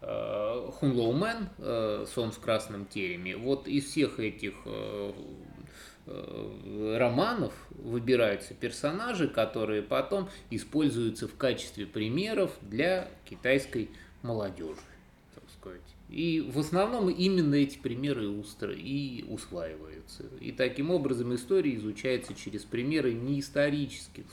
Хунлоумен, 0.00 1.48
сон 2.06 2.30
в 2.30 2.38
красном 2.40 2.86
тереме. 2.86 3.36
Вот 3.36 3.66
из 3.66 3.86
всех 3.86 4.20
этих 4.20 4.54
романов 6.06 7.54
выбираются 7.70 8.52
персонажи, 8.54 9.26
которые 9.28 9.82
потом 9.82 10.28
используются 10.50 11.26
в 11.26 11.36
качестве 11.36 11.86
примеров 11.86 12.52
для 12.60 13.08
китайской 13.24 13.90
молодежи. 14.22 14.80
И 16.08 16.40
в 16.40 16.58
основном 16.58 17.08
именно 17.08 17.54
эти 17.54 17.78
примеры 17.78 18.28
устро 18.28 18.72
и 18.72 19.24
усваиваются. 19.24 20.24
И 20.40 20.52
таким 20.52 20.90
образом 20.90 21.34
история 21.34 21.74
изучается 21.74 22.34
через 22.34 22.62
примеры 22.62 23.14
не 23.14 23.40
исторических 23.40 24.24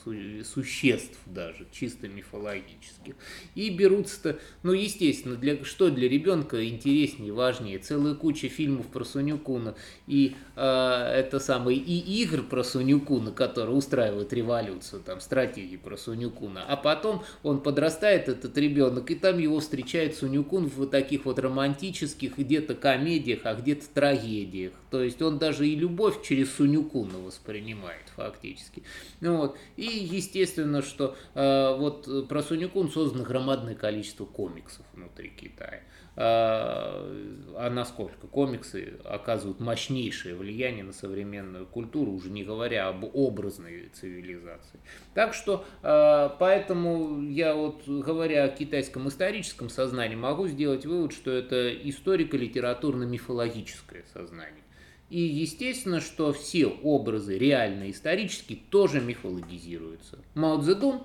существ 0.46 1.18
даже, 1.26 1.66
чисто 1.72 2.08
мифологических. 2.08 3.16
И 3.56 3.70
берутся-то, 3.70 4.40
ну 4.64 4.74
естественно, 4.74 5.36
для, 5.36 5.64
что 5.64 5.90
для 5.90 6.10
ребенка 6.10 6.68
интереснее, 6.68 7.32
важнее, 7.32 7.80
целая 7.80 8.16
куча 8.16 8.50
фильмов 8.50 8.88
про 8.88 9.06
Сунюкуна 9.06 9.76
и 10.08 10.36
э, 10.56 10.62
это 10.62 11.40
самое, 11.40 11.78
и 11.78 12.22
игр 12.22 12.44
про 12.44 12.64
Сунюкуна, 12.64 13.32
которые 13.32 13.76
устраивают 13.76 14.34
революцию, 14.34 15.02
там 15.04 15.22
стратегии 15.22 15.78
про 15.78 15.96
Сунюкуна. 15.96 16.64
А 16.68 16.76
потом 16.76 17.24
он 17.44 17.62
подрастает, 17.62 18.28
этот 18.28 18.58
ребенок, 18.58 19.10
и 19.10 19.16
там 19.16 19.40
его 19.40 19.60
встречает 19.60 20.16
Сунюкун 20.16 20.66
в 20.66 20.86
таких 20.88 21.26
вот 21.26 21.40
романтических 21.62 22.02
романтических 22.02 22.38
где-то 22.38 22.76
комедиях, 22.76 23.42
а 23.44 23.56
где-то 23.56 23.88
трагедиях. 23.90 24.74
То 24.90 25.04
есть 25.04 25.22
он 25.22 25.38
даже 25.38 25.68
и 25.68 25.76
любовь 25.76 26.24
через 26.24 26.54
Сунюкуна 26.54 27.20
воспринимает 27.20 28.06
фактически. 28.16 28.84
Ну, 29.22 29.38
вот. 29.38 29.58
И 29.78 29.86
естественно, 29.86 30.82
что 30.82 31.16
э, 31.36 31.76
вот 31.78 32.28
про 32.28 32.44
Сунюкун 32.44 32.92
создано 32.92 33.24
громадное 33.24 33.76
количество 33.76 34.26
комиксов 34.26 34.86
внутри 34.94 35.30
Китая. 35.30 35.82
А 36.16 37.70
насколько 37.72 38.28
комиксы 38.28 39.00
оказывают 39.06 39.62
мощнейшее 39.62 40.36
влияние 40.36 40.84
на 40.84 40.92
современную 40.92 41.66
культуру, 41.66 42.12
уже 42.12 42.30
не 42.30 42.44
говоря 42.44 42.90
об 42.90 43.06
образной 43.16 43.90
цивилизации. 43.94 44.82
Так 45.14 45.34
что, 45.34 45.64
а, 45.82 46.36
поэтому 46.38 47.22
я 47.22 47.56
вот, 47.56 47.88
говоря 47.88 48.44
о 48.44 48.50
китайском 48.50 49.08
историческом 49.08 49.70
сознании, 49.70 50.16
могу 50.16 50.48
сделать 50.48 50.86
вывод, 50.86 51.14
что 51.14 51.32
это 51.32 51.74
историко-литературно-мифологическое 51.74 54.04
сознание. 54.14 54.64
И 55.10 55.20
естественно, 55.20 56.02
что 56.02 56.34
все 56.34 56.68
образы 56.68 57.38
реально 57.38 57.92
исторические 57.92 58.60
тоже 58.70 59.02
мифологизируются. 59.02 60.20
Мао 60.36 60.62
Цзэдун 60.62 61.04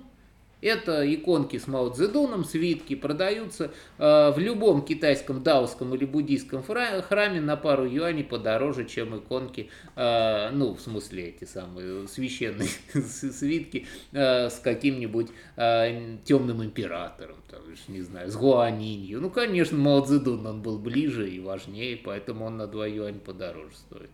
это 0.60 1.14
иконки 1.14 1.58
с 1.58 1.66
Мао 1.66 1.90
Цзэдуном, 1.90 2.44
свитки 2.44 2.94
продаются 2.94 3.72
э, 3.98 4.30
в 4.32 4.38
любом 4.38 4.84
китайском 4.84 5.42
даосском 5.42 5.94
или 5.94 6.04
буддийском 6.04 6.62
храме 6.62 7.40
на 7.40 7.56
пару 7.56 7.86
юаней 7.86 8.24
подороже, 8.24 8.84
чем 8.84 9.18
иконки, 9.18 9.70
э, 9.94 10.50
ну, 10.52 10.74
в 10.74 10.80
смысле, 10.80 11.28
эти 11.28 11.44
самые 11.44 12.08
священные 12.08 12.68
свитки 12.94 13.86
э, 14.12 14.48
с 14.48 14.58
каким-нибудь 14.58 15.28
э, 15.56 16.16
темным 16.24 16.64
императором, 16.64 17.36
там, 17.50 17.60
не 17.88 18.02
знаю, 18.02 18.30
с 18.30 18.36
Гуанинью. 18.36 19.20
Ну, 19.20 19.30
конечно, 19.30 19.76
Мао 19.78 20.00
Цзэдун, 20.00 20.46
он 20.46 20.62
был 20.62 20.78
ближе 20.78 21.28
и 21.30 21.40
важнее, 21.40 21.96
поэтому 21.96 22.46
он 22.46 22.56
на 22.56 22.66
2 22.66 22.86
юань 22.86 23.20
подороже 23.20 23.74
стоит. 23.74 24.10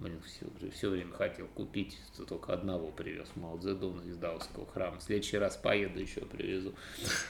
Блин, 0.00 0.20
все, 0.24 0.46
все 0.70 0.90
время 0.90 1.12
хотел 1.12 1.48
купить, 1.48 1.98
только 2.28 2.52
одного 2.52 2.88
привез 2.88 3.28
Мао 3.34 3.58
Цзэдуна 3.58 4.02
из 4.02 4.16
Даосского 4.16 4.66
храма. 4.66 4.98
В 4.98 5.02
следующий 5.02 5.38
раз 5.38 5.56
поеду, 5.56 5.98
еще 5.98 6.20
привезу. 6.20 6.72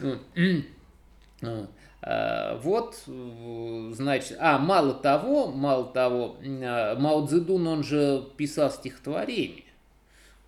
Ну, 0.01 0.19
ну, 1.41 1.69
а, 2.03 2.59
вот, 2.59 3.03
значит, 3.97 4.37
а, 4.39 4.59
мало 4.59 4.93
того, 4.93 5.51
мало 5.51 5.87
того, 5.87 6.37
а, 6.43 6.95
Мао 6.97 7.27
Цзэдун, 7.27 7.67
он 7.67 7.83
же 7.83 8.29
писал 8.37 8.71
стихотворение. 8.71 9.65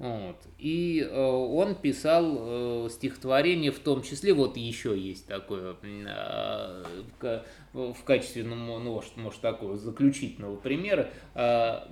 Вот. 0.00 0.36
И 0.58 1.06
э, 1.06 1.14
он 1.14 1.74
писал 1.74 2.36
э, 2.38 2.88
стихотворение, 2.90 3.70
в 3.70 3.80
том 3.80 4.02
числе, 4.02 4.32
вот 4.32 4.56
еще 4.56 4.98
есть 4.98 5.26
такое, 5.26 5.76
э, 5.82 7.42
в 7.72 8.02
качестве, 8.04 8.42
ну, 8.42 8.56
ну 8.56 9.02
может, 9.16 9.40
такого 9.40 9.76
заключительного 9.76 10.56
примера, 10.56 11.10
а, 11.34 11.88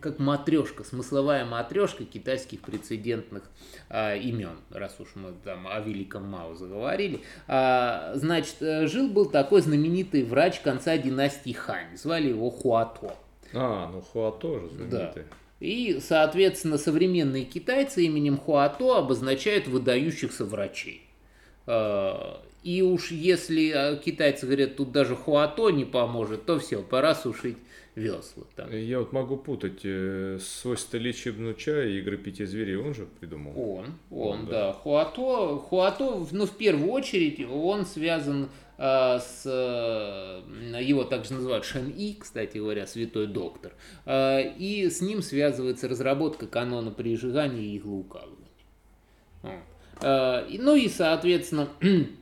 как 0.00 0.18
матрешка, 0.18 0.84
смысловая 0.84 1.46
матрешка 1.46 2.04
китайских 2.04 2.60
прецедентных 2.60 3.44
а, 3.88 4.14
имен, 4.14 4.58
раз 4.70 4.96
уж 5.00 5.08
мы 5.14 5.32
там 5.44 5.66
о 5.66 5.80
великом 5.80 6.28
Мао 6.28 6.54
заговорили. 6.54 7.22
А, 7.48 8.12
значит, 8.16 8.56
жил-был 8.60 9.26
такой 9.30 9.62
знаменитый 9.62 10.24
врач 10.24 10.60
конца 10.60 10.98
династии 10.98 11.52
Хань, 11.52 11.96
звали 11.96 12.28
его 12.28 12.50
Хуато. 12.50 13.16
А, 13.54 13.90
ну 13.90 14.02
Хуато 14.02 14.60
же 14.60 14.68
знаменитый. 14.68 15.22
Да. 15.22 15.36
И, 15.60 16.00
соответственно, 16.00 16.76
современные 16.76 17.44
китайцы 17.44 18.04
именем 18.04 18.36
Хуато 18.36 18.98
обозначают 18.98 19.68
выдающихся 19.68 20.44
врачей. 20.44 21.08
И 22.62 22.82
уж 22.82 23.10
если 23.10 23.70
а, 23.70 23.96
китайцы 23.96 24.46
говорят, 24.46 24.76
тут 24.76 24.92
даже 24.92 25.16
Хуато 25.16 25.70
не 25.70 25.84
поможет, 25.84 26.46
то 26.46 26.58
все, 26.58 26.82
пора 26.82 27.14
сушить 27.14 27.56
весла. 27.94 28.44
Там. 28.56 28.70
Я 28.74 29.00
вот 29.00 29.12
могу 29.12 29.36
путать 29.36 29.80
э, 29.84 30.38
свойства 30.40 30.96
лечебного 30.96 31.54
чая 31.54 31.88
и 31.88 31.98
игры 31.98 32.16
пяти 32.16 32.44
зверей, 32.44 32.76
он 32.76 32.94
же 32.94 33.06
придумал? 33.20 33.52
Он, 33.56 33.86
он, 34.10 34.40
он 34.40 34.46
да. 34.46 34.68
да. 34.68 34.72
Хуато, 34.72 35.58
Хуато, 35.58 36.26
ну, 36.30 36.46
в 36.46 36.56
первую 36.56 36.90
очередь, 36.90 37.44
он 37.50 37.84
связан 37.84 38.48
а, 38.78 39.20
с 39.20 39.42
э, 39.44 40.82
его 40.82 41.04
также 41.04 41.34
называют 41.34 41.64
Шен 41.64 41.90
И, 41.90 42.14
кстати 42.14 42.58
говоря, 42.58 42.86
святой 42.86 43.26
доктор, 43.26 43.74
а, 44.06 44.40
и 44.40 44.88
с 44.88 45.00
ним 45.00 45.22
связывается 45.22 45.88
разработка 45.88 46.46
канона 46.46 46.90
прижигания 46.90 47.60
и 47.60 47.78
иглоукалывания. 47.78 48.38
Ну 50.02 50.74
и, 50.74 50.88
соответственно, 50.88 51.68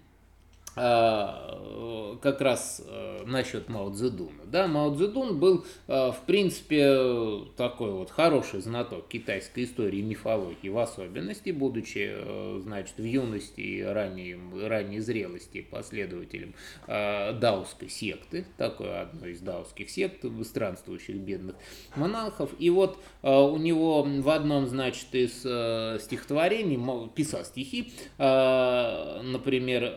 как 0.74 2.40
раз 2.40 2.82
насчет 3.26 3.68
Мао 3.68 3.90
Цзэдуна. 3.90 4.39
Да, 4.50 4.66
Мао 4.66 4.92
Цзэдун 4.94 5.38
был, 5.38 5.64
в 5.86 6.16
принципе, 6.26 7.46
такой 7.56 7.92
вот 7.92 8.10
хороший 8.10 8.60
знаток 8.60 9.06
китайской 9.06 9.62
истории 9.64 10.00
и 10.00 10.02
мифологии 10.02 10.68
в 10.68 10.78
особенности, 10.78 11.50
будучи, 11.50 12.12
значит, 12.60 12.98
в 12.98 13.04
юности 13.04 13.60
и 13.60 13.80
ранней, 13.82 14.36
ранней 14.66 14.98
зрелости 14.98 15.60
последователем 15.62 16.54
даосской 16.86 17.88
секты, 17.88 18.44
такой 18.56 19.00
одной 19.00 19.32
из 19.32 19.40
даосских 19.40 19.88
сект, 19.88 20.24
странствующих 20.42 21.14
бедных 21.16 21.54
монахов. 21.94 22.50
И 22.58 22.70
вот 22.70 22.98
у 23.22 23.56
него 23.56 24.02
в 24.02 24.28
одном, 24.30 24.66
значит, 24.66 25.14
из 25.14 25.38
стихотворений, 26.02 26.80
писал 27.14 27.44
стихи, 27.44 27.92
например, 28.18 29.94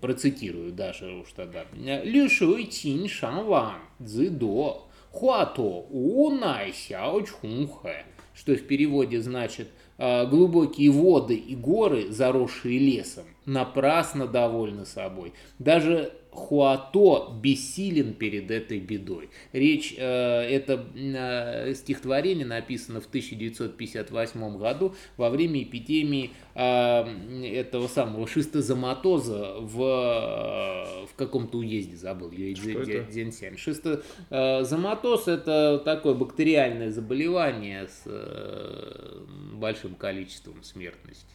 процитирую 0.00 0.70
даже 0.70 1.12
уж 1.12 1.32
тогда. 1.32 1.64
Лю 1.74 2.28
шуй 2.28 2.66
чин 2.66 3.08
шан 3.08 3.31
ван 3.40 3.80
цзи 4.04 4.28
до, 4.28 4.88
хуа 5.10 5.46
то 5.46 5.86
у 5.90 6.30
най 6.30 6.72
сяо 6.72 7.20
чхун 7.22 7.68
хэ. 7.68 8.04
Что 8.34 8.54
в 8.54 8.66
переводе 8.66 9.20
значит 9.20 9.68
«А, 9.98 10.24
глубокие 10.26 10.90
воды 10.90 11.34
и 11.34 11.54
горы, 11.54 12.10
заросшие 12.10 12.78
лесом, 12.78 13.24
напрасно 13.44 14.26
довольны 14.26 14.84
собой. 14.86 15.32
Даже 15.58 16.12
Хуато 16.32 17.38
бессилен 17.42 18.14
перед 18.14 18.50
этой 18.50 18.80
бедой. 18.80 19.28
Речь, 19.52 19.94
э, 19.98 20.02
это 20.04 20.86
э, 20.94 21.74
стихотворение 21.74 22.46
написано 22.46 23.02
в 23.02 23.06
1958 23.06 24.56
году 24.56 24.94
во 25.18 25.28
время 25.28 25.62
эпидемии 25.62 26.30
э, 26.54 27.44
этого 27.44 27.86
самого 27.86 28.26
шистозоматоза 28.26 29.56
в, 29.60 29.82
э, 29.82 31.06
в 31.06 31.14
каком-то 31.16 31.58
уезде, 31.58 31.96
забыл, 31.96 32.30
я 32.30 32.54
Дзенсянь. 32.54 33.58
Шистозоматоз 33.58 35.28
это 35.28 35.82
такое 35.84 36.14
бактериальное 36.14 36.90
заболевание 36.90 37.88
с 37.88 38.04
э, 38.06 39.20
большим 39.52 39.96
количеством 39.96 40.62
смертности. 40.62 41.26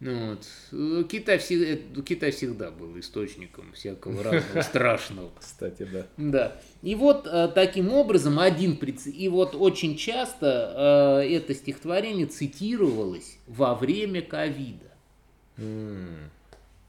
Ну, 0.00 0.30
вот. 0.30 1.08
Китай, 1.08 1.36
всегда, 1.38 2.02
Китай 2.02 2.30
всегда 2.30 2.70
был 2.70 2.98
источником 2.98 3.72
всякого 3.74 4.22
разного 4.22 4.62
страшного. 4.62 5.30
Кстати, 5.38 5.86
да. 5.92 6.06
Да. 6.16 6.56
И 6.82 6.94
вот 6.94 7.26
э, 7.26 7.48
таким 7.54 7.92
образом 7.92 8.38
один 8.38 8.76
и 9.06 9.28
вот 9.28 9.54
очень 9.54 9.96
часто 9.96 11.22
э, 11.22 11.36
это 11.36 11.54
стихотворение 11.54 12.26
цитировалось 12.26 13.36
во 13.46 13.74
время 13.74 14.22
ковида. 14.22 14.86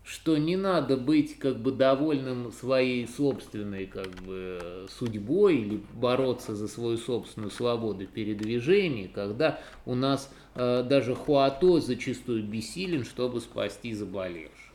Что 0.04 0.38
не 0.38 0.56
надо 0.56 0.97
быть 0.97 1.38
как 1.38 1.60
бы 1.60 1.72
довольным 1.72 2.52
своей 2.52 3.08
собственной 3.08 3.86
как 3.86 4.10
бы 4.24 4.88
судьбой 4.89 5.58
или 5.58 5.82
бороться 5.93 6.56
за 6.56 6.68
свою 6.68 6.97
собственную 6.97 7.52
свободу 7.52 8.08
передвижения, 8.08 9.08
когда 9.08 9.60
у 9.86 9.93
нас 9.93 10.34
э, 10.56 10.84
даже 10.84 11.14
хуато 11.14 11.80
зачастую 11.80 12.43
бессилен, 12.43 13.06
чтобы 13.06 13.41
спасти 13.41 13.93
заболевших. 13.93 14.72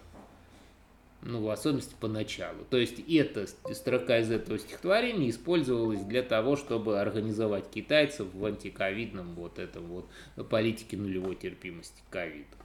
Ну, 1.22 1.42
в 1.42 1.50
особенности 1.50 1.96
поначалу. 1.98 2.64
То 2.70 2.76
есть 2.76 3.00
эта 3.08 3.46
строка 3.74 4.20
из 4.20 4.30
этого 4.30 4.60
стихотворения 4.60 5.28
использовалась 5.30 6.02
для 6.02 6.22
того, 6.22 6.54
чтобы 6.54 7.00
организовать 7.00 7.68
китайцев 7.68 8.28
в 8.32 8.44
антиковидном 8.44 9.34
вот 9.34 9.58
этом 9.58 9.86
вот 9.86 10.06
политике 10.48 10.96
нулевой 10.96 11.34
терпимости 11.34 12.00
к. 12.10 12.55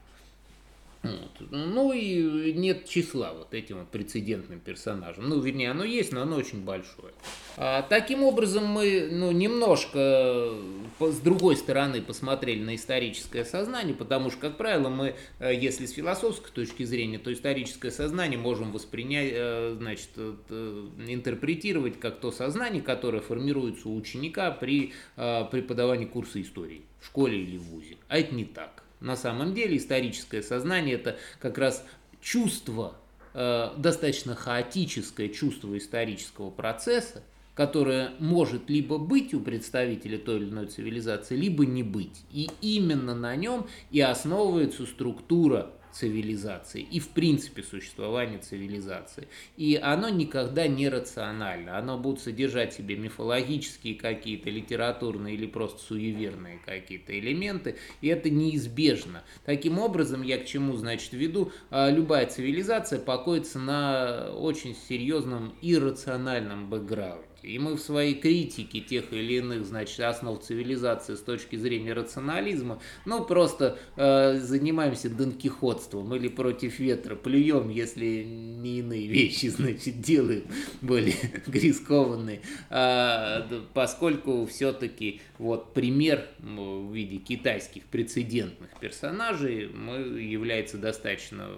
Вот. 1.04 1.50
Ну 1.50 1.94
и 1.94 2.54
нет 2.54 2.88
числа 2.88 3.34
вот 3.34 3.56
этим 3.56 3.80
вот 3.80 3.90
прецедентным 3.90 4.60
персонажам. 4.60 5.30
Ну, 5.30 5.40
вернее, 5.40 5.72
оно 5.72 5.84
есть, 5.84 6.12
но 6.12 6.22
оно 6.22 6.36
очень 6.36 6.64
большое. 6.64 7.14
А, 7.58 7.82
таким 7.82 8.24
образом, 8.24 8.66
мы 8.66 9.10
ну, 9.12 9.32
немножко 9.32 10.54
с 11.00 11.18
другой 11.20 11.56
стороны 11.56 12.02
посмотрели 12.02 12.64
на 12.64 12.76
историческое 12.76 13.46
сознание, 13.46 13.96
потому 13.96 14.30
что, 14.30 14.42
как 14.42 14.58
правило, 14.58 14.90
мы, 14.90 15.16
э, 15.40 15.56
если 15.56 15.88
с 15.88 15.92
философской 15.92 16.52
точки 16.52 16.84
зрения, 16.84 17.18
то 17.18 17.34
историческое 17.34 17.90
сознание 17.90 18.38
можем 18.38 18.72
воспринять, 18.72 19.32
э, 19.34 19.76
значит, 19.80 20.10
э, 20.18 20.88
интерпретировать 21.08 22.00
как 22.00 22.20
то 22.20 22.32
сознание, 22.32 22.84
которое 22.84 23.22
формируется 23.22 23.90
у 23.90 23.96
ученика 23.96 24.52
при 24.52 24.94
преподавании 25.16 26.06
курса 26.06 26.42
истории 26.42 26.84
в 27.00 27.08
школе 27.08 27.42
или 27.42 27.58
в 27.58 27.64
ВУЗе. 27.64 27.98
А 28.08 28.18
это 28.18 28.34
не 28.36 28.46
так. 28.46 28.84
На 29.02 29.16
самом 29.16 29.54
деле 29.54 29.78
историческое 29.78 30.44
сознание 30.44 30.96
это 30.96 31.18
как 31.40 31.58
раз 31.58 31.84
чувство, 32.22 32.96
э, 33.34 33.72
достаточно 33.78 34.36
хаотическое 34.36 35.28
чувство 35.30 35.76
исторического 35.78 36.52
процесса, 36.52 37.24
которое 37.56 38.12
может 38.20 38.70
либо 38.70 39.00
быть 39.00 39.34
у 39.34 39.42
представителя 39.42 40.20
той 40.20 40.38
или 40.38 40.50
иной 40.50 40.68
цивилизации, 40.68 41.36
либо 41.36 41.66
не 41.66 41.82
быть. 41.82 42.22
И 42.32 42.50
именно 42.62 43.16
на 43.16 43.36
нем 43.36 43.68
и 43.90 44.00
основывается 44.00 44.86
структура 44.86 45.74
цивилизации 45.94 46.82
и 46.82 47.00
в 47.00 47.10
принципе 47.10 47.64
существование 47.64 48.40
цивилизации. 48.40 49.28
И 49.58 49.80
оно 49.82 50.10
никогда 50.10 50.68
не 50.68 50.90
рационально. 50.90 51.78
Оно 51.78 51.98
будет 51.98 52.20
содержать 52.20 52.74
в 52.74 52.78
себе 52.78 52.96
мифологические 52.96 53.96
какие-то, 53.96 54.50
литературные 54.50 55.36
или 55.36 55.46
просто 55.46 55.82
суеверные 55.82 56.60
какие-то 56.66 57.18
элементы, 57.18 57.78
и 58.02 58.08
это 58.08 58.30
неизбежно. 58.30 59.24
Таким 59.46 59.80
образом, 59.80 60.22
я 60.22 60.38
к 60.38 60.46
чему, 60.46 60.76
значит, 60.76 61.14
веду, 61.14 61.52
а, 61.70 61.90
любая 61.90 62.26
цивилизация 62.28 63.00
покоится 63.00 63.60
на 63.60 64.32
очень 64.34 64.76
серьезном 64.76 65.54
иррациональном 65.62 66.70
бэкграунде. 66.70 67.31
И 67.44 67.58
мы 67.58 67.76
в 67.76 67.80
своей 67.80 68.14
критике 68.14 68.82
тех 68.82 69.12
или 69.12 69.36
иных, 69.36 69.66
значит, 69.66 70.00
основ 70.02 70.40
цивилизации 70.40 71.16
с 71.16 71.22
точки 71.22 71.56
зрения 71.56 71.94
рационализма, 71.94 72.80
ну, 73.06 73.26
просто 73.26 73.80
э, 73.96 74.38
занимаемся 74.40 75.10
донкихотством 75.10 76.14
или 76.14 76.28
против 76.28 76.80
ветра, 76.80 77.16
плюем, 77.16 77.70
если 77.70 78.24
не 78.24 78.80
иные 78.80 79.08
вещи, 79.08 79.48
значит, 79.50 80.02
делаем 80.02 80.44
более 80.82 81.16
рискованные, 81.48 82.42
а, 82.70 83.48
поскольку 83.74 84.46
все-таки 84.46 85.22
вот 85.42 85.74
пример 85.74 86.28
в 86.38 86.94
виде 86.94 87.18
китайских 87.18 87.86
прецедентных 87.86 88.70
персонажей 88.80 89.64
является 89.64 90.78
достаточно 90.78 91.50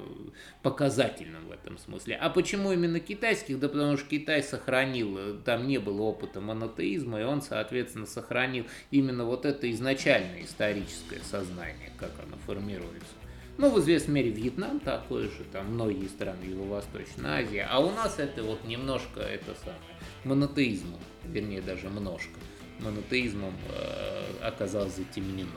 показательным 0.61 1.47
в 1.47 1.51
этом 1.51 1.77
смысле. 1.77 2.15
А 2.15 2.29
почему 2.29 2.71
именно 2.71 3.01
китайских? 3.01 3.59
Да 3.59 3.67
потому 3.67 3.97
что 3.97 4.07
Китай 4.07 4.41
сохранил, 4.41 5.37
там 5.43 5.67
не 5.67 5.79
было 5.79 6.01
опыта 6.03 6.39
монотеизма, 6.39 7.19
и 7.19 7.23
он, 7.25 7.41
соответственно, 7.41 8.05
сохранил 8.05 8.65
именно 8.89 9.25
вот 9.25 9.45
это 9.45 9.69
изначальное 9.69 10.43
историческое 10.43 11.19
сознание, 11.19 11.91
как 11.97 12.11
оно 12.25 12.37
формируется. 12.45 13.15
Ну, 13.57 13.69
в 13.69 13.79
известной 13.81 14.13
мере 14.15 14.31
Вьетнам 14.31 14.79
такой 14.79 15.23
же, 15.23 15.43
там 15.51 15.73
многие 15.73 16.07
страны 16.07 16.45
Юго-Восточной 16.45 17.29
Азии, 17.29 17.67
а 17.69 17.79
у 17.79 17.91
нас 17.91 18.17
это 18.17 18.43
вот 18.43 18.65
немножко 18.65 19.19
это 19.19 19.53
самое, 19.55 19.77
монотеизмом, 20.23 20.99
вернее 21.25 21.61
даже 21.61 21.89
множко, 21.89 22.39
монотеизмом 22.79 23.53
э, 23.69 24.47
оказалось 24.47 24.95
затемнено. 24.95 25.49